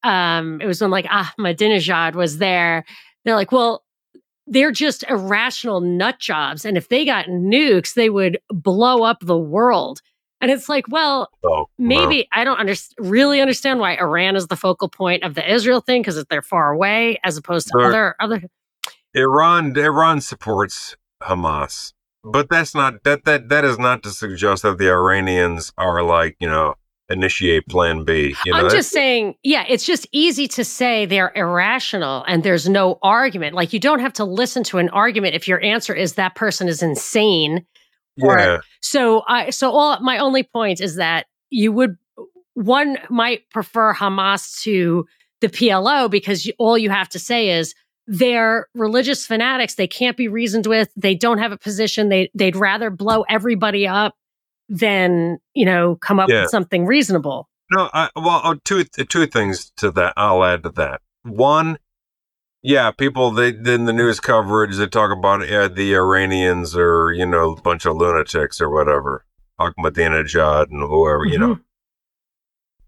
um 0.04 0.60
it 0.62 0.66
was 0.66 0.82
when 0.82 0.92
like 0.92 1.06
Ahmadinejad 1.06 2.16
was 2.16 2.38
there. 2.38 2.86
They're 3.26 3.36
like, 3.36 3.52
well, 3.52 3.84
they're 4.48 4.72
just 4.72 5.04
irrational 5.10 5.80
nut 5.82 6.20
jobs. 6.20 6.66
And 6.66 6.76
if 6.78 6.90
they 6.90 7.06
got 7.06 7.28
nukes, 7.28 7.94
they 7.94 8.10
would 8.10 8.40
blow 8.50 9.04
up 9.04 9.20
the 9.22 9.38
world. 9.38 10.02
And 10.42 10.50
it's 10.50 10.68
like, 10.68 10.86
well, 10.90 11.30
So, 11.44 11.70
maybe 11.78 12.28
I 12.34 12.44
don't 12.44 12.60
under- 12.60 12.74
really 12.98 13.42
understand 13.42 13.80
why 13.80 13.96
Iran 13.96 14.36
is 14.36 14.48
the 14.48 14.56
focal 14.56 14.90
point 14.90 15.24
of 15.24 15.36
the 15.36 15.54
Israel 15.54 15.82
thing 15.82 16.02
because 16.02 16.24
they're 16.30 16.42
far 16.42 16.72
away 16.72 17.20
as 17.24 17.38
opposed 17.38 17.68
to 17.68 17.78
other 17.80 18.16
other. 18.20 18.42
Iran 19.14 19.78
Iran 19.78 20.20
supports 20.22 20.96
Hamas, 21.22 21.94
but 22.24 22.50
that's 22.50 22.74
not 22.74 23.04
that 23.04 23.26
that 23.26 23.50
that 23.50 23.64
is 23.64 23.78
not 23.78 24.02
to 24.04 24.10
suggest 24.10 24.64
that 24.64 24.80
the 24.80 24.90
Iranians 24.90 25.72
are 25.78 26.02
like 26.02 26.38
you 26.40 26.50
know 26.50 26.74
initiate 27.12 27.68
Plan 27.68 28.04
B. 28.04 28.36
You 28.46 28.54
know, 28.54 28.60
I'm 28.60 28.70
just 28.70 28.92
saying, 28.92 29.36
yeah, 29.44 29.64
it's 29.68 29.86
just 29.86 30.08
easy 30.12 30.48
to 30.50 30.64
say 30.64 31.06
they're 31.06 31.32
irrational 31.36 32.24
and 32.28 32.44
there's 32.44 32.68
no 32.70 32.98
argument. 33.02 33.56
Like 33.56 33.74
you 33.74 33.80
don't 33.80 34.00
have 34.00 34.14
to 34.14 34.26
listen 34.26 34.64
to 34.66 34.78
an 34.78 34.90
argument 34.90 35.36
if 35.36 35.48
your 35.48 35.62
answer 35.64 35.94
is 35.94 36.14
that 36.14 36.36
person 36.36 36.68
is 36.68 36.82
insane. 36.82 37.66
or- 38.22 38.38
yeah. 38.38 38.58
So 38.82 39.24
I 39.28 39.50
so 39.52 39.72
all 39.72 40.00
my 40.02 40.18
only 40.18 40.44
point 40.44 40.82
is 40.82 40.96
that 40.96 41.28
you 41.50 41.72
would 41.72 41.98
one 42.54 42.98
might 43.10 43.50
prefer 43.50 43.94
Hamas 43.94 44.62
to 44.64 45.06
the 45.40 45.48
PLO 45.50 46.10
because 46.10 46.46
you, 46.46 46.54
all 46.60 46.78
you 46.78 46.90
have 46.90 47.10
to 47.10 47.20
say 47.20 47.50
is 47.50 47.74
they're 48.08 48.68
religious 48.76 49.26
fanatics. 49.26 49.76
They 49.76 49.88
can't 49.88 50.18
be 50.18 50.28
reasoned 50.28 50.68
with. 50.68 50.90
They 50.98 51.16
don't 51.16 51.38
have 51.38 51.52
a 51.52 51.58
position. 51.58 52.10
They 52.10 52.30
they'd 52.36 52.56
rather 52.56 52.90
blow 52.90 53.24
everybody 53.30 53.88
up 53.88 54.16
than 54.72 55.38
you 55.54 55.66
know 55.66 55.98
come 55.98 56.20
up 56.20 56.30
Yeah. 56.30 56.44
with 56.44 56.50
something 56.50 56.86
reasonable. 56.86 57.50
No, 57.70 57.90
I, 57.94 58.10
well, 58.16 58.56
two 58.66 59.28
things 59.28 59.72
to 59.78 59.92
that. 59.92 60.14
I'll 60.18 60.44
add 60.44 60.64
to 60.64 60.70
that. 60.72 61.02
One, 61.24 61.78
yeah, 62.64 62.92
people 62.92 63.32
they 63.32 63.50
in 63.50 63.86
the 63.86 63.94
news 63.94 64.20
coverage 64.20 64.78
they 64.78 64.88
talk 64.88 65.12
about 65.16 65.50
uh, 65.50 65.68
the 65.68 65.94
Iranians 65.94 66.76
are 66.76 67.12
you 67.12 67.26
know 67.26 67.52
a 67.52 67.62
bunch 67.62 67.86
of 67.86 67.98
lunatics 67.98 68.60
or 68.62 68.70
whatever, 68.70 69.26
Ahmadinejad 69.60 70.70
and 70.72 70.82
whoever 70.82 71.26
you 71.26 71.38
know, 71.38 71.60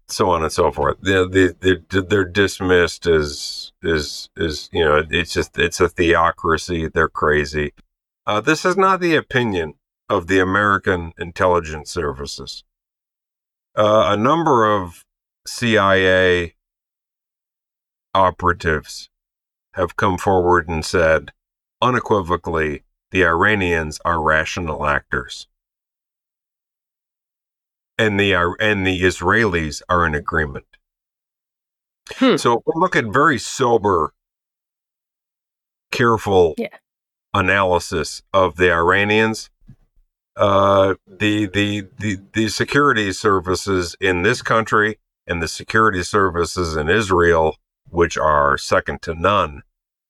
so 0.08 0.30
on 0.30 0.42
and 0.42 0.52
so 0.52 0.70
forth. 0.70 0.96
They 1.02 1.26
they 1.26 1.48
they 1.60 2.00
they're 2.00 2.24
dismissed 2.24 3.06
as 3.06 3.72
is 3.82 4.28
is 4.36 4.70
you 4.72 4.84
know 4.84 5.02
it's 5.10 5.32
just 5.34 5.58
it's 5.58 5.80
a 5.80 5.88
theocracy. 5.88 6.88
They're 6.88 7.08
crazy. 7.08 7.72
Uh, 8.26 8.40
this 8.40 8.64
is 8.64 8.76
not 8.76 9.00
the 9.00 9.16
opinion 9.16 9.74
of 10.08 10.26
the 10.26 10.38
American 10.38 11.12
intelligence 11.18 11.90
services. 11.90 12.64
Uh, 13.76 14.06
a 14.08 14.16
number 14.16 14.64
of 14.70 15.04
CIA 15.46 16.54
operatives 18.14 19.08
have 19.74 19.96
come 19.96 20.18
forward 20.18 20.68
and 20.68 20.84
said 20.84 21.32
unequivocally 21.82 22.84
the 23.10 23.24
Iranians 23.24 24.00
are 24.04 24.22
rational 24.22 24.86
actors. 24.86 25.48
And 27.96 28.18
the 28.18 28.34
and 28.58 28.86
the 28.86 29.02
Israelis 29.02 29.80
are 29.88 30.04
in 30.06 30.14
agreement. 30.14 30.66
Hmm. 32.16 32.36
So 32.36 32.62
we 32.66 32.72
look 32.74 32.96
at 32.96 33.06
very 33.06 33.38
sober, 33.38 34.12
careful 35.92 36.54
Yeah. 36.58 36.76
analysis 37.32 38.22
of 38.32 38.56
the 38.56 38.72
Iranians, 38.72 39.48
uh, 40.36 40.94
the, 41.06 41.46
the 41.46 41.86
the 41.98 42.20
the 42.32 42.48
security 42.48 43.12
services 43.12 43.96
in 44.00 44.22
this 44.22 44.42
country 44.42 44.98
and 45.26 45.42
the 45.42 45.48
security 45.48 46.02
services 46.02 46.76
in 46.76 46.88
Israel, 46.88 47.56
which 47.88 48.18
are 48.18 48.58
second 48.58 49.00
to 49.02 49.14
none, 49.14 49.62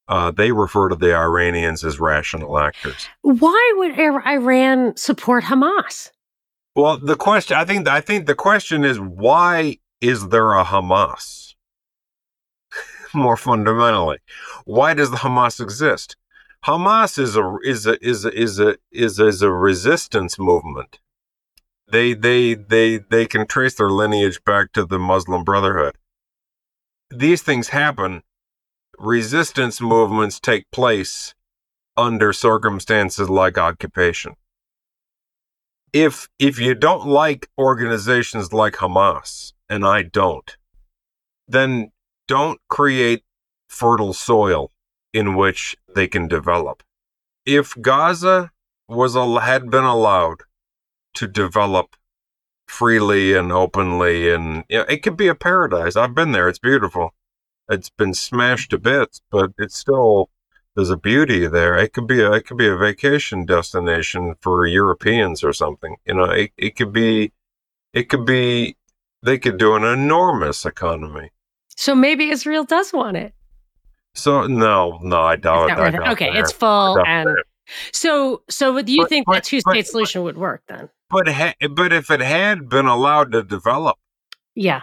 uh, 0.09 0.31
they 0.31 0.53
refer 0.53 0.89
to 0.89 0.97
the 0.97 1.15
Iranians 1.15 1.85
as 1.85 2.01
rational 2.01 2.59
actors. 2.59 3.09
Why 3.23 3.73
would 3.77 3.99
Iran 3.99 4.97
support 4.97 5.45
Hamas? 5.45 6.11
Well, 6.75 6.99
the 6.99 7.17
question 7.17 7.57
I 7.57 7.65
think 7.65 7.87
I 7.89 8.01
think 8.01 8.27
the 8.27 8.35
question 8.35 8.85
is 8.85 8.99
why 8.99 9.79
is 10.01 10.29
there 10.29 10.53
a 10.53 10.65
Hamas? 10.65 11.55
More 13.15 13.37
fundamentally, 13.37 14.19
why 14.65 14.95
does 14.95 15.11
the 15.11 15.19
Hamas 15.19 15.61
exist? 15.61 16.17
Hamas 16.67 17.19
is 17.19 17.37
a 17.37 17.57
is 17.63 17.87
a 17.87 18.03
is 18.03 18.25
a 18.25 18.35
is 18.35 18.59
a 18.59 18.77
is 18.91 19.19
a, 19.19 19.27
is 19.27 19.43
a 19.43 19.53
resistance 19.53 20.39
movement. 20.39 20.99
They 21.93 22.15
they 22.15 22.55
they 22.55 22.99
they 22.99 23.27
can 23.27 23.47
trace 23.47 23.75
their 23.75 23.91
lineage 23.91 24.43
back 24.45 24.73
to 24.73 24.87
the 24.87 24.99
Muslim 24.99 25.45
Brotherhood. 25.45 25.99
These 27.11 27.43
things 27.43 27.69
happen 27.69 28.23
resistance 28.99 29.81
movements 29.81 30.41
take 30.41 30.71
place 30.71 31.35
under 31.99 32.33
circumstances 32.33 33.29
like 33.29 33.59
occupation. 33.59 34.35
If 35.93 36.29
if 36.39 36.59
you 36.59 36.75
don't 36.75 37.07
like 37.07 37.51
organizations 37.59 38.55
like 38.55 38.75
Hamas, 38.75 39.53
and 39.69 39.85
I 39.85 40.03
don't, 40.03 40.57
then 41.47 41.93
don't 42.27 42.59
create 42.69 43.23
fertile 43.69 44.15
soil 44.15 44.71
in 45.15 45.37
which 45.37 45.77
they 45.95 46.09
can 46.09 46.29
develop. 46.29 46.83
If 47.47 47.81
Gaza 47.81 48.51
was 48.89 49.15
had 49.15 49.71
been 49.71 49.85
allowed 49.85 50.43
to 51.15 51.27
develop 51.27 51.97
freely 52.67 53.35
and 53.35 53.53
openly 53.53 54.31
and 54.31 54.65
you 54.69 54.79
know, 54.79 54.85
it 54.89 55.03
could 55.03 55.17
be 55.17 55.29
a 55.29 55.35
paradise. 55.35 55.97
I've 55.97 56.15
been 56.15 56.33
there. 56.33 56.49
It's 56.49 56.59
beautiful. 56.59 57.15
It's 57.69 57.89
been 57.89 58.13
smashed 58.13 58.71
to 58.71 58.79
bits, 58.79 59.23
but 59.31 59.53
it's 59.57 59.79
still 59.79 60.29
there's 60.75 60.91
a 60.91 60.97
beauty 60.97 61.47
there. 61.47 61.79
It 61.79 61.93
could 61.93 62.09
be 62.09 62.21
a 62.21 62.33
it 62.33 62.47
could 62.47 62.59
be 62.59 62.69
a 62.69 62.77
vacation 62.77 63.47
destination 63.47 64.35
for 64.41 64.67
Europeans 64.67 65.45
or 65.45 65.53
something. 65.53 65.97
You 66.05 66.15
know, 66.15 66.25
it, 66.25 66.51
it 66.57 66.77
could 66.77 66.93
be 66.93 67.33
it 67.93 68.09
could 68.09 68.27
be 68.27 68.77
they 69.23 69.39
could 69.39 69.59
do 69.59 69.77
an 69.77 69.85
enormous 69.85 70.67
economy. 70.67 71.31
So 71.77 71.95
maybe 71.95 72.31
Israel 72.31 72.65
does 72.65 72.93
want 72.93 73.17
it. 73.17 73.33
So 74.15 74.47
no, 74.47 74.99
no, 75.03 75.23
I 75.23 75.37
doubt 75.37 75.71
it. 75.71 75.79
I 75.79 75.91
doubt 75.91 76.13
okay, 76.13 76.31
it's 76.33 76.53
full 76.53 77.05
and 77.07 77.29
so 77.93 78.43
so 78.49 78.81
do 78.83 78.93
you 78.93 79.03
but, 79.03 79.09
think 79.09 79.27
but, 79.27 79.35
the 79.35 79.41
two 79.41 79.61
state 79.61 79.87
solution 79.87 80.23
would 80.23 80.39
work 80.39 80.63
then? 80.69 80.89
But 81.11 81.29
ha- 81.29 81.55
but 81.71 81.93
if 81.93 82.11
it 82.11 82.21
had 82.21 82.69
been 82.69 82.87
allowed 82.87 83.33
to 83.33 83.43
develop, 83.43 83.99
yeah, 84.55 84.83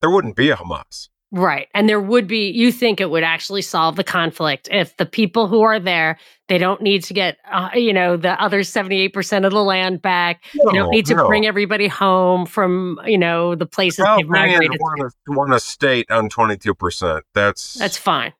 there 0.00 0.10
wouldn't 0.10 0.36
be 0.36 0.50
a 0.50 0.56
Hamas. 0.56 1.08
Right. 1.34 1.68
And 1.72 1.88
there 1.88 2.00
would 2.00 2.26
be, 2.26 2.50
you 2.50 2.70
think 2.70 3.00
it 3.00 3.08
would 3.10 3.22
actually 3.22 3.62
solve 3.62 3.96
the 3.96 4.04
conflict 4.04 4.68
if 4.70 4.94
the 4.98 5.06
people 5.06 5.48
who 5.48 5.62
are 5.62 5.80
there, 5.80 6.18
they 6.48 6.58
don't 6.58 6.82
need 6.82 7.04
to 7.04 7.14
get, 7.14 7.38
uh, 7.50 7.70
you 7.74 7.94
know, 7.94 8.18
the 8.18 8.40
other 8.40 8.60
78% 8.60 9.46
of 9.46 9.52
the 9.52 9.64
land 9.64 10.02
back. 10.02 10.44
No, 10.54 10.70
they 10.70 10.78
don't 10.78 10.90
need 10.90 11.06
to 11.06 11.14
no. 11.14 11.26
bring 11.26 11.46
everybody 11.46 11.88
home 11.88 12.44
from, 12.44 13.00
you 13.06 13.16
know, 13.16 13.54
the 13.54 13.64
places 13.64 14.04
they've 14.16 14.28
migrated 14.28 14.78
want 14.78 15.10
to. 15.10 15.32
Want 15.32 15.54
a 15.54 15.60
state 15.60 16.10
on 16.10 16.28
22%. 16.28 17.22
That's, 17.34 17.74
that's 17.74 17.96
fine. 17.96 18.34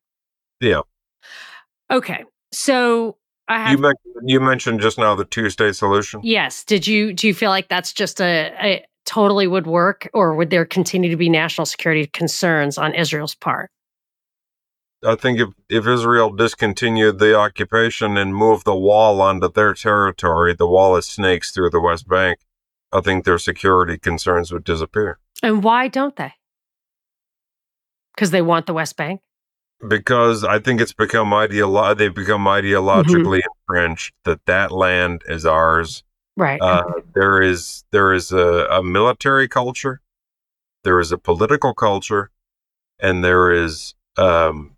Yeah. 0.63 0.83
Okay. 1.91 2.25
So 2.53 3.19
I 3.49 3.59
have, 3.59 3.73
you 3.73 3.79
mentioned, 3.79 4.15
you 4.25 4.41
mentioned 4.41 4.81
just 4.81 4.97
now 4.97 5.15
the 5.17 5.25
two 5.25 5.51
state 5.51 5.75
solution. 5.75 6.21
Yes. 6.23 6.65
Did 6.65 6.87
you, 6.87 7.13
do 7.13 7.27
you 7.27 7.35
feel 7.35 7.51
like 7.51 7.69
that's 7.69 7.93
just 7.93 8.21
a, 8.21 8.55
a 8.63 8.85
totally 9.05 9.49
would 9.49 9.67
work, 9.67 10.09
or 10.15 10.35
would 10.37 10.51
there 10.51 10.65
continue 10.65 11.11
to 11.11 11.17
be 11.17 11.29
national 11.29 11.67
security 11.67 12.07
concerns 12.07 12.79
on 12.79 12.95
Israel's 12.95 13.35
part? 13.35 13.71
I 15.05 15.17
think 15.17 15.41
if, 15.41 15.49
if 15.69 15.87
Israel 15.89 16.31
discontinued 16.31 17.19
the 17.19 17.37
occupation 17.37 18.17
and 18.17 18.33
moved 18.33 18.65
the 18.65 18.77
wall 18.77 19.21
onto 19.21 19.51
their 19.51 19.75
territory, 19.75 20.55
the 20.55 20.69
wall 20.69 20.97
of 20.97 21.05
snakes 21.05 21.51
through 21.51 21.71
the 21.71 21.81
West 21.81 22.07
Bank, 22.07 22.39
I 22.93 23.01
think 23.01 23.25
their 23.25 23.39
security 23.39 23.99
concerns 23.99 24.53
would 24.53 24.63
disappear. 24.63 25.19
And 25.43 25.65
why 25.65 25.89
don't 25.89 26.15
they? 26.15 26.35
Because 28.15 28.31
they 28.31 28.43
want 28.43 28.67
the 28.67 28.75
West 28.75 28.97
Bank? 28.97 29.21
Because 29.89 30.45
I 30.45 30.59
think 30.59 30.81
it's 30.81 30.93
become 30.93 31.31
ideolo- 31.31 31.97
they've 31.97 32.15
become 32.15 32.45
ideologically 32.45 33.41
mm-hmm. 33.41 33.75
entrenched 33.75 34.15
that 34.25 34.45
that 34.47 34.71
land 34.71 35.23
is 35.27 35.45
ours 35.45 36.05
Right. 36.37 36.61
Uh, 36.61 36.85
there 37.15 37.43
is 37.43 37.85
there 37.91 38.13
is 38.13 38.33
a, 38.33 38.67
a 38.71 38.83
military 38.83 39.49
culture, 39.49 40.01
there 40.83 40.99
is 40.99 41.13
a 41.13 41.19
political 41.19 41.75
culture, 41.75 42.31
and 42.99 43.23
there 43.23 43.53
is 43.53 43.95
um, 44.17 44.77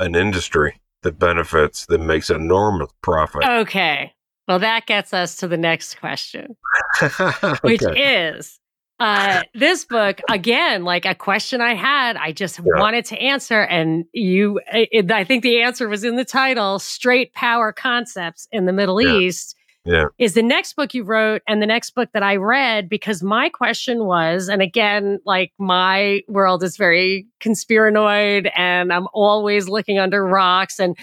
an 0.00 0.16
industry 0.16 0.80
that 1.02 1.18
benefits 1.18 1.86
that 1.86 2.00
makes 2.00 2.30
enormous 2.30 2.90
profit. 3.02 3.44
Okay. 3.44 4.12
Well, 4.48 4.58
that 4.58 4.86
gets 4.86 5.14
us 5.14 5.36
to 5.36 5.46
the 5.46 5.58
next 5.58 6.00
question, 6.00 6.56
okay. 7.02 7.54
which 7.60 7.82
is 7.96 8.58
uh, 9.00 9.42
this 9.54 9.84
book 9.84 10.20
again, 10.28 10.84
like 10.84 11.04
a 11.04 11.14
question 11.14 11.60
I 11.60 11.74
had, 11.74 12.16
I 12.16 12.32
just 12.32 12.58
yeah. 12.58 12.80
wanted 12.80 13.04
to 13.06 13.18
answer, 13.18 13.62
and 13.62 14.04
you, 14.12 14.60
it, 14.72 15.10
I 15.10 15.24
think 15.24 15.42
the 15.42 15.62
answer 15.62 15.88
was 15.88 16.04
in 16.04 16.16
the 16.16 16.24
title: 16.24 16.78
"Straight 16.78 17.32
Power 17.34 17.72
Concepts 17.72 18.48
in 18.50 18.66
the 18.66 18.72
Middle 18.72 19.00
yeah. 19.00 19.18
East." 19.18 19.54
yeah. 19.88 20.06
is 20.18 20.34
the 20.34 20.42
next 20.42 20.76
book 20.76 20.92
you 20.92 21.02
wrote 21.02 21.42
and 21.48 21.62
the 21.62 21.66
next 21.66 21.90
book 21.90 22.10
that 22.12 22.22
I 22.22 22.36
read 22.36 22.88
because 22.88 23.22
my 23.22 23.48
question 23.48 24.04
was, 24.04 24.48
and 24.48 24.60
again, 24.60 25.18
like 25.24 25.52
my 25.58 26.20
world 26.28 26.62
is 26.62 26.76
very 26.76 27.26
conspiranoid 27.40 28.50
and 28.54 28.92
I'm 28.92 29.06
always 29.14 29.68
looking 29.68 29.98
under 29.98 30.26
rocks 30.26 30.78
and 30.78 30.96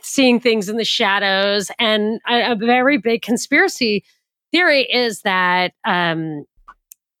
seeing 0.00 0.40
things 0.40 0.70
in 0.70 0.78
the 0.78 0.84
shadows. 0.84 1.70
And 1.78 2.20
a, 2.26 2.52
a 2.52 2.56
very 2.56 2.96
big 2.96 3.20
conspiracy 3.20 4.02
theory 4.50 4.82
is 4.82 5.20
that, 5.22 5.74
um, 5.84 6.44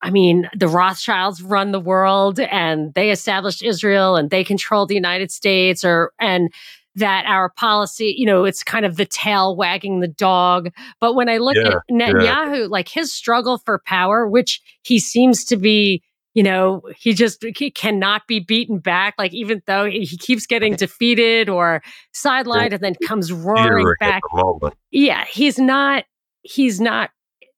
I 0.02 0.10
mean, 0.10 0.48
the 0.54 0.68
Rothschilds 0.68 1.42
run 1.42 1.72
the 1.72 1.80
world 1.80 2.40
and 2.40 2.92
they 2.94 3.10
established 3.10 3.62
Israel 3.62 4.16
and 4.16 4.30
they 4.30 4.44
control 4.44 4.84
the 4.84 4.94
United 4.94 5.30
States 5.30 5.84
or, 5.84 6.12
and, 6.20 6.52
that 6.94 7.24
our 7.26 7.48
policy, 7.48 8.14
you 8.16 8.26
know, 8.26 8.44
it's 8.44 8.62
kind 8.62 8.84
of 8.84 8.96
the 8.96 9.06
tail 9.06 9.56
wagging 9.56 10.00
the 10.00 10.08
dog. 10.08 10.70
But 11.00 11.14
when 11.14 11.28
I 11.28 11.38
look 11.38 11.56
yeah, 11.56 11.68
at 11.68 11.82
Netanyahu, 11.90 12.58
yeah. 12.58 12.66
like 12.68 12.88
his 12.88 13.12
struggle 13.12 13.58
for 13.58 13.80
power, 13.86 14.28
which 14.28 14.60
he 14.82 14.98
seems 14.98 15.44
to 15.46 15.56
be, 15.56 16.02
you 16.34 16.42
know, 16.42 16.82
he 16.96 17.14
just 17.14 17.44
he 17.56 17.70
cannot 17.70 18.26
be 18.26 18.40
beaten 18.40 18.78
back. 18.78 19.14
Like 19.18 19.32
even 19.32 19.62
though 19.66 19.86
he 19.86 20.16
keeps 20.18 20.46
getting 20.46 20.76
defeated 20.76 21.48
or 21.48 21.82
sidelined 22.14 22.72
and 22.72 22.80
then 22.82 22.94
comes 23.06 23.32
roaring 23.32 23.92
back. 24.00 24.22
Yeah, 24.90 25.24
he's 25.24 25.58
not. 25.58 26.04
He's 26.42 26.80
not. 26.80 27.10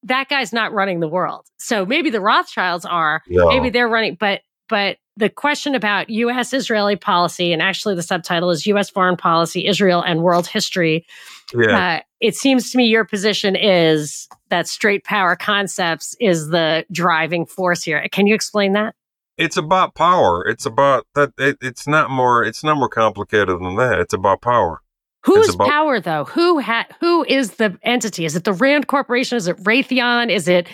That 0.05 0.29
guy's 0.29 0.53
not 0.53 0.73
running 0.73 1.01
the 1.01 1.09
world. 1.09 1.47
So 1.59 1.85
maybe 1.85 2.11
the 2.11 2.21
Rothschilds 2.21 2.85
are. 2.85 3.23
No. 3.29 3.49
Maybe 3.49 3.71
they're 3.71 3.89
running, 3.89 4.17
but 4.19 4.43
but 4.69 4.99
the 5.17 5.29
question 5.29 5.75
about 5.75 6.11
U.S. 6.11 6.53
Israeli 6.53 6.97
policy, 6.97 7.53
and 7.53 7.63
actually 7.63 7.95
the 7.95 8.03
subtitle 8.03 8.51
is 8.51 8.67
U.S. 8.67 8.91
foreign 8.91 9.17
policy, 9.17 9.67
Israel 9.67 10.03
and 10.03 10.23
world 10.23 10.47
history. 10.47 11.07
Yeah. 11.55 11.97
Uh, 11.97 12.01
it 12.21 12.35
seems 12.35 12.71
to 12.71 12.79
me 12.79 12.87
your 12.87 13.05
position 13.05 13.55
is 13.55 14.29
that 14.49 14.67
straight 14.67 15.05
power 15.05 15.37
concepts 15.37 16.17
is 16.21 16.49
the 16.49 16.85
driving 16.91 17.47
force 17.47 17.83
here. 17.83 18.07
Can 18.11 18.27
you 18.27 18.35
explain 18.35 18.73
that? 18.73 18.95
It's 19.37 19.57
about 19.57 19.95
power. 19.95 20.47
It's 20.47 20.65
about 20.65 21.07
that. 21.15 21.33
It, 21.39 21.59
it's 21.61 21.87
not 21.87 22.11
more. 22.11 22.45
It's 22.45 22.63
not 22.65 22.77
more 22.77 22.89
complicated 22.89 23.59
than 23.61 23.77
that. 23.77 23.99
It's 23.99 24.15
about 24.15 24.41
power. 24.41 24.81
Whose 25.25 25.55
about- 25.55 25.69
power, 25.69 26.01
though? 26.01 26.25
Who 26.25 26.59
had? 26.59 26.87
Who 27.01 27.25
is 27.25 27.53
the 27.53 27.79
entity? 27.83 28.25
Is 28.25 28.37
it 28.37 28.45
the 28.45 28.53
Rand 28.53 28.87
Corporation? 28.89 29.37
Is 29.37 29.49
it 29.49 29.57
Raytheon? 29.59 30.31
Is 30.31 30.49
it 30.49 30.69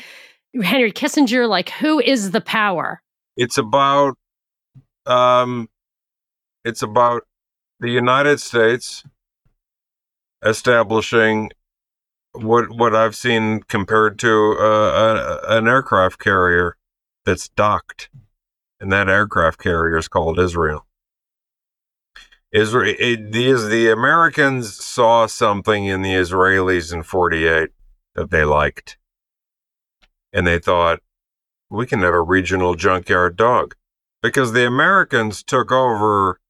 Henry 0.61 0.93
Kissinger? 0.93 1.49
Like, 1.49 1.71
who 1.71 2.01
is 2.01 2.33
the 2.33 2.41
power? 2.41 3.01
It's 3.37 3.59
about 3.59 4.17
um, 5.07 5.69
it's 6.65 6.83
about 6.83 7.23
the 7.79 7.91
United 7.91 8.41
States 8.41 9.05
establishing 10.45 11.51
what 12.33 12.71
what 12.71 12.95
I've 12.95 13.17
seen 13.17 13.63
compared 13.69 14.19
to 14.21 14.57
uh, 14.59 15.41
a, 15.47 15.57
an 15.59 15.69
aircraft 15.69 16.19
carrier 16.19 16.77
that's 17.25 17.49
docked, 17.51 18.11
and 18.81 18.91
that 18.93 19.09
aircraft 19.09 19.59
carrier 19.61 19.97
is 19.97 20.09
called 20.09 20.39
Israel. 20.39 20.87
Israel, 22.53 22.95
it, 22.99 23.33
these 23.33 23.69
the 23.69 23.91
Americans 23.91 24.75
saw 24.75 25.27
something 25.27 25.87
in 25.87 26.03
the 26.03 26.15
Israelis 26.15 26.93
in 26.93 27.03
'48 27.03 27.71
that 28.15 28.31
they 28.31 28.45
liked, 28.45 28.99
and 30.33 30.47
they 30.47 30.59
thought 30.59 31.01
we 31.71 31.87
can 31.87 32.01
have 32.01 32.15
a 32.15 32.21
regional 32.21 32.75
junkyard 32.75 33.37
dog 33.37 33.77
because 34.23 34.53
the 34.53 34.67
Americans 34.67 35.43
took 35.45 35.71
over 35.71 36.41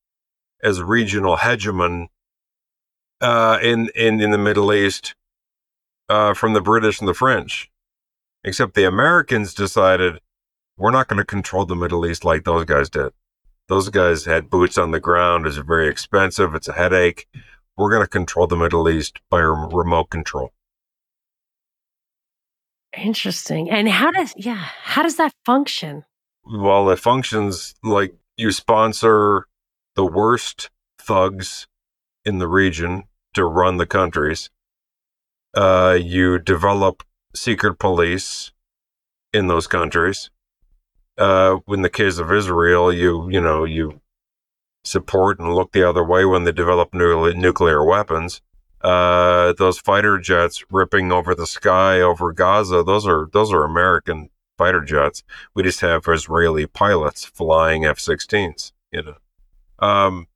as 0.63 0.83
regional 0.83 1.37
hegemon 1.37 2.07
uh, 3.21 3.59
in, 3.63 3.91
in 3.95 4.21
in 4.21 4.31
the 4.31 4.39
Middle 4.39 4.73
East 4.73 5.15
uh, 6.09 6.33
from 6.33 6.55
the 6.55 6.63
British 6.63 7.01
and 7.01 7.09
the 7.09 7.15
French. 7.15 7.71
Except 8.43 8.73
the 8.73 8.85
Americans 8.85 9.53
decided 9.53 10.21
we're 10.79 10.91
not 10.91 11.09
going 11.09 11.19
to 11.19 11.27
control 11.27 11.67
the 11.67 11.77
Middle 11.77 12.07
East 12.07 12.25
like 12.25 12.45
those 12.45 12.65
guys 12.65 12.89
did. 12.89 13.13
Those 13.71 13.89
guys 13.89 14.25
had 14.25 14.51
boots 14.51 14.77
on 14.77 14.91
the 14.91 14.99
ground. 15.01 15.47
It's 15.47 15.57
very 15.57 15.89
expensive. 15.89 16.57
It's 16.57 16.67
a 16.69 16.73
headache. 16.73 17.29
We're 17.77 17.91
going 17.91 18.03
to 18.03 18.09
control 18.09 18.49
the 18.49 18.57
Middle 18.57 18.89
East 18.89 19.21
by 19.31 19.39
remote 19.39 20.11
control. 20.11 20.53
Interesting. 22.99 23.71
And 23.71 23.89
how 23.89 24.11
does 24.11 24.35
yeah, 24.37 24.67
how 24.83 25.05
does 25.05 25.17
that 25.17 25.33
function? 25.47 26.05
well, 26.45 26.91
it 26.91 26.99
functions 26.99 27.75
like 27.83 28.15
you 28.37 28.51
sponsor 28.51 29.47
the 29.95 30.05
worst 30.05 30.71
thugs 30.99 31.69
in 32.25 32.39
the 32.39 32.49
region 32.49 33.05
to 33.35 33.45
run 33.45 33.77
the 33.77 33.87
countries. 33.87 34.51
Uh, 35.55 35.97
you 36.01 36.39
develop 36.39 37.05
secret 37.35 37.79
police 37.79 38.53
in 39.33 39.47
those 39.47 39.67
countries. 39.67 40.31
Uh, 41.21 41.59
in 41.69 41.83
the 41.83 41.91
case 41.91 42.19
of 42.19 42.33
Israel, 42.33 42.91
you 42.91 43.29
you 43.31 43.41
know 43.41 43.65
you 43.65 44.01
support 44.85 45.39
and 45.39 45.55
look 45.55 45.73
the 45.73 45.87
other 45.87 46.03
way 46.03 46.25
when 46.25 46.45
they 46.45 46.53
develop 46.53 46.95
nu- 46.95 47.35
nuclear 47.35 47.85
weapons. 47.85 48.41
Uh, 48.81 49.53
those 49.59 49.79
fighter 49.79 50.19
jets 50.19 50.65
ripping 50.71 51.13
over 51.13 51.35
the 51.35 51.47
sky 51.47 52.01
over 52.01 52.33
Gaza, 52.33 52.83
those 52.83 53.07
are 53.07 53.29
those 53.35 53.53
are 53.53 53.65
American 53.65 54.31
fighter 54.57 54.81
jets. 54.81 55.23
We 55.55 55.63
just 55.63 55.81
have 55.81 56.09
Israeli 56.09 56.67
pilots 56.67 57.27
flying 57.27 57.85
F-16s. 57.85 58.73
You 58.91 59.03
know, 59.03 59.15
um, 59.79 60.27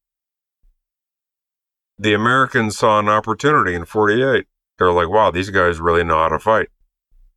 the 1.98 2.12
Americans 2.12 2.76
saw 2.76 2.98
an 2.98 3.08
opportunity 3.08 3.74
in 3.74 3.86
'48. 3.86 4.46
They're 4.76 4.92
like, 4.92 5.08
"Wow, 5.08 5.30
these 5.30 5.48
guys 5.48 5.80
really 5.80 6.04
know 6.04 6.18
how 6.18 6.28
to 6.28 6.38
fight, 6.38 6.68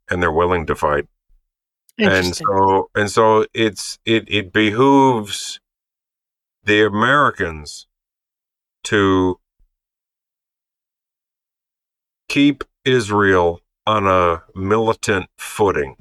and 0.09 0.21
they're 0.21 0.31
willing 0.31 0.65
to 0.65 0.75
fight." 0.75 1.07
And 1.99 2.35
so, 2.35 2.89
and 2.95 3.09
so, 3.09 3.45
it's 3.53 3.97
it 4.05 4.25
it 4.27 4.53
behooves 4.53 5.59
the 6.63 6.85
Americans 6.85 7.87
to 8.83 9.39
keep 12.29 12.63
Israel 12.85 13.61
on 13.87 14.05
a 14.05 14.43
militant 14.53 15.27
footing. 15.37 15.95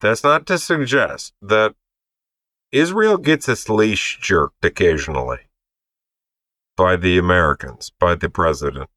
That's 0.00 0.22
not 0.22 0.46
to 0.46 0.58
suggest 0.58 1.34
that 1.42 1.74
Israel 2.70 3.16
gets 3.16 3.48
its 3.48 3.68
leash 3.68 4.18
jerked 4.20 4.64
occasionally 4.64 5.48
by 6.76 6.96
the 6.96 7.18
Americans, 7.18 7.90
by 7.98 8.14
the 8.14 8.30
president, 8.30 8.88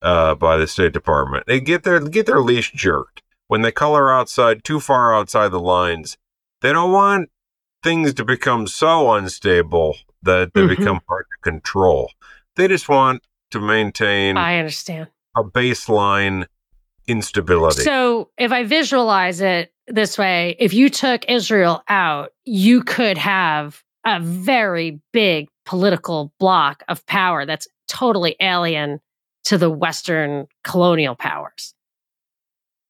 uh, 0.00 0.34
by 0.34 0.56
the 0.56 0.66
State 0.66 0.92
Department. 0.92 1.44
They 1.46 1.60
get 1.60 1.82
their 1.82 2.00
get 2.00 2.26
their 2.26 2.40
leash 2.40 2.72
jerked 2.72 3.22
when 3.52 3.60
they 3.60 3.70
color 3.70 4.10
outside 4.10 4.64
too 4.64 4.80
far 4.80 5.14
outside 5.14 5.48
the 5.50 5.60
lines. 5.60 6.16
They 6.62 6.72
don't 6.72 6.90
want 6.90 7.28
things 7.82 8.14
to 8.14 8.24
become 8.24 8.66
so 8.66 9.12
unstable 9.12 9.94
that 10.22 10.54
they 10.54 10.62
mm-hmm. 10.62 10.70
become 10.70 11.00
hard 11.06 11.26
to 11.30 11.50
control. 11.50 12.10
They 12.56 12.66
just 12.66 12.88
want 12.88 13.22
to 13.50 13.60
maintain 13.60 14.38
I 14.38 14.56
understand 14.56 15.08
a 15.36 15.44
baseline 15.44 16.46
instability. 17.06 17.82
So, 17.82 18.30
if 18.38 18.52
I 18.52 18.64
visualize 18.64 19.42
it 19.42 19.70
this 19.86 20.16
way, 20.16 20.56
if 20.58 20.72
you 20.72 20.88
took 20.88 21.26
Israel 21.28 21.84
out, 21.88 22.32
you 22.46 22.82
could 22.82 23.18
have 23.18 23.84
a 24.06 24.18
very 24.18 24.98
big 25.12 25.50
political 25.66 26.32
block 26.38 26.84
of 26.88 27.04
power 27.04 27.44
that's 27.44 27.68
totally 27.86 28.34
alien 28.40 28.98
to 29.44 29.58
the 29.58 29.68
Western 29.68 30.46
colonial 30.64 31.16
powers. 31.16 31.74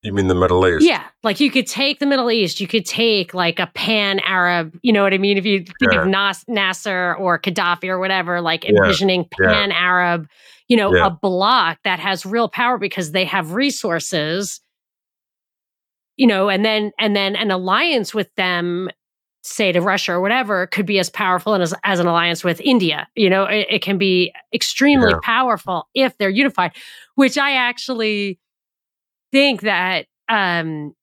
You 0.03 0.12
mean 0.12 0.26
the 0.26 0.34
Middle 0.34 0.66
East? 0.66 0.84
Yeah. 0.84 1.05
Like 1.22 1.38
you 1.38 1.50
could 1.50 1.68
take 1.68 2.00
the 2.00 2.07
Middle 2.07 2.30
East, 2.30 2.61
you 2.61 2.66
could 2.66 2.84
take 2.84 3.34
like 3.34 3.61
a 3.61 3.68
pan 3.68 4.18
Arab, 4.20 4.76
you 4.82 4.92
know 4.92 5.05
what 5.05 5.14
I 5.14 5.18
mean? 5.18 5.38
If 5.38 5.46
you 5.46 5.61
think 5.61 5.92
yeah. 5.92 6.03
of 6.03 6.09
Nas- 6.09 6.44
Nasser 6.48 7.14
or 7.14 7.38
Gaddafi 7.38 7.88
or 7.88 8.00
whatever, 8.00 8.40
like 8.40 8.64
envisioning 8.64 9.28
yeah. 9.40 9.53
pan 9.53 9.70
Arab, 9.70 10.28
you 10.66 10.76
know, 10.76 10.92
a 10.94 11.11
block 11.11 11.78
that 11.84 12.00
has 12.00 12.26
real 12.26 12.48
power 12.48 12.78
because 12.78 13.12
they 13.12 13.24
have 13.24 13.53
resources, 13.53 14.61
you 16.16 16.26
know, 16.26 16.48
and 16.48 16.64
then, 16.64 16.90
and 16.98 17.14
then 17.14 17.36
an 17.36 17.53
alliance 17.53 18.12
with 18.12 18.34
them, 18.34 18.90
say 19.44 19.70
to 19.70 19.80
Russia 19.80 20.12
or 20.12 20.20
whatever, 20.20 20.66
could 20.66 20.86
be 20.86 20.98
as 20.98 21.11
powerful 21.11 21.55
as, 21.55 21.74
as 21.84 22.00
an 22.00 22.07
alliance 22.07 22.42
with 22.42 22.61
India. 22.61 23.07
You 23.14 23.30
know, 23.30 23.44
it, 23.44 23.66
it 23.70 23.82
can 23.82 23.98
be 23.98 24.32
extremely 24.53 25.14
powerful 25.22 25.88
if 25.94 26.16
they're 26.18 26.30
unified, 26.30 26.72
which 27.14 27.38
I 27.38 27.53
actually, 27.53 28.40
think 29.33 29.62
that 29.62 30.07
um, 30.28 30.95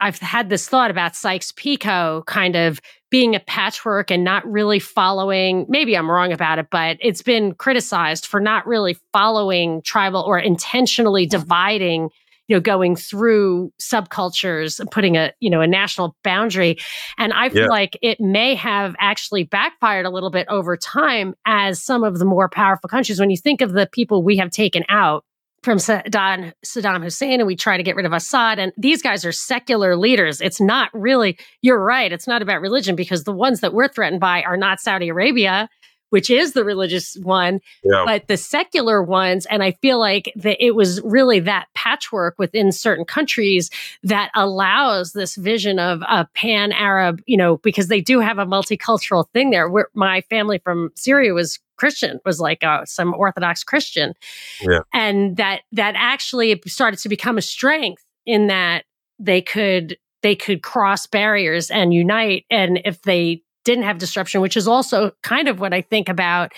I've 0.00 0.18
had 0.18 0.48
this 0.48 0.68
thought 0.68 0.90
about 0.90 1.16
Sykes-Picot 1.16 2.26
kind 2.26 2.56
of 2.56 2.80
being 3.10 3.34
a 3.34 3.40
patchwork 3.40 4.10
and 4.10 4.22
not 4.22 4.46
really 4.50 4.78
following. 4.78 5.66
Maybe 5.68 5.96
I'm 5.96 6.10
wrong 6.10 6.32
about 6.32 6.58
it, 6.58 6.68
but 6.70 6.96
it's 7.00 7.22
been 7.22 7.54
criticized 7.54 8.26
for 8.26 8.40
not 8.40 8.66
really 8.66 8.96
following 9.12 9.82
tribal 9.82 10.22
or 10.22 10.38
intentionally 10.38 11.26
dividing. 11.26 12.10
You 12.48 12.56
know, 12.56 12.60
going 12.60 12.96
through 12.96 13.72
subcultures 13.80 14.80
and 14.80 14.90
putting 14.90 15.16
a 15.16 15.32
you 15.38 15.48
know 15.48 15.60
a 15.60 15.68
national 15.68 16.16
boundary, 16.24 16.78
and 17.16 17.32
I 17.32 17.48
feel 17.48 17.62
yeah. 17.62 17.68
like 17.68 17.96
it 18.02 18.20
may 18.20 18.56
have 18.56 18.96
actually 18.98 19.44
backfired 19.44 20.04
a 20.04 20.10
little 20.10 20.30
bit 20.30 20.48
over 20.48 20.76
time 20.76 21.36
as 21.46 21.80
some 21.80 22.02
of 22.02 22.18
the 22.18 22.24
more 22.24 22.48
powerful 22.48 22.88
countries. 22.88 23.20
When 23.20 23.30
you 23.30 23.36
think 23.36 23.60
of 23.60 23.70
the 23.70 23.86
people 23.86 24.24
we 24.24 24.36
have 24.38 24.50
taken 24.50 24.82
out, 24.88 25.24
from 25.62 25.78
Saddam, 25.78 26.52
Saddam 26.64 27.02
Hussein 27.02 27.40
and 27.40 27.46
we 27.46 27.56
try 27.56 27.76
to 27.76 27.82
get 27.82 27.96
rid 27.96 28.06
of 28.06 28.12
Assad. 28.12 28.58
And 28.58 28.72
these 28.76 29.02
guys 29.02 29.24
are 29.24 29.32
secular 29.32 29.96
leaders. 29.96 30.40
It's 30.40 30.60
not 30.60 30.90
really, 30.94 31.38
you're 31.60 31.82
right, 31.82 32.12
it's 32.12 32.26
not 32.26 32.42
about 32.42 32.60
religion 32.60 32.96
because 32.96 33.24
the 33.24 33.32
ones 33.32 33.60
that 33.60 33.74
we're 33.74 33.88
threatened 33.88 34.20
by 34.20 34.42
are 34.42 34.56
not 34.56 34.80
Saudi 34.80 35.08
Arabia, 35.08 35.68
which 36.10 36.30
is 36.30 36.52
the 36.52 36.64
religious 36.64 37.16
one, 37.22 37.60
yeah. 37.82 38.04
but 38.04 38.28
the 38.28 38.36
secular 38.36 39.02
ones. 39.02 39.46
And 39.46 39.62
I 39.62 39.72
feel 39.72 39.98
like 39.98 40.32
that 40.36 40.64
it 40.64 40.74
was 40.74 41.00
really 41.02 41.40
that 41.40 41.66
patchwork 41.74 42.36
within 42.38 42.70
certain 42.72 43.04
countries 43.04 43.70
that 44.02 44.30
allows 44.34 45.12
this 45.12 45.36
vision 45.36 45.78
of 45.78 46.02
a 46.02 46.26
pan 46.34 46.72
Arab, 46.72 47.22
you 47.26 47.36
know, 47.36 47.56
because 47.58 47.88
they 47.88 48.00
do 48.00 48.20
have 48.20 48.38
a 48.38 48.46
multicultural 48.46 49.28
thing 49.32 49.50
there. 49.50 49.68
Where 49.68 49.88
my 49.94 50.20
family 50.22 50.58
from 50.58 50.90
Syria 50.94 51.32
was 51.32 51.58
Christian, 51.76 52.20
was 52.26 52.40
like 52.40 52.62
uh, 52.62 52.84
some 52.84 53.14
Orthodox 53.14 53.64
Christian. 53.64 54.12
Yeah. 54.60 54.80
And 54.92 55.36
that 55.38 55.62
that 55.72 55.94
actually 55.96 56.60
started 56.66 57.00
to 57.00 57.08
become 57.08 57.38
a 57.38 57.42
strength 57.42 58.04
in 58.26 58.48
that 58.48 58.84
they 59.18 59.40
could 59.40 59.96
they 60.22 60.36
could 60.36 60.62
cross 60.62 61.06
barriers 61.06 61.70
and 61.70 61.94
unite. 61.94 62.44
And 62.50 62.80
if 62.84 63.02
they 63.02 63.42
didn't 63.64 63.84
have 63.84 63.98
disruption, 63.98 64.40
which 64.40 64.56
is 64.56 64.68
also 64.68 65.12
kind 65.22 65.48
of 65.48 65.60
what 65.60 65.72
I 65.72 65.82
think 65.82 66.08
about 66.08 66.52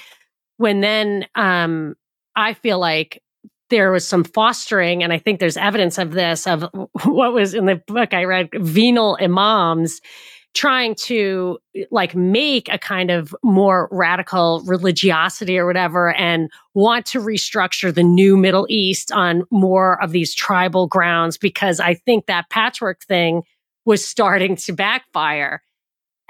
when 0.56 0.80
then 0.80 1.26
um, 1.34 1.96
I 2.36 2.54
feel 2.54 2.78
like 2.78 3.22
there 3.70 3.90
was 3.90 4.06
some 4.06 4.22
fostering, 4.22 5.02
and 5.02 5.12
I 5.12 5.18
think 5.18 5.40
there's 5.40 5.56
evidence 5.56 5.98
of 5.98 6.12
this, 6.12 6.46
of 6.46 6.64
what 7.04 7.32
was 7.32 7.54
in 7.54 7.66
the 7.66 7.76
book 7.86 8.14
I 8.14 8.24
read, 8.24 8.50
venal 8.54 9.16
imams 9.20 10.00
trying 10.54 10.94
to 10.94 11.58
like 11.90 12.14
make 12.14 12.68
a 12.70 12.78
kind 12.78 13.10
of 13.10 13.34
more 13.42 13.88
radical 13.90 14.62
religiosity 14.66 15.56
or 15.56 15.66
whatever 15.66 16.12
and 16.14 16.50
want 16.74 17.06
to 17.06 17.20
restructure 17.20 17.94
the 17.94 18.02
new 18.02 18.36
Middle 18.36 18.66
East 18.68 19.10
on 19.12 19.44
more 19.50 20.02
of 20.02 20.12
these 20.12 20.34
tribal 20.34 20.86
grounds 20.86 21.38
because 21.38 21.80
I 21.80 21.94
think 21.94 22.26
that 22.26 22.50
patchwork 22.50 23.02
thing 23.04 23.44
was 23.84 24.04
starting 24.04 24.56
to 24.56 24.72
backfire. 24.72 25.62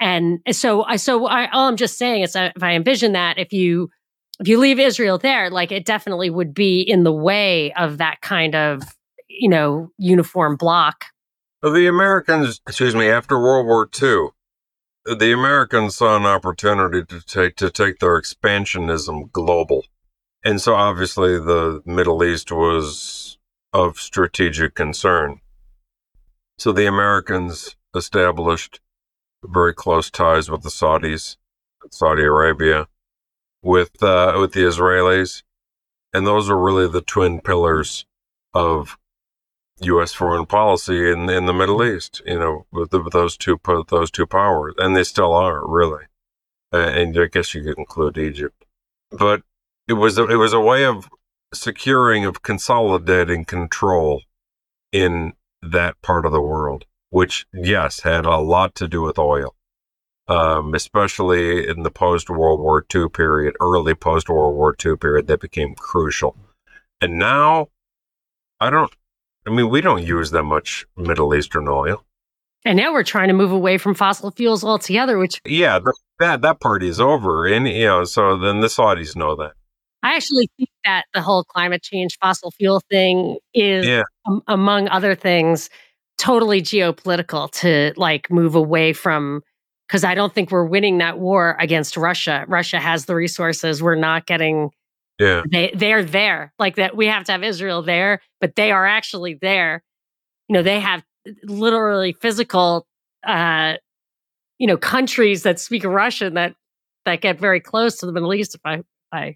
And 0.00 0.40
eh, 0.46 0.52
so 0.52 0.84
I 0.84 0.96
so 0.96 1.26
I 1.26 1.48
all 1.50 1.68
I'm 1.68 1.76
just 1.76 1.98
saying 1.98 2.22
is 2.22 2.34
if 2.36 2.62
I 2.62 2.74
envision 2.74 3.12
that 3.12 3.38
if 3.38 3.52
you 3.52 3.90
if 4.40 4.48
you 4.48 4.58
leave 4.58 4.78
Israel 4.78 5.18
there, 5.18 5.50
like 5.50 5.70
it 5.72 5.84
definitely 5.84 6.30
would 6.30 6.54
be 6.54 6.80
in 6.80 7.04
the 7.04 7.12
way 7.12 7.72
of 7.74 7.98
that 7.98 8.20
kind 8.22 8.54
of, 8.54 8.82
you 9.28 9.48
know, 9.48 9.90
uniform 9.98 10.56
block 10.56 11.04
the 11.70 11.86
Americans, 11.86 12.60
excuse 12.66 12.94
me, 12.94 13.08
after 13.08 13.38
World 13.38 13.66
War 13.66 13.88
II, 14.02 14.30
the 15.04 15.32
Americans 15.32 15.96
saw 15.96 16.16
an 16.16 16.26
opportunity 16.26 17.04
to 17.04 17.24
take 17.24 17.56
to 17.56 17.70
take 17.70 17.98
their 17.98 18.20
expansionism 18.20 19.30
global, 19.32 19.84
and 20.44 20.60
so 20.60 20.74
obviously 20.74 21.38
the 21.38 21.82
Middle 21.86 22.24
East 22.24 22.50
was 22.50 23.38
of 23.72 23.98
strategic 23.98 24.74
concern. 24.74 25.40
So 26.58 26.72
the 26.72 26.86
Americans 26.86 27.76
established 27.94 28.80
very 29.44 29.74
close 29.74 30.10
ties 30.10 30.50
with 30.50 30.62
the 30.62 30.70
Saudis, 30.70 31.36
Saudi 31.90 32.22
Arabia, 32.22 32.88
with 33.62 34.02
uh, 34.02 34.36
with 34.38 34.52
the 34.52 34.60
Israelis, 34.60 35.42
and 36.12 36.26
those 36.26 36.50
are 36.50 36.58
really 36.58 36.88
the 36.88 37.02
twin 37.02 37.40
pillars 37.40 38.06
of 38.54 38.98
U.S. 39.80 40.12
foreign 40.12 40.46
policy 40.46 41.10
in 41.10 41.28
in 41.30 41.46
the 41.46 41.52
Middle 41.52 41.82
East. 41.84 42.22
You 42.26 42.38
know, 42.38 42.66
with, 42.72 42.90
the, 42.90 43.02
with 43.02 43.12
those 43.12 43.36
two 43.36 43.60
those 43.88 44.10
two 44.10 44.26
powers, 44.26 44.74
and 44.78 44.96
they 44.96 45.04
still 45.04 45.32
are 45.32 45.66
really. 45.66 46.04
And 46.72 47.18
I 47.18 47.26
guess 47.26 47.52
you 47.52 47.62
could 47.62 47.76
include 47.76 48.16
Egypt, 48.16 48.64
but 49.10 49.42
it 49.86 49.94
was 49.94 50.16
a, 50.16 50.26
it 50.26 50.36
was 50.36 50.54
a 50.54 50.60
way 50.60 50.86
of 50.86 51.10
securing 51.52 52.24
of 52.24 52.42
consolidating 52.42 53.44
control 53.44 54.22
in 54.90 55.34
that 55.60 56.00
part 56.02 56.26
of 56.26 56.32
the 56.32 56.40
world, 56.40 56.86
which 57.12 57.46
yes 57.52 58.00
had 58.00 58.24
a 58.24 58.38
lot 58.38 58.74
to 58.74 58.88
do 58.88 59.02
with 59.02 59.18
oil. 59.18 59.54
Um, 60.28 60.74
especially 60.74 61.68
in 61.68 61.82
the 61.82 61.90
post 61.90 62.30
World 62.30 62.60
War 62.60 62.84
II 62.94 63.08
period, 63.10 63.54
early 63.60 63.94
post 63.94 64.30
World 64.30 64.54
War 64.54 64.74
II 64.84 64.96
period, 64.96 65.26
that 65.26 65.40
became 65.40 65.74
crucial. 65.74 66.36
And 67.02 67.18
now, 67.18 67.68
I 68.60 68.70
don't, 68.70 68.90
I 69.46 69.50
mean, 69.50 69.68
we 69.68 69.80
don't 69.80 70.06
use 70.06 70.30
that 70.30 70.44
much 70.44 70.86
Middle 70.96 71.34
Eastern 71.34 71.68
oil. 71.68 72.04
And 72.64 72.78
now 72.78 72.92
we're 72.92 73.02
trying 73.02 73.28
to 73.28 73.34
move 73.34 73.50
away 73.50 73.76
from 73.76 73.94
fossil 73.94 74.30
fuels 74.30 74.64
altogether, 74.64 75.18
which 75.18 75.40
yeah, 75.44 75.80
the, 75.80 75.92
that 76.20 76.40
that 76.42 76.60
party 76.60 76.88
is 76.88 77.00
over, 77.00 77.46
and 77.46 77.66
you 77.66 77.86
know, 77.86 78.04
so 78.04 78.38
then 78.38 78.60
the 78.60 78.68
Saudis 78.68 79.16
know 79.16 79.34
that. 79.36 79.52
I 80.04 80.14
actually 80.14 80.48
think 80.56 80.70
that 80.84 81.04
the 81.12 81.20
whole 81.20 81.44
climate 81.44 81.82
change 81.82 82.16
fossil 82.20 82.52
fuel 82.52 82.80
thing 82.88 83.38
is, 83.52 83.86
yeah. 83.86 84.02
um, 84.26 84.42
among 84.46 84.88
other 84.88 85.14
things, 85.14 85.68
totally 86.22 86.62
geopolitical 86.62 87.50
to 87.50 87.92
like 87.96 88.30
move 88.30 88.54
away 88.54 88.92
from 88.92 89.42
because 89.88 90.04
I 90.04 90.14
don't 90.14 90.32
think 90.32 90.52
we're 90.52 90.64
winning 90.64 90.98
that 90.98 91.18
war 91.18 91.56
against 91.58 91.96
Russia. 91.96 92.44
Russia 92.46 92.78
has 92.78 93.06
the 93.06 93.14
resources. 93.16 93.82
We're 93.82 93.96
not 93.96 94.24
getting 94.26 94.70
Yeah. 95.18 95.42
they 95.50 95.72
they're 95.74 96.04
there. 96.04 96.52
Like 96.60 96.76
that 96.76 96.96
we 96.96 97.06
have 97.08 97.24
to 97.24 97.32
have 97.32 97.42
Israel 97.42 97.82
there, 97.82 98.20
but 98.40 98.54
they 98.54 98.70
are 98.70 98.86
actually 98.86 99.34
there. 99.34 99.82
You 100.48 100.54
know, 100.54 100.62
they 100.62 100.78
have 100.78 101.02
literally 101.42 102.12
physical 102.12 102.86
uh 103.26 103.74
you 104.60 104.68
know, 104.68 104.76
countries 104.76 105.42
that 105.42 105.58
speak 105.58 105.82
Russian 105.82 106.34
that 106.34 106.54
that 107.04 107.20
get 107.20 107.40
very 107.40 107.58
close 107.58 107.96
to 107.96 108.06
the 108.06 108.12
Middle 108.12 108.32
East 108.32 108.54
if 108.54 108.60
I 108.64 108.82
I 109.10 109.34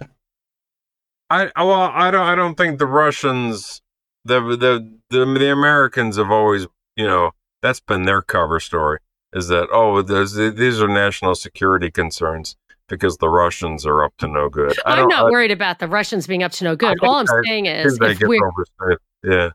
I 1.30 1.50
I- 1.56 1.64
well, 1.64 1.90
I 1.92 2.12
don't 2.12 2.26
I 2.26 2.36
don't 2.36 2.54
think 2.54 2.78
the 2.78 2.86
Russians 2.86 3.82
the 4.24 4.40
the 4.40 4.96
the 5.10 5.28
the 5.40 5.50
Americans 5.50 6.16
have 6.16 6.30
always 6.30 6.68
you 6.96 7.06
know 7.06 7.30
that's 7.62 7.80
been 7.80 8.04
their 8.04 8.22
cover 8.22 8.60
story 8.60 8.98
is 9.32 9.48
that 9.48 9.68
oh 9.72 10.02
there's 10.02 10.34
these 10.34 10.80
are 10.80 10.88
national 10.88 11.34
security 11.34 11.90
concerns 11.90 12.56
because 12.88 13.16
the 13.18 13.28
Russians 13.28 13.84
are 13.84 14.04
up 14.04 14.16
to 14.18 14.28
no 14.28 14.48
good. 14.48 14.76
I 14.86 14.92
I'm 14.92 15.08
don't 15.08 15.12
I 15.12 15.24
worried 15.24 15.50
about 15.50 15.78
the 15.80 15.88
Russians 15.88 16.26
being 16.26 16.42
up 16.42 16.52
to 16.52 16.64
no 16.64 16.76
good. 16.76 16.96
All 17.02 17.16
I'm 17.16 17.26
I 17.28 17.42
saying 17.44 17.66
is 17.66 17.98
if 18.00 18.20
we're. 18.22 18.98
Yeah, 19.24 19.50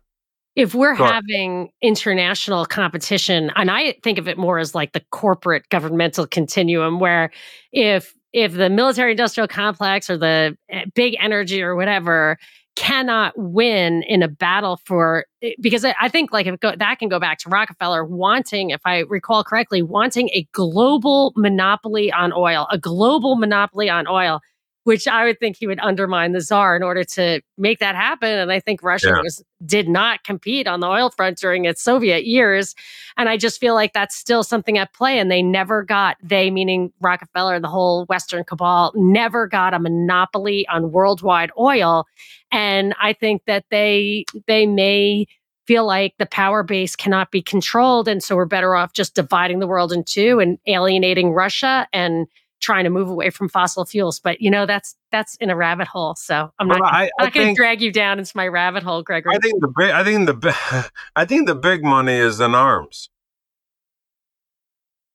if 0.56 0.76
we're 0.76 0.96
Go 0.96 1.06
having 1.06 1.72
international 1.82 2.66
competition 2.66 3.52
and 3.56 3.72
i 3.72 3.94
think 4.04 4.18
of 4.18 4.28
it 4.28 4.38
more 4.38 4.60
as 4.60 4.76
like 4.76 4.92
the 4.92 5.02
corporate 5.12 5.68
governmental 5.70 6.28
continuum 6.28 7.00
where 7.00 7.32
if 7.72 8.14
if 8.34 8.54
the 8.54 8.70
military 8.70 9.12
industrial 9.12 9.48
complex 9.48 10.10
or 10.10 10.18
the 10.18 10.58
eh, 10.70 10.86
big 10.94 11.16
energy 11.20 11.62
or 11.62 11.76
whatever 11.76 12.38
cannot 12.76 13.34
win 13.38 14.04
in 14.04 14.24
a 14.24 14.28
battle 14.28 14.80
for 14.86 15.26
eh, 15.42 15.52
because 15.60 15.84
i 15.86 15.94
I 16.02 16.08
think 16.10 16.32
like 16.32 16.48
if 16.48 16.60
go, 16.60 16.74
that 16.76 17.00
can 17.00 17.10
go 17.10 17.20
back 17.20 17.38
to 17.40 17.50
rockefeller 17.50 18.06
wanting 18.06 18.70
if 18.70 18.82
i 18.86 19.00
recall 19.00 19.44
correctly 19.44 19.82
wanting 19.82 20.30
a 20.34 20.48
global 20.54 21.34
monopoly 21.36 22.12
on 22.12 22.32
oil 22.34 22.68
a 22.72 22.78
global 22.78 23.36
monopoly 23.36 23.90
on 23.90 24.08
oil 24.08 24.40
which 24.84 25.08
I 25.08 25.26
would 25.26 25.40
think 25.40 25.58
he 25.58 25.68
would 25.68 25.80
undermine 25.80 26.32
the 26.32 26.42
czar 26.42 26.76
in 26.76 26.82
order 26.82 27.04
to 27.04 27.42
make 27.58 27.78
that 27.80 27.96
happen. 27.96 28.30
And 28.40 28.52
I 28.52 28.60
think 28.60 28.82
Russia 28.82 29.10
Yeah. 29.10 29.22
was 29.22 29.44
did 29.64 29.88
not 29.88 30.24
compete 30.24 30.68
on 30.68 30.80
the 30.80 30.88
oil 30.88 31.12
front 31.12 31.38
during 31.38 31.66
its 31.66 31.84
Soviet 31.84 32.26
years. 32.26 32.74
And 33.16 33.30
I 33.30 33.38
just 33.38 33.60
feel 33.60 33.76
like 33.76 33.94
that's 33.94 34.16
still 34.16 34.44
something 34.44 34.80
at 34.80 34.92
play. 34.94 35.20
And 35.20 35.30
they 35.30 35.44
never 35.44 35.84
got 35.84 36.18
they, 36.24 36.50
meaning 36.50 36.92
Rockefeller, 37.00 37.60
the 37.60 37.68
whole 37.68 38.06
Western 38.06 38.44
cabal, 38.44 38.92
never 38.96 39.46
got 39.48 39.76
a 39.76 39.80
monopoly 39.80 40.66
on 40.68 40.92
worldwide 40.92 41.52
oil. 41.60 42.08
And 42.52 42.94
I 43.02 43.14
think 43.14 43.44
that 43.46 43.66
they 43.72 44.26
they 44.48 44.66
may 44.66 45.28
feel 45.68 45.86
like 45.86 46.16
the 46.18 46.26
power 46.26 46.64
base 46.64 46.96
cannot 46.96 47.32
be 47.32 47.42
controlled 47.42 48.08
and 48.08 48.22
so 48.22 48.36
we're 48.36 48.46
better 48.46 48.76
off 48.76 48.94
just 48.94 49.14
dividing 49.16 49.60
the 49.60 49.68
world 49.68 49.94
in 49.94 50.04
two 50.04 50.40
and 50.40 50.58
alienating 50.66 51.32
Russia 51.32 51.88
and 51.94 52.28
trying 52.62 52.84
to 52.84 52.90
move 52.90 53.10
away 53.10 53.30
from 53.30 53.50
fossil 53.50 53.86
fuels. 53.86 54.20
But 54.20 54.42
you 54.42 54.50
know, 54.50 54.66
that's 54.66 54.96
that's 55.12 55.36
in 55.38 55.50
a 55.50 55.56
rabbit 55.56 55.88
hole. 55.88 56.16
So 56.16 56.52
I'm 56.60 56.68
Well, 56.68 56.80
not, 56.80 56.94
I, 56.94 57.10
not 57.20 57.34
going 57.34 57.50
to 57.50 57.54
drag 57.54 57.82
you 57.82 57.92
down 57.92 58.20
into 58.20 58.32
my 58.36 58.48
rabbit 58.48 58.84
hole, 58.84 59.04
Gregory. 59.04 59.36
I 59.36 59.40
think 59.40 59.62
the 59.62 59.74
big 59.76 59.92
I 59.92 60.04
think 60.04 60.28
the 60.28 60.34
bi- 60.34 60.86
I 61.16 61.26
think 61.26 61.48
the 61.48 61.56
big 61.56 61.84
money 61.84 62.14
is 62.16 62.40
in 62.40 62.56
arms. 62.56 63.10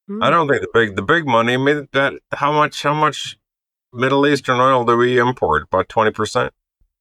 Hmm. 0.08 0.22
I 0.22 0.30
don't 0.30 0.48
think 0.48 0.60
the 0.60 0.68
big 0.72 0.96
the 0.96 1.02
big 1.02 1.26
money. 1.26 1.54
I 1.54 1.56
mean, 1.56 1.88
that 1.92 2.14
how 2.32 2.52
much 2.52 2.82
how 2.82 2.94
much 2.94 3.38
Middle 3.92 4.26
Eastern 4.26 4.60
oil 4.60 4.84
do 4.84 4.96
we 4.96 5.18
import? 5.18 5.64
About 5.64 5.88
twenty 5.88 6.10
percent. 6.10 6.52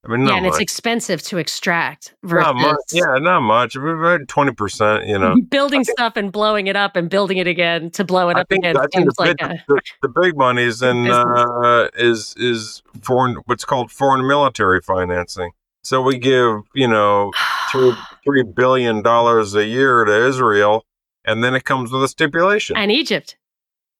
I 0.05 0.09
mean, 0.09 0.27
yeah, 0.27 0.35
and 0.35 0.45
it's 0.45 0.59
expensive 0.59 1.21
to 1.23 1.37
extract 1.39 2.13
versus 2.23 2.45
Not 2.45 2.55
much. 2.55 2.77
Yeah, 2.91 3.17
not 3.19 3.41
much. 3.41 3.75
Twenty 4.27 4.51
percent. 4.53 5.07
You 5.07 5.17
know. 5.17 5.35
building 5.49 5.83
think- 5.83 5.97
stuff 5.97 6.15
and 6.15 6.31
blowing 6.31 6.67
it 6.67 6.75
up 6.75 6.95
and 6.95 7.09
building 7.09 7.37
it 7.37 7.47
again 7.47 7.89
to 7.91 8.03
blow 8.03 8.29
it 8.29 8.37
I 8.37 8.41
up 8.41 8.49
think, 8.49 8.65
again 8.65 8.77
I 8.77 8.85
think 8.93 9.05
the, 9.05 9.13
like 9.17 9.37
big, 9.37 9.49
a 9.49 9.63
the, 9.67 9.81
the 10.03 10.09
big 10.09 10.37
money's 10.37 10.81
in 10.81 11.07
uh, 11.09 11.89
is 11.95 12.35
is 12.37 12.83
foreign 13.01 13.35
what's 13.45 13.65
called 13.65 13.91
foreign 13.91 14.27
military 14.27 14.81
financing. 14.81 15.51
So 15.83 16.01
we 16.01 16.19
give 16.19 16.61
you 16.75 16.87
know 16.87 17.31
three 17.71 17.93
three 18.23 18.43
billion 18.43 19.01
dollars 19.01 19.55
a 19.55 19.65
year 19.65 20.05
to 20.05 20.27
Israel, 20.27 20.85
and 21.25 21.43
then 21.43 21.55
it 21.55 21.63
comes 21.63 21.91
with 21.91 22.03
a 22.03 22.07
stipulation. 22.07 22.77
and 22.77 22.91
Egypt. 22.91 23.37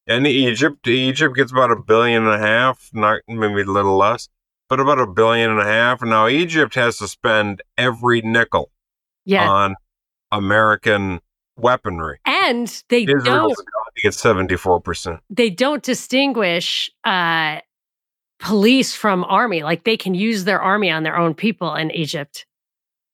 And 0.08 0.28
Egypt, 0.28 0.88
Egypt 0.88 1.36
gets 1.36 1.52
about 1.52 1.72
a 1.72 1.76
billion 1.76 2.28
and 2.28 2.36
a 2.36 2.38
half, 2.38 2.92
not 2.94 3.22
maybe 3.28 3.62
a 3.62 3.66
little 3.66 3.98
less, 3.98 4.30
but 4.70 4.80
about 4.80 5.00
a 5.00 5.08
billion 5.08 5.52
a 5.60 5.64
half. 5.66 6.02
And 6.02 6.10
now 6.12 6.28
Egypt 6.28 6.76
has 6.76 6.98
to 6.98 7.08
spend 7.08 7.62
every 7.78 8.22
nickel 8.22 8.72
Yeah. 9.26 9.50
on 9.50 9.76
American 10.32 11.20
weaponry. 11.58 12.20
and 12.26 12.68
they 12.90 13.04
Israel's 13.04 13.56
don't 13.56 13.68
get 14.04 14.14
seventy 14.14 14.58
four 14.58 14.82
percent. 14.82 15.20
they 15.30 15.50
don't 15.50 15.84
distinguish 15.84 16.92
uh 17.06 17.60
police 18.40 18.94
from 18.94 19.24
army. 19.24 19.64
Like 19.64 19.84
they 19.86 19.98
can 19.98 20.14
use 20.14 20.44
their 20.44 20.62
army 20.62 20.92
on 20.92 21.04
their 21.04 21.18
own 21.18 21.34
people 21.34 21.74
in 21.76 21.92
Egypt. 21.92 22.46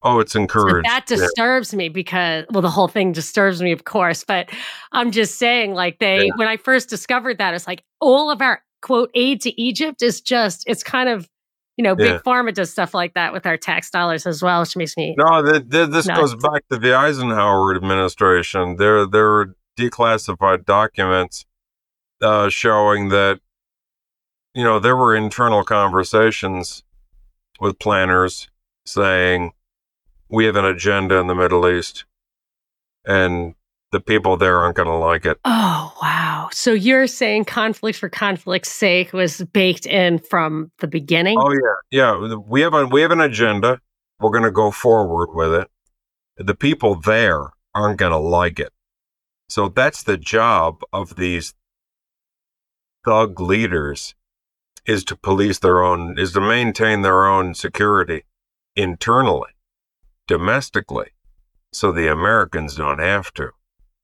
Oh, 0.04 0.20
it's 0.20 0.34
So 0.34 0.39
encouraged. 0.41 0.88
that 0.88 1.06
Yeah. 1.08 1.18
disturbs 1.18 1.76
me 1.76 1.88
because 1.89 2.45
well 2.49 2.64
the 2.64 2.72
whole 2.72 2.88
thing 2.88 3.12
disturbs 3.12 3.62
me 3.62 3.72
of 3.72 3.84
course 3.84 4.24
but 4.24 4.49
i'm 4.91 5.12
just 5.12 5.38
saying 5.38 5.76
like 5.76 5.99
they 5.99 6.26
Yeah. 6.26 6.32
when 6.38 6.47
i 6.47 6.58
first 6.58 6.89
discovered 6.89 7.38
that 7.38 7.54
it's 7.54 7.68
like 7.68 7.84
all 7.99 8.32
of 8.32 8.41
our 8.41 8.64
quote 8.82 9.12
aid 9.14 9.41
to 9.41 9.62
egypt 9.62 10.02
is 10.02 10.20
just 10.20 10.64
it's 10.66 10.82
kind 10.82 11.08
of 11.08 11.30
you 11.78 11.84
know 11.84 11.96
big 11.96 12.22
pharma 12.24 12.54
does 12.54 12.72
stuff 12.72 12.94
like 12.94 13.14
that 13.14 13.34
with 13.34 13.46
our 13.46 13.58
tax 13.58 13.90
dollars 13.90 14.28
as 14.28 14.44
well 14.44 14.62
which 14.62 14.76
makes 14.76 14.98
me 14.98 15.16
No, 15.18 15.42
th 15.42 15.70
th 15.70 15.90
this 15.90 16.08
No, 16.08 16.16
goes 16.16 16.36
back 16.36 16.68
to 16.70 16.78
the 16.78 16.94
Eisenhower 16.94 17.76
administration. 17.76 18.78
There, 18.78 19.06
there 19.06 19.30
were 19.30 19.56
declassified 19.78 20.66
documents 20.66 21.46
uh, 22.22 22.50
showing 22.50 23.10
that, 23.10 23.40
you 24.54 24.64
know, 24.64 24.80
there 24.80 24.96
were 24.96 25.16
internal 25.16 25.64
conversations 25.64 26.84
with 27.60 27.80
planners 27.80 28.50
saying, 28.86 29.54
"We 30.30 30.46
have 30.46 30.56
an 30.56 30.66
agenda 30.66 31.16
in 31.16 31.28
the 31.28 31.36
Middle 31.36 31.68
East, 31.68 32.06
and 33.06 33.56
the 33.92 34.00
people 34.00 34.38
there 34.38 34.58
aren't 34.60 34.76
going 34.76 34.88
to 34.88 34.96
like 34.96 35.26
it." 35.26 35.38
oh 35.46 35.94
wow 36.02 36.50
so 36.52 36.74
you're 36.74 37.08
saying 37.08 37.46
conflict 37.46 37.98
for 37.98 38.10
conflict's 38.10 38.72
sake 38.72 39.14
was 39.14 39.42
baked 39.54 39.86
in 39.86 40.20
from 40.20 40.72
the 40.80 40.88
beginning 40.88 41.38
Oh 41.39 41.52
yeah, 41.52 42.18
yeah. 42.20 42.38
We 42.48 42.62
have 42.62 42.74
a 42.74 42.86
we 42.86 43.02
have 43.02 43.12
an 43.12 43.22
agenda. 43.22 43.80
We're 44.20 44.32
going 44.32 44.44
to 44.44 44.52
go 44.52 44.72
forward 44.72 45.30
with 45.34 45.54
it. 45.54 45.68
The 46.38 46.56
people 46.56 46.96
there 46.96 47.52
aren't 47.74 48.00
going 48.00 48.12
to 48.12 48.18
like 48.18 48.60
it. 48.60 48.72
So 49.50 49.70
that's 49.70 50.04
the 50.04 50.18
job 50.18 50.82
of 50.94 51.16
these 51.16 51.54
thug 53.04 53.39
leaders 53.39 54.16
is 54.86 55.04
to 55.06 55.16
police 55.16 55.60
their 55.60 55.84
own 55.84 56.18
is 56.18 56.34
to 56.34 56.42
maintain 56.42 57.02
their 57.02 57.26
own 57.26 57.54
security 57.54 58.24
internally, 58.76 59.52
domestically, 60.28 61.12
so 61.74 61.92
the 61.92 62.08
Americans 62.08 62.76
don't 62.76 63.00
have 63.00 63.34
to. 63.34 63.50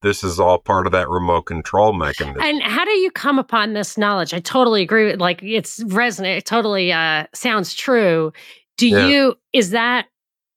This 0.01 0.23
is 0.23 0.39
all 0.39 0.59
part 0.59 0.85
of 0.85 0.91
that 0.91 1.09
remote 1.09 1.43
control 1.43 1.91
mechanism. 1.93 2.39
And 2.41 2.61
how 2.61 2.85
do 2.85 2.91
you 2.91 3.09
come 3.09 3.39
upon 3.39 3.73
this 3.73 3.97
knowledge? 3.97 4.33
I 4.33 4.39
totally 4.39 4.81
agree 4.83 5.05
with 5.07 5.19
like 5.19 5.41
it's 5.41 5.83
resonant. 5.87 6.37
It 6.37 6.45
totally 6.45 6.91
uh 6.91 7.25
sounds 7.33 7.73
true. 7.73 8.31
Do 8.77 8.87
Yeah. 8.87 9.07
you 9.07 9.35
is 9.53 9.71
that 9.71 10.05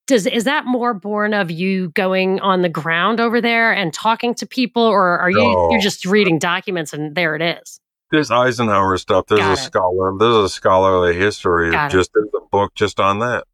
does 0.06 0.26
is 0.26 0.44
that 0.44 0.66
more 0.66 0.92
born 0.92 1.32
of 1.32 1.50
you 1.50 1.88
going 1.90 2.38
on 2.40 2.60
the 2.60 2.68
ground 2.68 3.18
over 3.18 3.40
there 3.40 3.72
and 3.72 3.94
talking 3.94 4.34
to 4.34 4.46
people 4.46 4.82
or 4.82 5.18
are 5.18 5.30
you 5.30 5.68
you're 5.70 5.80
just 5.80 6.04
reading 6.04 6.38
documents 6.38 6.92
and 6.92 7.14
there 7.14 7.34
it 7.34 7.40
is? 7.42 7.80
There's 8.10 8.30
Eisenhower 8.30 8.98
stuff. 8.98 9.26
There's 9.28 9.40
Got 9.40 9.50
a 9.50 9.52
it. 9.52 9.56
scholar. 9.64 10.12
There's 10.18 10.36
a 10.36 10.48
scholarly 10.50 11.16
history. 11.16 11.70
Got 11.70 11.92
just 11.92 12.10
there's 12.12 12.28
a 12.36 12.40
book 12.50 12.74
just 12.74 13.00
on 13.00 13.20
that. 13.20 13.44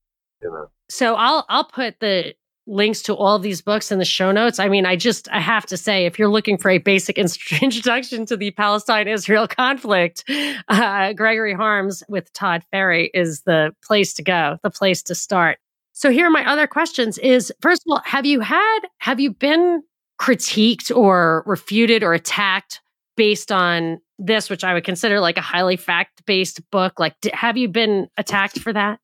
You 0.42 0.50
know. 0.50 0.66
So 0.88 1.14
I'll 1.14 1.44
I'll 1.48 1.64
put 1.68 2.00
the 2.00 2.34
links 2.66 3.02
to 3.02 3.14
all 3.14 3.38
these 3.38 3.60
books 3.60 3.92
in 3.92 3.98
the 3.98 4.04
show 4.04 4.32
notes. 4.32 4.58
I 4.58 4.68
mean, 4.68 4.86
I 4.86 4.96
just 4.96 5.28
I 5.30 5.40
have 5.40 5.66
to 5.66 5.76
say, 5.76 6.06
if 6.06 6.18
you're 6.18 6.28
looking 6.28 6.58
for 6.58 6.70
a 6.70 6.78
basic 6.78 7.18
introduction 7.62 8.26
to 8.26 8.36
the 8.36 8.50
Palestine-Israel 8.52 9.48
conflict, 9.48 10.24
uh, 10.68 11.12
Gregory 11.12 11.54
Harms 11.54 12.02
with 12.08 12.32
Todd 12.32 12.62
Ferry 12.70 13.10
is 13.14 13.42
the 13.42 13.74
place 13.84 14.14
to 14.14 14.22
go, 14.22 14.58
the 14.62 14.70
place 14.70 15.02
to 15.04 15.14
start. 15.14 15.58
So 15.92 16.10
here 16.10 16.26
are 16.26 16.30
my 16.30 16.48
other 16.50 16.66
questions: 16.66 17.18
Is 17.18 17.52
first 17.60 17.82
of 17.86 17.92
all, 17.92 18.02
have 18.04 18.26
you 18.26 18.40
had 18.40 18.80
have 18.98 19.20
you 19.20 19.32
been 19.32 19.82
critiqued 20.20 20.94
or 20.94 21.42
refuted 21.46 22.02
or 22.02 22.14
attacked 22.14 22.80
based 23.16 23.50
on 23.52 24.00
this, 24.18 24.50
which 24.50 24.64
I 24.64 24.74
would 24.74 24.84
consider 24.84 25.20
like 25.20 25.36
a 25.36 25.42
highly 25.42 25.76
fact-based 25.76 26.70
book? 26.70 26.98
Like, 26.98 27.14
have 27.32 27.56
you 27.56 27.68
been 27.68 28.08
attacked 28.16 28.58
for 28.58 28.72
that? 28.72 28.98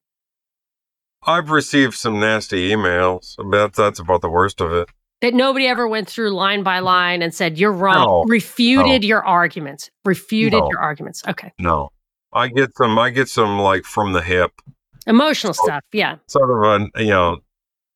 I've 1.25 1.51
received 1.51 1.95
some 1.95 2.19
nasty 2.21 2.71
emails. 2.71 3.37
That's 3.51 3.77
that's 3.77 3.99
about 4.01 4.21
the 4.23 4.29
worst 4.31 4.61
of 4.61 4.73
it. 4.73 4.89
that 5.21 5.35
nobody 5.35 5.67
ever 5.69 5.87
went 5.87 6.09
through 6.09 6.31
line 6.31 6.63
by 6.63 6.81
line 6.81 7.23
and 7.23 7.33
said 7.35 7.59
you're 7.59 7.73
wrong 7.73 8.05
No, 8.07 8.25
refuted 8.27 9.05
your 9.05 9.25
arguments 9.25 9.91
refuted 10.05 10.61
No. 10.61 10.69
your 10.71 10.81
arguments 10.81 11.23
okay 11.29 11.53
No, 11.59 11.91
I 12.33 12.49
get 12.49 12.77
some. 12.77 12.99
I 12.99 13.11
get 13.11 13.29
some 13.29 13.59
like 13.61 13.85
from 13.85 14.13
the 14.15 14.23
hip, 14.23 14.51
emotional 15.07 15.55
So- 15.55 15.65
stuff 15.65 15.83
yeah 15.93 16.17
sort 16.27 16.51
of 16.51 16.91
a 16.97 17.03
you 17.05 17.11
know, 17.11 17.39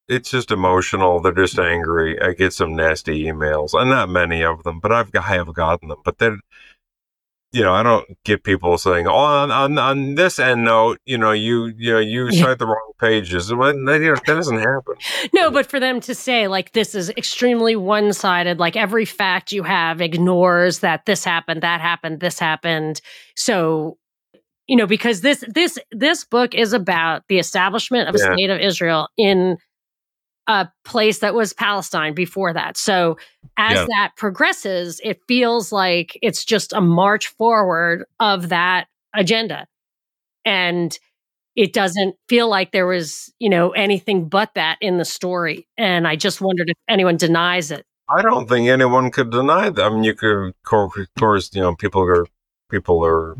it's 0.08 0.30
just 0.30 0.52
emotional. 0.52 1.18
They're 1.20 1.32
just 1.32 1.58
angry. 1.58 2.20
I 2.22 2.32
get 2.32 2.52
some 2.52 2.76
nasty 2.76 3.24
emails, 3.24 3.74
and 3.74 3.90
not 3.90 4.08
many 4.08 4.44
of 4.44 4.62
them, 4.62 4.78
but 4.78 4.92
I've 4.92 5.10
I 5.16 5.20
have 5.34 5.52
gotten 5.52 5.88
them. 5.88 5.98
But 6.04 6.18
they're, 6.18 6.38
you 7.56 7.62
know, 7.62 7.72
I 7.72 7.82
don't 7.82 8.06
get 8.24 8.44
people 8.44 8.76
saying, 8.76 9.06
"Oh, 9.06 9.14
on 9.14 9.50
on, 9.50 9.78
on 9.78 10.14
this 10.14 10.38
end 10.38 10.64
note, 10.64 10.98
you 11.06 11.16
know, 11.16 11.32
you 11.32 11.72
you 11.78 11.92
know, 11.94 11.98
you 11.98 12.28
Yeah. 12.30 12.42
cite 12.44 12.58
the 12.58 12.66
wrong 12.66 12.92
pages." 13.00 13.52
Well, 13.52 13.72
that, 13.86 14.00
you 14.02 14.10
know, 14.10 14.16
that 14.26 14.26
doesn't 14.26 14.58
happen. 14.58 14.94
No, 15.32 15.50
but 15.50 15.64
for 15.70 15.80
them 15.80 16.00
to 16.00 16.14
say 16.14 16.48
like 16.48 16.72
this 16.72 16.94
is 16.94 17.08
extremely 17.10 17.74
one-sided, 17.76 18.58
like 18.58 18.76
every 18.76 19.06
fact 19.06 19.52
you 19.52 19.62
have 19.62 20.02
ignores 20.02 20.80
that 20.80 21.06
this 21.06 21.24
happened, 21.24 21.62
that 21.62 21.80
happened, 21.80 22.20
this 22.20 22.38
happened. 22.38 23.00
So, 23.36 23.96
you 24.66 24.76
know, 24.76 24.86
because 24.86 25.22
this 25.22 25.42
this 25.48 25.78
this 25.92 26.24
book 26.24 26.54
is 26.54 26.74
about 26.74 27.22
the 27.28 27.38
establishment 27.38 28.08
of 28.08 28.14
a 28.16 28.18
Yeah. 28.18 28.34
state 28.34 28.50
of 28.50 28.60
Israel 28.60 29.08
in 29.16 29.56
a 30.48 30.68
place 30.84 31.18
that 31.20 31.34
was 31.34 31.52
Palestine 31.52 32.14
before 32.14 32.52
that. 32.52 32.76
So, 32.76 33.16
as 33.58 33.78
Yeah. 33.78 33.86
that 33.98 34.12
progresses, 34.16 35.00
it 35.02 35.20
feels 35.26 35.72
like 35.72 36.18
it's 36.22 36.44
just 36.44 36.72
a 36.72 36.80
march 36.80 37.28
forward 37.28 38.04
of 38.20 38.50
that 38.50 38.86
agenda. 39.14 39.66
And 40.44 40.96
it 41.56 41.72
doesn't 41.72 42.16
feel 42.28 42.48
like 42.48 42.70
there 42.70 42.86
was, 42.86 43.32
you 43.38 43.48
know, 43.48 43.70
anything 43.70 44.28
but 44.28 44.52
that 44.54 44.76
in 44.80 44.98
the 44.98 45.04
story. 45.04 45.66
And 45.78 46.06
I 46.06 46.14
just 46.16 46.40
wondered 46.40 46.68
if 46.68 46.76
anyone 46.88 47.16
denies 47.16 47.70
it. 47.70 47.84
I 48.08 48.22
don't 48.22 48.48
think 48.48 48.68
anyone 48.68 49.10
could 49.10 49.30
deny 49.30 49.70
that. 49.70 49.82
I 49.84 49.88
mean, 49.88 50.04
you 50.04 50.14
could, 50.14 50.52
of 50.72 50.92
course, 51.18 51.50
you 51.54 51.62
know, 51.62 51.74
people 51.74 52.02
are 52.02 52.26
people 52.70 53.04
are 53.04 53.36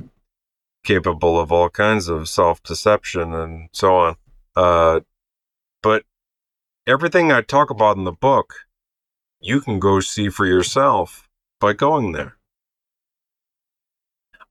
capable 0.82 1.38
of 1.38 1.52
all 1.52 1.68
kinds 1.68 2.08
of 2.08 2.28
self 2.28 2.62
deception 2.62 3.32
and 3.34 3.68
so 3.72 3.96
on. 3.96 4.16
Uh, 4.56 5.00
everything 6.86 7.32
I 7.32 7.42
talk 7.42 7.70
about 7.70 7.96
in 7.96 8.04
the 8.04 8.12
book, 8.12 8.54
you 9.40 9.60
can 9.60 9.78
go 9.78 10.00
see 10.00 10.28
for 10.28 10.46
yourself 10.46 11.28
by 11.60 11.72
going 11.72 12.12
there. 12.12 12.36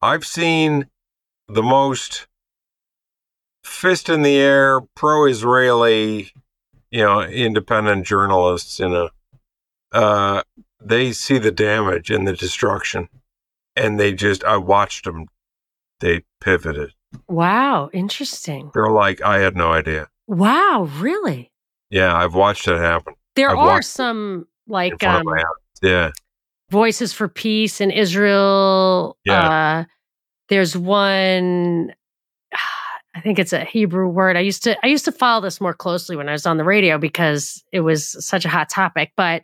I've 0.02 0.26
seen 0.26 0.88
the 1.48 1.64
most 1.64 2.28
fist 3.64 4.10
in 4.10 4.22
the 4.22 4.38
air, 4.38 4.82
pro 4.96 5.26
Israeli, 5.26 6.32
you 6.92 7.04
know, 7.04 7.22
independent 7.22 8.06
journalists 8.06 8.80
in 8.80 8.94
a 8.94 9.10
uh, 9.92 10.44
they 10.82 11.14
see 11.14 11.38
the 11.38 11.52
damage 11.52 12.12
and 12.12 12.28
the 12.28 12.34
destruction, 12.34 13.08
and 13.76 14.00
they 14.00 14.14
just 14.14 14.44
I 14.44 14.58
watched 14.58 15.06
them. 15.06 15.28
They 16.02 16.24
pivoted. 16.42 16.92
Wow, 17.30 17.90
interesting. 17.94 18.72
They're 18.74 18.92
like, 18.92 19.22
I 19.22 19.40
had 19.40 19.56
no 19.56 19.72
idea. 19.72 20.10
Wow, 20.28 20.90
really? 20.98 21.52
Yeah, 21.90 22.16
I've 22.16 22.34
watched 22.34 22.68
it 22.68 22.78
happen 22.78 23.14
There 23.36 23.50
I've 23.50 23.58
are 23.58 23.82
some 23.82 24.48
like 24.68 25.04
um, 25.04 25.18
of 25.18 25.26
my 25.26 25.38
eyes. 25.38 25.80
Yeah, 25.82 26.12
voices 26.70 27.14
for 27.14 27.28
peace 27.28 27.82
in 27.82 27.92
Israel. 27.92 29.18
Yeah. 29.26 29.50
Uh, 29.50 29.84
there's 30.50 30.76
one. 30.78 31.94
I 33.16 33.22
think 33.22 33.40
it's 33.40 33.54
a 33.54 33.64
Hebrew 33.64 34.10
word. 34.10 34.36
I 34.36 34.42
used 34.42 34.64
to 34.66 34.78
I 34.84 34.90
used 34.90 35.06
to 35.06 35.12
follow 35.12 35.42
this 35.42 35.62
more 35.62 35.74
closely 35.74 36.18
when 36.18 36.28
I 36.28 36.34
was 36.34 36.46
on 36.46 36.58
the 36.58 36.66
radio 36.66 36.98
because 36.98 37.64
it 37.72 37.80
was 37.80 38.26
such 38.26 38.44
a 38.44 38.50
hot 38.50 38.70
topic. 38.70 39.14
But 39.16 39.44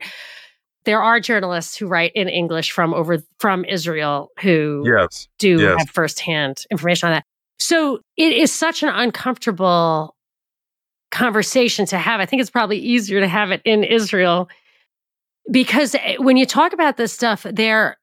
there 0.84 1.02
are 1.02 1.22
journalists 1.22 1.78
who 1.78 1.88
write 1.88 2.12
in 2.14 2.28
English 2.28 2.72
from 2.72 2.94
over 2.94 3.20
from 3.40 3.64
Israel 3.66 4.30
who 4.42 4.84
yes, 4.86 5.28
do 5.40 5.60
Yes. 5.60 5.76
have 5.80 5.90
firsthand 5.90 6.66
information 6.70 7.08
on 7.08 7.14
that. 7.16 7.24
So 7.60 8.00
it 8.18 8.34
is 8.34 8.52
such 8.52 8.84
an 8.84 8.90
uncomfortable 8.90 10.16
conversation 11.12 11.86
to 11.88 11.98
have. 11.98 12.20
I 12.20 12.26
think 12.26 12.42
it's 12.42 12.50
probably 12.50 12.78
easier 12.78 13.20
to 13.20 13.28
have 13.28 13.52
it 13.52 13.62
in 13.66 13.84
Israel 13.84 14.50
because 15.50 15.96
eh, 15.96 16.16
when 16.18 16.38
you 16.38 16.46
talk 16.46 16.74
about 16.74 16.98
this 16.98 17.14
stuff, 17.14 17.46
there, 17.50 17.98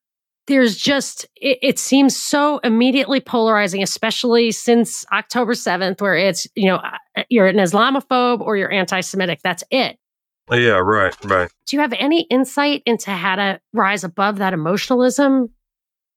there's 0.46 0.76
just 0.76 1.24
it, 1.36 1.59
it 1.62 1.78
seems 1.78 2.16
so 2.16 2.59
immediately 2.59 3.20
polarizing, 3.20 3.82
especially 3.82 4.50
since 4.50 5.04
October 5.12 5.54
seventh, 5.54 6.00
where 6.00 6.16
it's 6.16 6.46
you 6.54 6.68
know 6.68 6.76
uh, 6.76 7.22
you're 7.28 7.46
an 7.46 7.56
Islamophobe 7.56 8.40
or 8.40 8.56
you're 8.56 8.72
anti-Semitic. 8.72 9.40
That's 9.42 9.64
it. 9.70 9.98
yeah, 10.50 10.78
right, 10.78 11.14
right. 11.24 11.50
Do 11.66 11.76
you 11.76 11.80
have 11.80 11.92
any 11.94 12.22
insight 12.22 12.82
into 12.86 13.11
how 13.11 13.36
to 13.36 13.61
rise 13.72 14.04
above 14.04 14.38
that 14.38 14.52
emotionalism? 14.52 15.50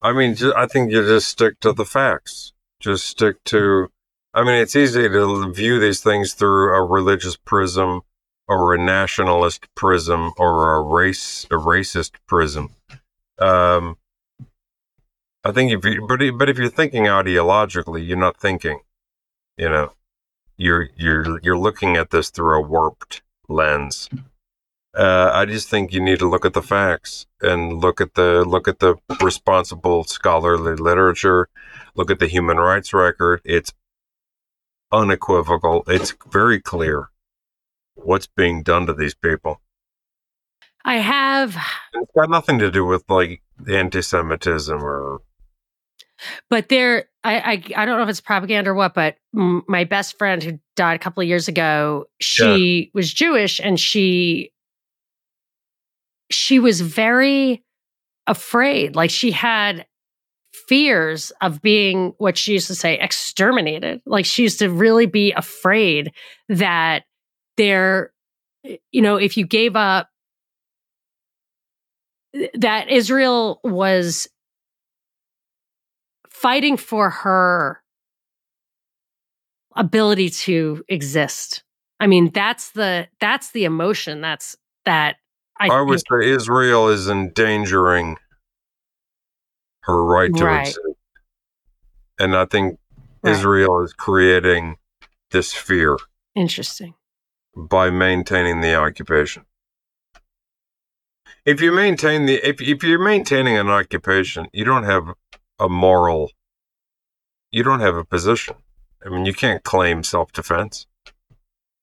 I 0.01 0.13
mean, 0.13 0.35
I 0.55 0.65
think 0.65 0.91
you 0.91 1.03
just 1.03 1.27
stick 1.27 1.59
to 1.59 1.73
the 1.73 1.85
facts. 1.85 2.53
Just 2.79 3.05
stick 3.05 3.43
to. 3.45 3.91
I 4.33 4.43
mean, 4.43 4.55
it's 4.55 4.75
easy 4.75 5.09
to 5.09 5.51
view 5.51 5.79
these 5.79 5.99
things 5.99 6.33
through 6.33 6.73
a 6.73 6.83
religious 6.83 7.35
prism, 7.35 8.01
or 8.47 8.73
a 8.73 8.77
nationalist 8.77 9.67
prism, 9.75 10.31
or 10.37 10.75
a 10.75 10.81
race 10.81 11.45
a 11.45 11.55
racist 11.55 12.11
prism. 12.27 12.75
Um, 13.39 13.97
I 15.43 15.51
think 15.51 15.71
if 15.71 15.83
you, 15.83 16.05
but 16.07 16.19
but 16.37 16.49
if 16.49 16.57
you're 16.57 16.69
thinking 16.69 17.03
ideologically, 17.03 18.05
you're 18.07 18.17
not 18.17 18.37
thinking. 18.37 18.79
You 19.57 19.69
know, 19.69 19.93
you're 20.57 20.89
you're 20.95 21.39
you're 21.41 21.57
looking 21.57 21.97
at 21.97 22.11
this 22.11 22.29
through 22.29 22.57
a 22.57 22.61
warped 22.61 23.21
lens. 23.49 24.09
Uh, 24.93 25.31
I 25.33 25.45
just 25.45 25.69
think 25.69 25.93
you 25.93 26.01
need 26.01 26.19
to 26.19 26.29
look 26.29 26.45
at 26.45 26.53
the 26.53 26.61
facts 26.61 27.25
and 27.41 27.81
look 27.81 28.01
at 28.01 28.13
the 28.13 28.45
look 28.45 28.67
at 28.67 28.79
the 28.79 28.95
responsible 29.21 30.03
scholarly 30.03 30.75
literature, 30.75 31.49
look 31.95 32.11
at 32.11 32.19
the 32.19 32.27
human 32.27 32.57
rights 32.57 32.93
record. 32.93 33.41
It's 33.45 33.73
unequivocal. 34.91 35.83
It's 35.87 36.13
very 36.31 36.59
clear 36.61 37.09
what's 37.95 38.27
being 38.27 38.63
done 38.63 38.87
to 38.87 38.93
these 38.93 39.13
people. 39.15 39.61
I 40.83 40.95
have 40.95 41.55
It's 41.93 42.11
got 42.17 42.29
nothing 42.29 42.59
to 42.59 42.71
do 42.71 42.85
with 42.85 43.03
like 43.07 43.41
anti-Semitism 43.69 44.83
or 44.83 45.21
but 46.49 46.69
there 46.69 47.05
I, 47.23 47.35
I 47.35 47.51
i 47.81 47.85
don't 47.85 47.97
know 47.97 48.03
if 48.03 48.09
it's 48.09 48.21
propaganda 48.21 48.71
or 48.71 48.73
what 48.73 48.93
but 48.93 49.17
m- 49.35 49.63
my 49.67 49.83
best 49.83 50.17
friend 50.17 50.41
who 50.41 50.59
died 50.75 50.95
a 50.95 50.99
couple 50.99 51.21
of 51.21 51.27
years 51.27 51.47
ago 51.47 52.05
she 52.19 52.91
was 52.93 53.13
jewish 53.13 53.59
and 53.59 53.79
she 53.79 54.51
she 56.29 56.59
was 56.59 56.81
very 56.81 57.63
afraid 58.27 58.95
like 58.95 59.09
she 59.09 59.31
had 59.31 59.85
fears 60.67 61.31
of 61.41 61.61
being 61.61 62.13
what 62.17 62.37
she 62.37 62.53
used 62.53 62.67
to 62.67 62.75
say 62.75 62.97
exterminated 62.99 64.01
like 64.05 64.25
she 64.25 64.43
used 64.43 64.59
to 64.59 64.69
really 64.69 65.05
be 65.05 65.31
afraid 65.33 66.11
that 66.49 67.03
there 67.57 68.11
you 68.91 69.01
know 69.01 69.17
if 69.17 69.37
you 69.37 69.45
gave 69.45 69.75
up 69.75 70.09
that 72.53 72.89
israel 72.89 73.59
was 73.63 74.27
fighting 76.29 76.77
for 76.77 77.09
her 77.09 77.81
ability 79.75 80.29
to 80.29 80.83
exist. 80.87 81.63
I 81.99 82.07
mean, 82.07 82.31
that's 82.33 82.71
the 82.71 83.07
that's 83.19 83.51
the 83.51 83.65
emotion. 83.65 84.21
That's 84.21 84.55
that 84.85 85.17
I, 85.59 85.67
I 85.67 85.81
would 85.81 85.99
say 85.99 86.29
Israel 86.29 86.89
is 86.89 87.07
endangering 87.07 88.17
her 89.83 90.03
right 90.03 90.33
to 90.35 90.45
Right. 90.45 90.67
exist. 90.67 90.79
And 92.19 92.35
I 92.35 92.45
think 92.45 92.79
Right. 93.23 93.31
Israel 93.33 93.83
is 93.83 93.93
creating 93.93 94.77
this 95.31 95.53
fear 95.53 95.97
interesting. 96.35 96.95
by 97.55 97.89
maintaining 97.89 98.61
the 98.61 98.75
occupation. 98.75 99.45
If 101.45 101.61
you 101.61 101.71
maintain 101.71 102.25
the 102.25 102.35
if 102.47 102.61
if 102.61 102.83
you're 102.83 102.99
maintaining 103.03 103.57
an 103.57 103.69
occupation, 103.69 104.47
you 104.53 104.63
don't 104.65 104.83
have 104.83 105.13
a 105.59 105.69
moral 105.69 106.31
you 107.51 107.63
don't 107.63 107.81
have 107.81 107.95
a 107.95 108.05
position. 108.05 108.55
I 109.05 109.09
mean, 109.09 109.25
you 109.25 109.33
can't 109.33 109.63
claim 109.63 110.03
self-defense. 110.03 110.87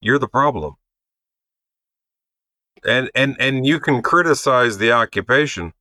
You're 0.00 0.18
the 0.18 0.28
problem. 0.28 0.74
And 2.86 3.10
and 3.14 3.36
and 3.40 3.66
you 3.66 3.80
can 3.80 4.02
criticize 4.02 4.78
the 4.78 4.92
occupation. 4.92 5.72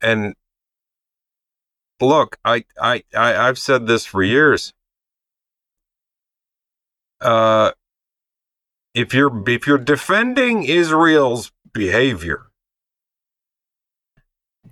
And 0.00 0.34
look, 2.06 2.38
I 2.44 2.64
I, 2.80 3.04
I 3.16 3.36
I've 3.48 3.58
said 3.58 3.86
this 3.86 4.06
for 4.06 4.22
years. 4.22 4.74
Uh 7.20 7.72
if 8.94 9.14
you're 9.14 9.48
if 9.48 9.66
you're 9.66 9.78
defending 9.78 10.64
Israel's 10.64 11.52
behavior, 11.72 12.46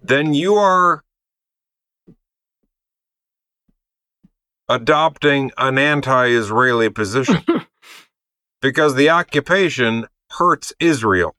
then 0.02 0.34
you 0.34 0.54
are 0.56 1.04
adopting 4.68 5.50
an 5.58 5.78
anti-Israeli 5.78 6.90
position 6.90 7.44
because 8.62 8.94
the 8.94 9.10
occupation 9.10 10.06
hurts 10.32 10.72
Israel. 10.80 11.34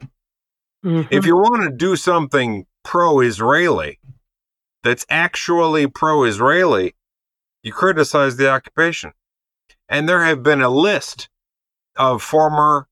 Mhm. 0.86 1.08
If 1.12 1.26
you 1.26 1.36
want 1.36 1.64
to 1.64 1.72
do 1.72 1.96
something 1.96 2.66
pro-Israeli 2.84 4.00
that's 4.84 5.06
actually 5.10 5.88
pro-Israeli, 5.88 6.96
you 7.64 7.74
criticize 7.74 8.38
the 8.38 8.50
occupation. 8.50 9.14
And 9.88 10.08
there 10.08 10.24
have 10.24 10.44
been 10.44 10.62
a 10.62 10.70
list 10.70 11.30
of 11.96 12.22
former 12.22 12.88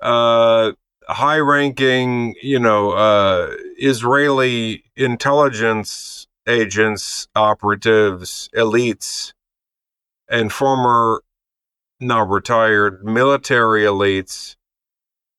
uh, 0.00 0.72
high 1.08 1.38
ranking, 1.38 2.34
you 2.42 2.58
know, 2.58 2.90
uh, 2.90 3.54
Israeli 3.78 4.84
intelligence 4.96 6.26
agents, 6.46 7.28
operatives, 7.34 8.48
elites, 8.54 9.32
and 10.28 10.52
former 10.52 11.22
now 12.00 12.24
retired 12.24 13.04
military 13.04 13.82
elites 13.82 14.56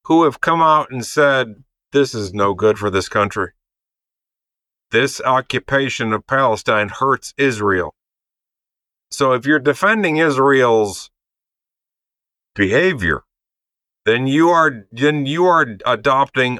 who 0.05 0.23
have 0.23 0.41
come 0.41 0.61
out 0.61 0.89
and 0.89 1.05
said, 1.05 1.63
this 1.91 2.15
is 2.15 2.33
no 2.33 2.53
good 2.53 2.77
for 2.77 2.89
this 2.89 3.09
country. 3.09 3.51
This 4.91 5.19
occupation 5.21 6.13
of 6.13 6.25
Palestine 6.27 6.89
hurts 6.89 7.33
Israel. 7.37 7.93
So 9.11 9.33
if 9.33 9.45
you're 9.45 9.59
defending 9.59 10.17
Israel's 10.17 11.09
behavior, 12.55 13.23
then 14.05 14.27
you 14.27 14.49
are 14.49 14.87
then 14.91 15.25
you 15.25 15.45
are 15.45 15.65
adopting 15.85 16.59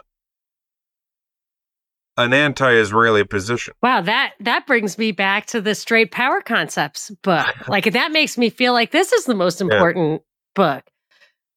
an 2.18 2.34
anti-Israeli 2.34 3.24
position. 3.24 3.74
Wow, 3.82 4.02
that 4.02 4.34
that 4.42 4.68
brings 4.68 4.98
me 4.98 5.12
back 5.12 5.46
to 5.48 5.62
the 5.62 5.76
straight 5.76 6.12
power 6.12 6.42
concepts 6.42 7.12
book. 7.24 7.48
like 7.68 7.92
that 7.94 8.12
makes 8.12 8.38
me 8.38 8.50
feel 8.50 8.74
like 8.74 8.92
this 8.92 9.14
is 9.14 9.26
the 9.26 9.36
most 9.36 9.62
important 9.62 10.22
yeah. 10.22 10.26
book 10.56 10.84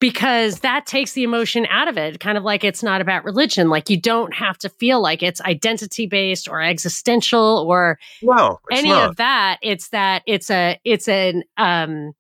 because 0.01 0.61
that 0.61 0.87
takes 0.87 1.13
the 1.13 1.23
emotion 1.23 1.67
out 1.67 1.87
of 1.87 1.97
it 1.97 2.19
kind 2.19 2.37
of 2.37 2.43
like 2.43 2.65
it's 2.65 2.83
not 2.83 3.01
about 3.01 3.25
religion 3.25 3.69
like 3.69 3.89
you 3.89 4.01
don't 4.01 4.35
have 4.35 4.59
to 4.59 4.69
feel 4.69 5.01
like 5.01 5.23
it's 5.23 5.41
identity 5.43 6.07
based 6.07 6.49
or 6.49 6.61
existential 6.61 7.65
or 7.69 7.99
well, 8.23 8.61
any 8.73 8.89
not. 8.89 9.11
of 9.11 9.17
that 9.17 9.59
it's 9.63 9.91
that 9.91 10.23
it's 10.27 10.51
a 10.51 10.79
it's 10.85 11.07
an 11.07 11.45
um 11.57 12.13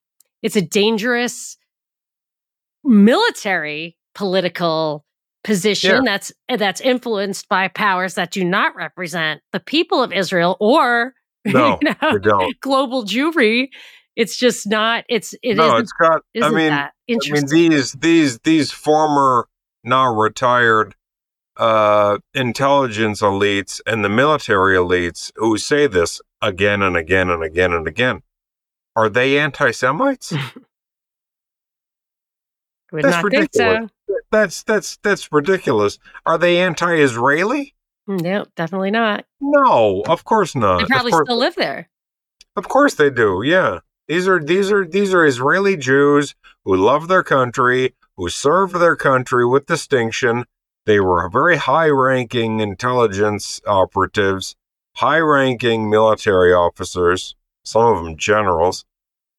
it's 0.42 0.56
a 0.56 0.62
dangerous 0.62 1.56
military 2.84 3.96
political 4.14 5.04
position 5.42 5.96
yeah. 5.96 6.00
that's 6.04 6.32
that's 6.58 6.80
influenced 6.80 7.48
by 7.48 7.68
powers 7.68 8.14
that 8.14 8.30
do 8.30 8.44
not 8.44 8.76
represent 8.76 9.40
the 9.52 9.60
people 9.60 10.02
of 10.02 10.12
Israel 10.12 10.56
or 10.60 11.14
no, 11.46 11.78
you 11.82 12.18
know, 12.22 12.52
global 12.60 13.04
Jewry 13.04 13.68
it's 14.16 14.36
just 14.36 14.66
not. 14.66 15.04
It's 15.08 15.34
it 15.42 15.56
no. 15.56 15.76
It's 15.76 15.92
got. 15.92 16.22
I 16.42 16.50
mean, 16.50 16.72
I 16.72 16.90
mean 17.08 17.46
these 17.46 17.92
these 17.92 18.38
these 18.40 18.70
former 18.72 19.48
now 19.84 20.12
retired 20.14 20.94
uh, 21.56 22.18
intelligence 22.34 23.20
elites 23.20 23.80
and 23.86 24.04
the 24.04 24.08
military 24.08 24.76
elites 24.76 25.30
who 25.36 25.58
say 25.58 25.86
this 25.86 26.20
again 26.42 26.82
and 26.82 26.96
again 26.96 27.30
and 27.30 27.42
again 27.42 27.72
and 27.72 27.86
again. 27.86 28.22
Are 28.96 29.08
they 29.08 29.38
anti-Semites? 29.38 30.32
Would 32.92 33.04
that's 33.04 33.22
ridiculous. 33.22 33.88
So. 34.08 34.14
That's 34.32 34.62
that's 34.64 34.96
that's 34.98 35.30
ridiculous. 35.32 35.98
Are 36.26 36.38
they 36.38 36.60
anti-Israeli? 36.60 37.74
No, 38.06 38.46
definitely 38.56 38.90
not. 38.90 39.24
No, 39.40 40.02
of 40.06 40.24
course 40.24 40.56
not. 40.56 40.80
They 40.80 40.86
probably 40.86 41.12
course, 41.12 41.26
still 41.26 41.38
live 41.38 41.54
there. 41.54 41.88
Of 42.56 42.68
course 42.68 42.94
they 42.94 43.10
do. 43.10 43.42
Yeah. 43.44 43.80
These 44.10 44.26
are 44.26 44.42
these 44.42 44.72
are 44.72 44.84
these 44.84 45.14
are 45.14 45.24
Israeli 45.24 45.76
Jews 45.76 46.34
who 46.64 46.74
love 46.74 47.06
their 47.06 47.22
country, 47.22 47.94
who 48.16 48.28
served 48.28 48.74
their 48.74 48.96
country 48.96 49.46
with 49.46 49.66
distinction. 49.66 50.46
They 50.84 50.98
were 50.98 51.28
very 51.28 51.56
high-ranking 51.56 52.58
intelligence 52.58 53.60
operatives, 53.68 54.56
high-ranking 54.96 55.88
military 55.88 56.52
officers, 56.52 57.36
some 57.64 57.86
of 57.86 58.02
them 58.02 58.16
generals. 58.16 58.84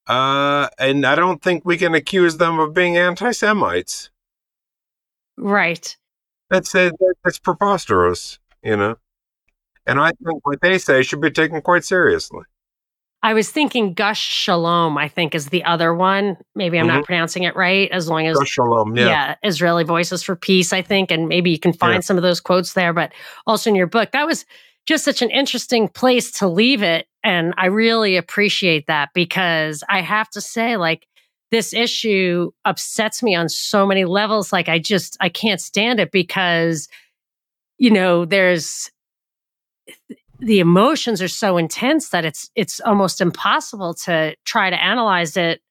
Uh, 0.07 0.69
and 0.79 1.05
I 1.05 1.15
don't 1.15 1.41
think 1.41 1.65
we 1.65 1.75
can 1.75 1.93
accuse 1.93 2.37
them 2.37 2.57
of 2.57 2.73
being 2.73 2.95
anti-Semites. 2.95 4.09
Right. 5.37 5.97
That's. 6.49 6.71
That's 6.71 7.39
preposterous, 7.39 8.39
you 8.63 8.77
know. 8.77 8.95
And 9.85 9.99
I 9.99 10.13
think 10.23 10.47
what 10.47 10.61
they 10.61 10.77
say 10.77 11.03
should 11.03 11.19
be 11.19 11.29
taken 11.29 11.61
quite 11.61 11.83
seriously. 11.83 12.45
I 13.23 13.33
was 13.33 13.51
thinking 13.51 13.93
Gush 13.93 14.19
Shalom, 14.19 14.97
I 14.97 15.07
think 15.07 15.35
is 15.35 15.49
the 15.49 15.63
other 15.63 15.93
one. 15.93 16.37
Maybe 16.55 16.79
I'm 16.79 16.87
mm-hmm. 16.87 16.97
not 16.97 17.05
pronouncing 17.05 17.43
it 17.43 17.55
right, 17.55 17.89
as 17.91 18.09
long 18.09 18.25
as 18.25 18.37
Gush 18.37 18.49
Shalom, 18.49 18.97
yeah. 18.97 19.05
yeah. 19.05 19.35
Israeli 19.43 19.83
Voices 19.83 20.23
for 20.23 20.35
Peace, 20.35 20.73
I 20.73 20.81
think. 20.81 21.11
And 21.11 21.27
maybe 21.27 21.51
you 21.51 21.59
can 21.59 21.73
find 21.73 21.95
yeah. 21.95 21.99
some 22.01 22.17
of 22.17 22.23
those 22.23 22.39
quotes 22.39 22.73
there, 22.73 22.93
but 22.93 23.13
also 23.45 23.69
in 23.69 23.75
your 23.75 23.87
book. 23.87 24.11
That 24.11 24.25
was 24.25 24.45
just 24.87 25.05
such 25.05 25.21
an 25.21 25.29
interesting 25.29 25.87
place 25.87 26.31
to 26.31 26.47
leave 26.47 26.81
it. 26.81 27.07
And 27.23 27.53
I 27.57 27.67
really 27.67 28.17
appreciate 28.17 28.87
that 28.87 29.09
because 29.13 29.83
I 29.87 30.01
have 30.01 30.29
to 30.31 30.41
say, 30.41 30.77
like, 30.77 31.05
this 31.51 31.73
issue 31.73 32.49
upsets 32.65 33.21
me 33.21 33.35
on 33.35 33.49
so 33.49 33.85
many 33.85 34.05
levels. 34.05 34.51
Like, 34.51 34.69
I 34.69 34.79
just, 34.79 35.17
I 35.19 35.29
can't 35.29 35.61
stand 35.61 35.99
it 35.99 36.11
because, 36.11 36.87
you 37.77 37.91
know, 37.91 38.25
there's 38.25 38.89
the 40.41 40.59
emotions 40.59 41.21
are 41.21 41.27
so 41.27 41.57
intense 41.57 42.09
that 42.09 42.25
it's 42.25 42.49
it's 42.55 42.79
almost 42.81 43.21
impossible 43.21 43.93
to 43.93 44.35
try 44.43 44.69
to 44.69 44.83
analyze 44.83 45.37
it 45.37 45.61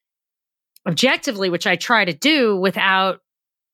objectively 0.87 1.49
which 1.49 1.67
i 1.67 1.75
try 1.75 2.05
to 2.05 2.13
do 2.13 2.57
without 2.57 3.19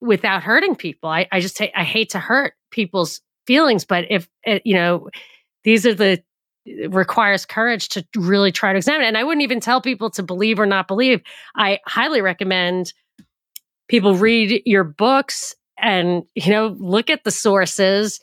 without 0.01 0.43
hurting 0.43 0.75
people. 0.75 1.09
I, 1.09 1.27
I 1.31 1.39
just 1.39 1.59
I 1.61 1.83
hate 1.83 2.09
to 2.11 2.19
hurt 2.19 2.53
people's 2.71 3.21
feelings 3.45 3.85
but 3.85 4.05
if 4.09 4.27
eh, 4.45 4.59
you 4.65 4.75
know 4.75 5.09
these 5.63 5.85
are 5.85 5.93
the 5.93 6.21
requires 6.89 7.45
courage 7.45 7.87
to 7.89 8.05
really 8.15 8.51
try 8.51 8.73
to 8.73 8.77
examine 8.77 9.05
it. 9.05 9.07
and 9.07 9.17
i 9.17 9.23
wouldn't 9.23 9.43
even 9.43 9.61
tell 9.61 9.81
people 9.81 10.09
to 10.11 10.23
believe 10.23 10.59
or 10.59 10.65
not 10.65 10.87
believe. 10.87 11.21
I 11.55 11.79
highly 11.85 12.21
recommend 12.21 12.93
people 13.87 14.15
read 14.15 14.61
your 14.65 14.83
books 14.83 15.55
and 15.77 16.23
you 16.35 16.51
know 16.51 16.75
look 16.79 17.09
at 17.09 17.23
the 17.23 17.31
sources. 17.31 18.19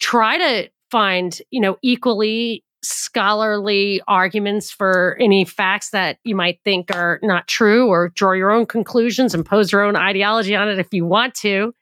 Try 0.00 0.38
to 0.38 0.68
find, 0.90 1.40
you 1.50 1.60
know, 1.60 1.76
equally 1.82 2.64
scholarly 2.82 4.00
arguments 4.06 4.70
for 4.70 5.16
any 5.20 5.44
facts 5.44 5.90
that 5.90 6.18
you 6.24 6.36
might 6.36 6.60
think 6.64 6.94
are 6.94 7.18
not 7.22 7.48
true 7.48 7.88
or 7.88 8.10
draw 8.10 8.32
your 8.32 8.52
own 8.52 8.66
conclusions 8.66 9.34
and 9.34 9.44
pose 9.44 9.72
your 9.72 9.82
own 9.82 9.96
ideology 9.96 10.54
on 10.54 10.68
it 10.68 10.78
if 10.78 10.92
you 10.92 11.04
want 11.04 11.34
to 11.34 11.74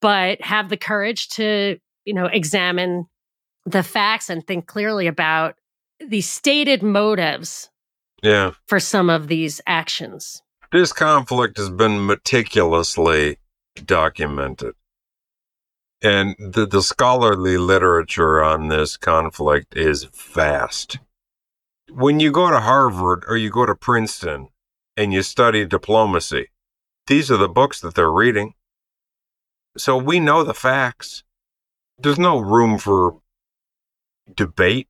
but 0.00 0.42
have 0.42 0.68
the 0.68 0.76
courage 0.76 1.28
to 1.28 1.78
you 2.04 2.12
know 2.12 2.26
examine 2.26 3.06
the 3.64 3.82
facts 3.82 4.28
and 4.28 4.46
think 4.46 4.66
clearly 4.66 5.06
about 5.06 5.54
the 6.00 6.20
stated 6.20 6.82
motives 6.82 7.70
yeah. 8.22 8.52
for 8.66 8.78
some 8.78 9.08
of 9.08 9.28
these 9.28 9.60
actions. 9.66 10.42
This 10.72 10.92
conflict 10.92 11.56
has 11.56 11.70
been 11.70 12.04
meticulously 12.06 13.38
documented 13.84 14.74
and 16.04 16.36
the, 16.38 16.66
the 16.66 16.82
scholarly 16.82 17.56
literature 17.56 18.44
on 18.44 18.68
this 18.68 18.98
conflict 18.98 19.74
is 19.74 20.04
vast. 20.04 20.98
When 21.90 22.20
you 22.20 22.30
go 22.30 22.50
to 22.50 22.60
Harvard 22.60 23.24
or 23.26 23.38
you 23.38 23.48
go 23.48 23.64
to 23.64 23.74
Princeton 23.74 24.48
and 24.98 25.14
you 25.14 25.22
study 25.22 25.64
diplomacy, 25.64 26.50
these 27.06 27.30
are 27.30 27.38
the 27.38 27.48
books 27.48 27.80
that 27.80 27.94
they're 27.94 28.12
reading. 28.12 28.52
So 29.78 29.96
we 29.96 30.20
know 30.20 30.44
the 30.44 30.52
facts. 30.52 31.24
There's 31.98 32.18
no 32.18 32.38
room 32.38 32.76
for 32.78 33.16
debate 34.36 34.88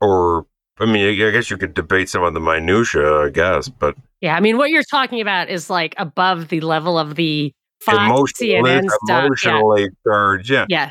or 0.00 0.46
I 0.80 0.86
mean, 0.86 1.22
I 1.22 1.30
guess 1.30 1.50
you 1.50 1.56
could 1.56 1.74
debate 1.74 2.08
some 2.08 2.24
of 2.24 2.34
the 2.34 2.40
minutia, 2.40 3.26
I 3.26 3.30
guess, 3.30 3.68
but 3.68 3.94
yeah, 4.20 4.34
I 4.34 4.40
mean, 4.40 4.56
what 4.56 4.70
you're 4.70 4.82
talking 4.82 5.20
about 5.20 5.50
is 5.50 5.70
like 5.70 5.94
above 5.98 6.48
the 6.48 6.60
level 6.60 6.98
of 6.98 7.14
the 7.14 7.52
Fox, 7.84 8.32
CNN 8.32 8.88
stuff. 8.88 9.24
Emotionally 9.24 9.82
yeah. 9.82 9.88
charged. 10.06 10.50
Yeah. 10.50 10.66
Yeah. 10.68 10.90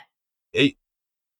It, 0.54 0.76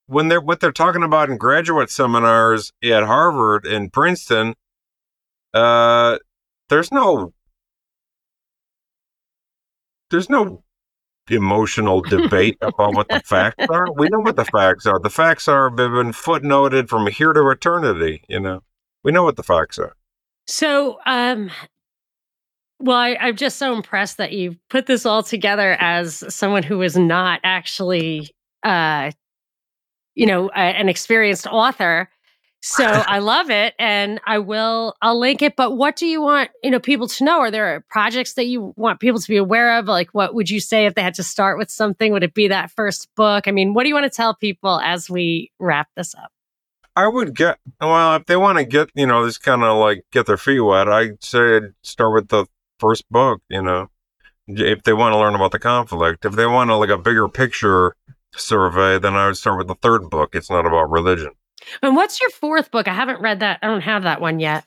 when 0.08 0.28
they're 0.28 0.42
what 0.42 0.60
they're 0.60 0.72
talking 0.72 1.04
about 1.04 1.30
in 1.30 1.38
graduate 1.38 1.90
seminars 1.90 2.72
at 2.84 3.04
Harvard 3.04 3.66
and 3.66 3.92
Princeton, 3.92 4.56
uh, 5.54 6.18
there's 6.70 6.92
no 6.92 7.34
there's 10.10 10.30
no 10.30 10.64
emotional 11.30 12.02
debate 12.02 12.58
about 12.62 12.94
what 12.94 13.08
the 13.08 13.22
facts 13.26 13.66
are. 13.70 13.88
We 13.96 14.10
know 14.10 14.20
what 14.20 14.36
the 14.36 14.46
facts 14.46 14.86
are. 14.86 15.00
The 15.00 15.10
facts 15.10 15.48
are 15.48 15.70
have 15.70 15.76
been 15.78 16.12
footnoted 16.12 16.90
from 16.90 17.08
here 17.08 17.34
to 17.34 17.50
eternity. 17.50 18.24
You 18.28 18.40
know, 18.40 18.64
we 19.04 19.12
know 19.12 19.24
what 19.24 19.38
the 19.38 19.44
facts 19.44 19.80
are. 19.80 19.96
So, 20.48 21.00
um, 21.06 21.52
well, 22.82 22.98
I, 22.98 23.18
am 23.20 23.36
just 23.36 23.58
so 23.58 23.76
impressed 23.76 24.18
that 24.18 24.32
you 24.32 24.58
put 24.70 24.86
this 24.86 25.06
all 25.06 25.24
together 25.24 25.78
as 25.80 26.24
someone 26.34 26.64
who 26.64 26.82
is 26.82 26.98
not 26.98 27.40
actually, 27.44 28.32
uh, 28.64 29.12
you 30.16 30.26
know, 30.26 30.50
a, 30.50 30.60
an 30.60 30.90
experienced 30.90 31.48
author. 31.48 32.10
So 32.62 32.84
I 33.08 33.20
love 33.20 33.50
it, 33.50 33.74
and 33.80 34.20
I 34.26 34.40
will. 34.40 34.96
I'll 35.02 35.20
link 35.20 35.42
it. 35.42 35.56
But 35.56 35.78
what 35.78 35.96
do 35.96 36.06
you 36.06 36.22
want, 36.22 36.50
you 36.64 36.72
know, 36.72 36.80
people 36.80 37.08
to 37.08 37.24
know? 37.24 37.40
Are 37.40 37.52
there 37.52 37.84
projects 37.90 38.34
that 38.34 38.46
you 38.46 38.74
want 38.76 39.00
people 39.00 39.20
to 39.20 39.28
be 39.28 39.38
aware 39.38 39.78
of? 39.78 39.86
Like, 39.86 40.10
what 40.12 40.34
would 40.34 40.50
you 40.50 40.60
say 40.60 40.86
if 40.86 40.96
they 40.96 41.02
had 41.02 41.16
to 41.16 41.24
start 41.24 41.58
with 41.58 41.70
something? 41.70 42.12
Would 42.12 42.24
it 42.24 42.34
be 42.34 42.48
that 42.48 42.72
first 42.72 43.08
book? 43.16 43.48
I 43.48 43.52
mean, 43.52 43.74
what 43.74 43.84
do 43.84 43.90
you 43.90 43.96
want 43.96 44.12
to 44.12 44.16
tell 44.16 44.36
people 44.36 44.80
as 44.80 45.10
we 45.10 45.52
wrap 45.60 45.90
this 45.96 46.16
up? 46.16 46.32
I 46.96 47.08
would 47.08 47.36
get 47.36 47.58
well 47.80 48.16
if 48.16 48.26
they 48.26 48.36
want 48.36 48.58
to 48.58 48.66
get 48.66 48.90
you 48.96 49.08
know 49.08 49.26
just 49.26 49.42
kind 49.42 49.64
of 49.64 49.78
like 49.78 50.04
get 50.12 50.26
their 50.26 50.38
feet 50.38 50.60
wet. 50.60 50.90
I'd 50.90 51.24
say 51.24 51.58
I'd 51.58 51.74
start 51.84 52.14
with 52.14 52.28
the 52.28 52.46
first 52.82 53.10
book, 53.10 53.42
you 53.48 53.62
know, 53.62 53.90
if 54.48 54.84
they 54.84 54.94
want 54.94 55.14
to 55.14 55.20
learn 55.20 55.36
about 55.36 55.52
the 55.52 55.60
conflict. 55.60 56.26
If 56.26 56.34
they 56.34 56.48
want 56.48 56.70
to 56.70 56.76
like 56.76 56.90
a 56.90 56.98
bigger 56.98 57.30
picture 57.30 57.96
survey, 58.36 59.00
then 59.00 59.16
I 59.16 59.28
would 59.28 59.38
start 59.38 59.58
with 59.58 59.68
the 59.68 59.76
third 59.76 60.10
book. 60.10 60.36
It's 60.36 60.50
not 60.50 60.66
about 60.66 60.90
religion. 60.90 61.32
And 61.82 61.96
what's 61.96 62.20
your 62.20 62.32
fourth 62.32 62.72
book? 62.72 62.88
I 62.88 62.94
haven't 62.94 63.22
read 63.22 63.40
that. 63.40 63.60
I 63.62 63.68
don't 63.68 63.82
have 63.82 64.04
that 64.04 64.20
one 64.20 64.40
yet. 64.40 64.66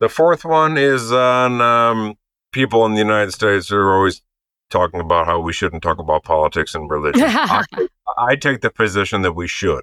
The 0.00 0.08
fourth 0.08 0.44
one 0.44 0.76
is 0.76 1.10
on 1.10 1.60
um, 1.60 2.14
people 2.52 2.84
in 2.84 2.92
the 2.92 2.98
United 2.98 3.32
States 3.32 3.68
who 3.68 3.76
are 3.76 3.94
always 3.96 4.20
talking 4.70 5.00
about 5.00 5.26
how 5.26 5.40
we 5.40 5.52
shouldn't 5.52 5.82
talk 5.82 5.98
about 5.98 6.24
politics 6.24 6.74
and 6.74 6.90
religion. 6.96 7.24
I, 7.24 7.64
I 8.18 8.36
take 8.36 8.60
the 8.60 8.70
position 8.70 9.22
that 9.22 9.32
we 9.32 9.48
should. 9.48 9.82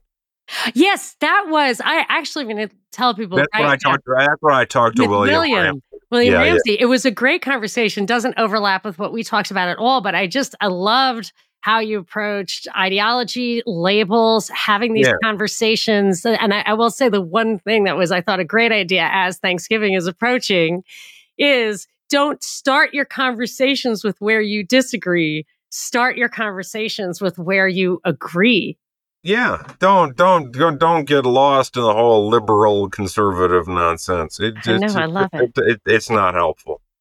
Yes, 0.74 1.16
that 1.22 1.46
was. 1.50 1.82
I 1.84 2.06
actually 2.10 2.44
going 2.46 2.68
to 2.68 2.76
tell 2.92 3.16
people. 3.16 3.38
That's 3.38 3.48
right 3.54 3.62
when 3.62 3.70
I 3.72 3.78
talked. 3.78 4.04
That's 4.06 4.42
when 4.42 4.54
I 4.54 4.66
talked 4.66 4.98
to 4.98 5.08
William. 5.08 5.34
William. 5.34 5.82
William 6.12 6.34
Yeah, 6.34 6.44
yeah. 6.44 6.52
Ramsey. 6.52 6.78
It 6.80 6.86
was 6.86 7.06
a 7.06 7.12
great 7.12 7.42
conversation. 7.42 8.06
Doesn't 8.06 8.36
overlap 8.38 8.84
with 8.86 9.00
what 9.00 9.14
we 9.14 9.24
talked 9.24 9.50
about 9.52 9.70
at 9.70 9.78
all, 9.78 10.02
but 10.02 10.14
I 10.16 10.28
just 10.28 10.56
I 10.62 10.68
loved 10.68 11.32
how 11.62 11.80
you 11.80 12.00
approached 12.00 12.68
ideology, 12.76 13.62
labels, 13.68 14.50
having 14.50 14.94
these 14.94 15.08
Yeah. 15.08 15.14
conversations. 15.24 16.26
And 16.26 16.54
I, 16.54 16.62
I 16.66 16.74
will 16.74 16.90
say 16.90 17.08
the 17.08 17.22
one 17.22 17.60
thing 17.60 17.84
that 17.84 17.96
was 17.98 18.12
I 18.12 18.20
thought 18.22 18.40
a 18.40 18.44
great 18.46 18.72
idea 18.72 19.08
as 19.12 19.38
Thanksgiving 19.38 19.94
is 19.94 20.08
approaching 20.08 20.84
is 21.38 21.88
don't 22.10 22.44
start 22.44 22.94
your 22.94 23.06
conversations 23.06 24.04
with 24.04 24.18
where 24.20 24.42
you 24.42 24.64
disagree. 24.66 25.46
Start 25.70 26.18
your 26.18 26.30
conversations 26.30 27.22
with 27.22 27.38
where 27.38 27.68
you 27.68 28.02
agree. 28.04 28.78
Yeah, 29.24 29.62
don't 29.80 30.16
don't 30.16 30.52
don't 30.52 30.80
don't 30.80 31.06
get 31.06 31.26
lost 31.26 31.78
in 31.78 31.84
the 31.84 31.94
whole 31.94 32.28
liberal 32.28 32.90
conservative 32.90 33.68
nonsense. 33.68 34.40
It, 34.40 34.56
I 34.66 34.78
know, 34.78 34.86
it's, 34.86 34.96
I 34.96 35.06
love 35.06 35.30
it. 35.34 35.52
it. 35.58 35.82
It's 35.86 36.10
not 36.10 36.34
helpful. 36.34 36.82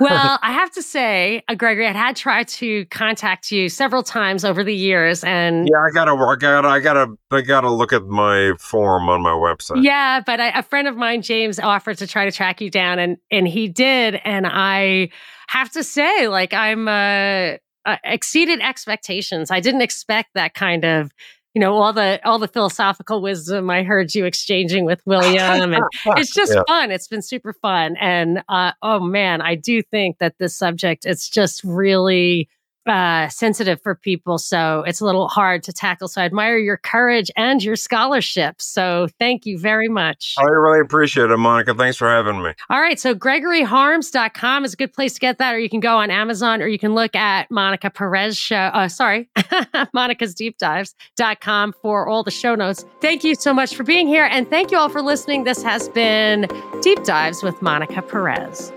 Well, 0.00 0.38
I 0.42 0.52
have 0.52 0.72
to 0.72 0.82
say, 0.82 1.44
uh, 1.46 1.54
Gregory, 1.54 1.86
I 1.86 1.92
had 1.92 2.16
tried 2.16 2.48
to 2.48 2.84
contact 2.86 3.52
you 3.52 3.68
several 3.68 4.02
times 4.02 4.44
over 4.44 4.64
the 4.64 4.74
years, 4.74 5.22
and 5.22 5.68
Yeah, 5.68 5.78
I 5.78 5.90
gotta 5.92 6.14
work. 6.14 6.42
I 6.42 6.60
gotta. 6.60 6.68
I 6.68 6.80
gotta. 6.80 7.06
I 7.30 7.40
gotta 7.40 7.70
look 7.70 7.92
at 7.92 8.06
my 8.06 8.54
form 8.58 9.08
on 9.08 9.22
my 9.22 9.30
website. 9.30 9.84
Yeah, 9.84 10.20
but 10.24 10.40
I, 10.40 10.58
a 10.58 10.62
friend 10.64 10.88
of 10.88 10.96
mine, 10.96 11.22
James, 11.22 11.60
offered 11.60 11.98
to 11.98 12.08
try 12.08 12.24
to 12.24 12.32
track 12.32 12.60
you 12.60 12.70
down, 12.70 12.98
and 12.98 13.16
and 13.30 13.46
he 13.46 13.68
did. 13.68 14.20
And 14.24 14.46
I 14.48 15.10
have 15.48 15.70
to 15.72 15.84
say, 15.84 16.26
like, 16.26 16.52
I'm 16.52 16.88
uh, 16.88 17.58
uh, 17.84 17.96
exceeded 18.04 18.60
expectations. 18.60 19.50
I 19.52 19.60
didn't 19.60 19.82
expect 19.82 20.30
that 20.34 20.54
kind 20.54 20.84
of, 20.84 21.12
you 21.54 21.60
know, 21.60 21.74
all 21.74 21.92
the 21.92 22.20
all 22.24 22.38
the 22.38 22.48
philosophical 22.48 23.20
wisdom 23.20 23.68
I 23.70 23.82
heard 23.82 24.14
you 24.14 24.24
exchanging 24.24 24.84
with 24.84 25.02
William, 25.04 25.72
and 25.74 25.84
it's 26.16 26.32
just 26.32 26.52
Yeah. 26.52 26.62
fun. 26.66 26.90
It's 26.90 27.08
been 27.08 27.22
super 27.22 27.52
fun, 27.52 27.96
and 28.00 28.42
uh, 28.48 28.72
oh 28.82 29.00
man, 29.00 29.42
I 29.42 29.54
do 29.54 29.82
think 29.82 30.18
that 30.18 30.38
this 30.38 30.56
subject 30.56 31.04
it's 31.04 31.28
just 31.28 31.62
really 31.64 32.48
uh 32.86 33.28
sensitive 33.28 33.80
for 33.82 33.94
people 33.94 34.38
so 34.38 34.82
it's 34.86 35.00
a 35.00 35.04
little 35.04 35.28
hard 35.28 35.62
to 35.64 35.72
tackle. 35.72 36.08
So 36.08 36.20
i 36.20 36.24
admire 36.24 36.56
your 36.58 36.76
courage 36.76 37.30
and 37.36 37.62
your 37.62 37.76
scholarship 37.76 38.60
so 38.60 39.08
thank 39.18 39.46
you 39.46 39.58
very 39.58 39.88
much. 39.88 40.34
I 40.38 40.42
really 40.44 40.80
appreciate 40.80 41.30
it, 41.30 41.36
Monica. 41.36 41.74
Thanks 41.74 41.96
for 41.96 42.08
having 42.08 42.42
me. 42.42 42.52
all 42.70 42.80
right 42.80 42.98
so 42.98 43.14
gregoryharms.com 43.14 44.64
is 44.64 44.74
a 44.74 44.76
good 44.76 44.92
place 44.92 45.14
to 45.14 45.20
get 45.20 45.38
that 45.38 45.54
or 45.54 45.58
you 45.58 45.68
can 45.68 45.80
go 45.80 45.96
on 45.96 46.10
amazon 46.10 46.60
or 46.62 46.66
you 46.66 46.78
can 46.78 46.94
look 46.94 47.14
at 47.14 47.50
monica 47.50 47.90
perez 47.90 48.36
show 48.36 48.56
uh 48.56 48.88
sorry 48.88 49.28
monica's 49.94 50.34
deep 50.34 50.58
dives.com 50.58 51.72
for 51.82 52.08
all 52.08 52.22
the 52.22 52.30
show 52.30 52.54
notes. 52.54 52.84
Thank 53.00 53.24
you 53.24 53.34
so 53.34 53.52
much 53.54 53.74
for 53.74 53.82
being 53.84 54.06
here 54.06 54.24
and 54.24 54.48
thank 54.48 54.70
you 54.70 54.78
all 54.78 54.88
for 54.88 55.02
listening. 55.02 55.44
This 55.44 55.62
has 55.62 55.88
been 55.90 56.46
deep 56.82 57.02
dives 57.04 57.42
with 57.42 57.60
monica 57.62 58.02
perez 58.02 58.72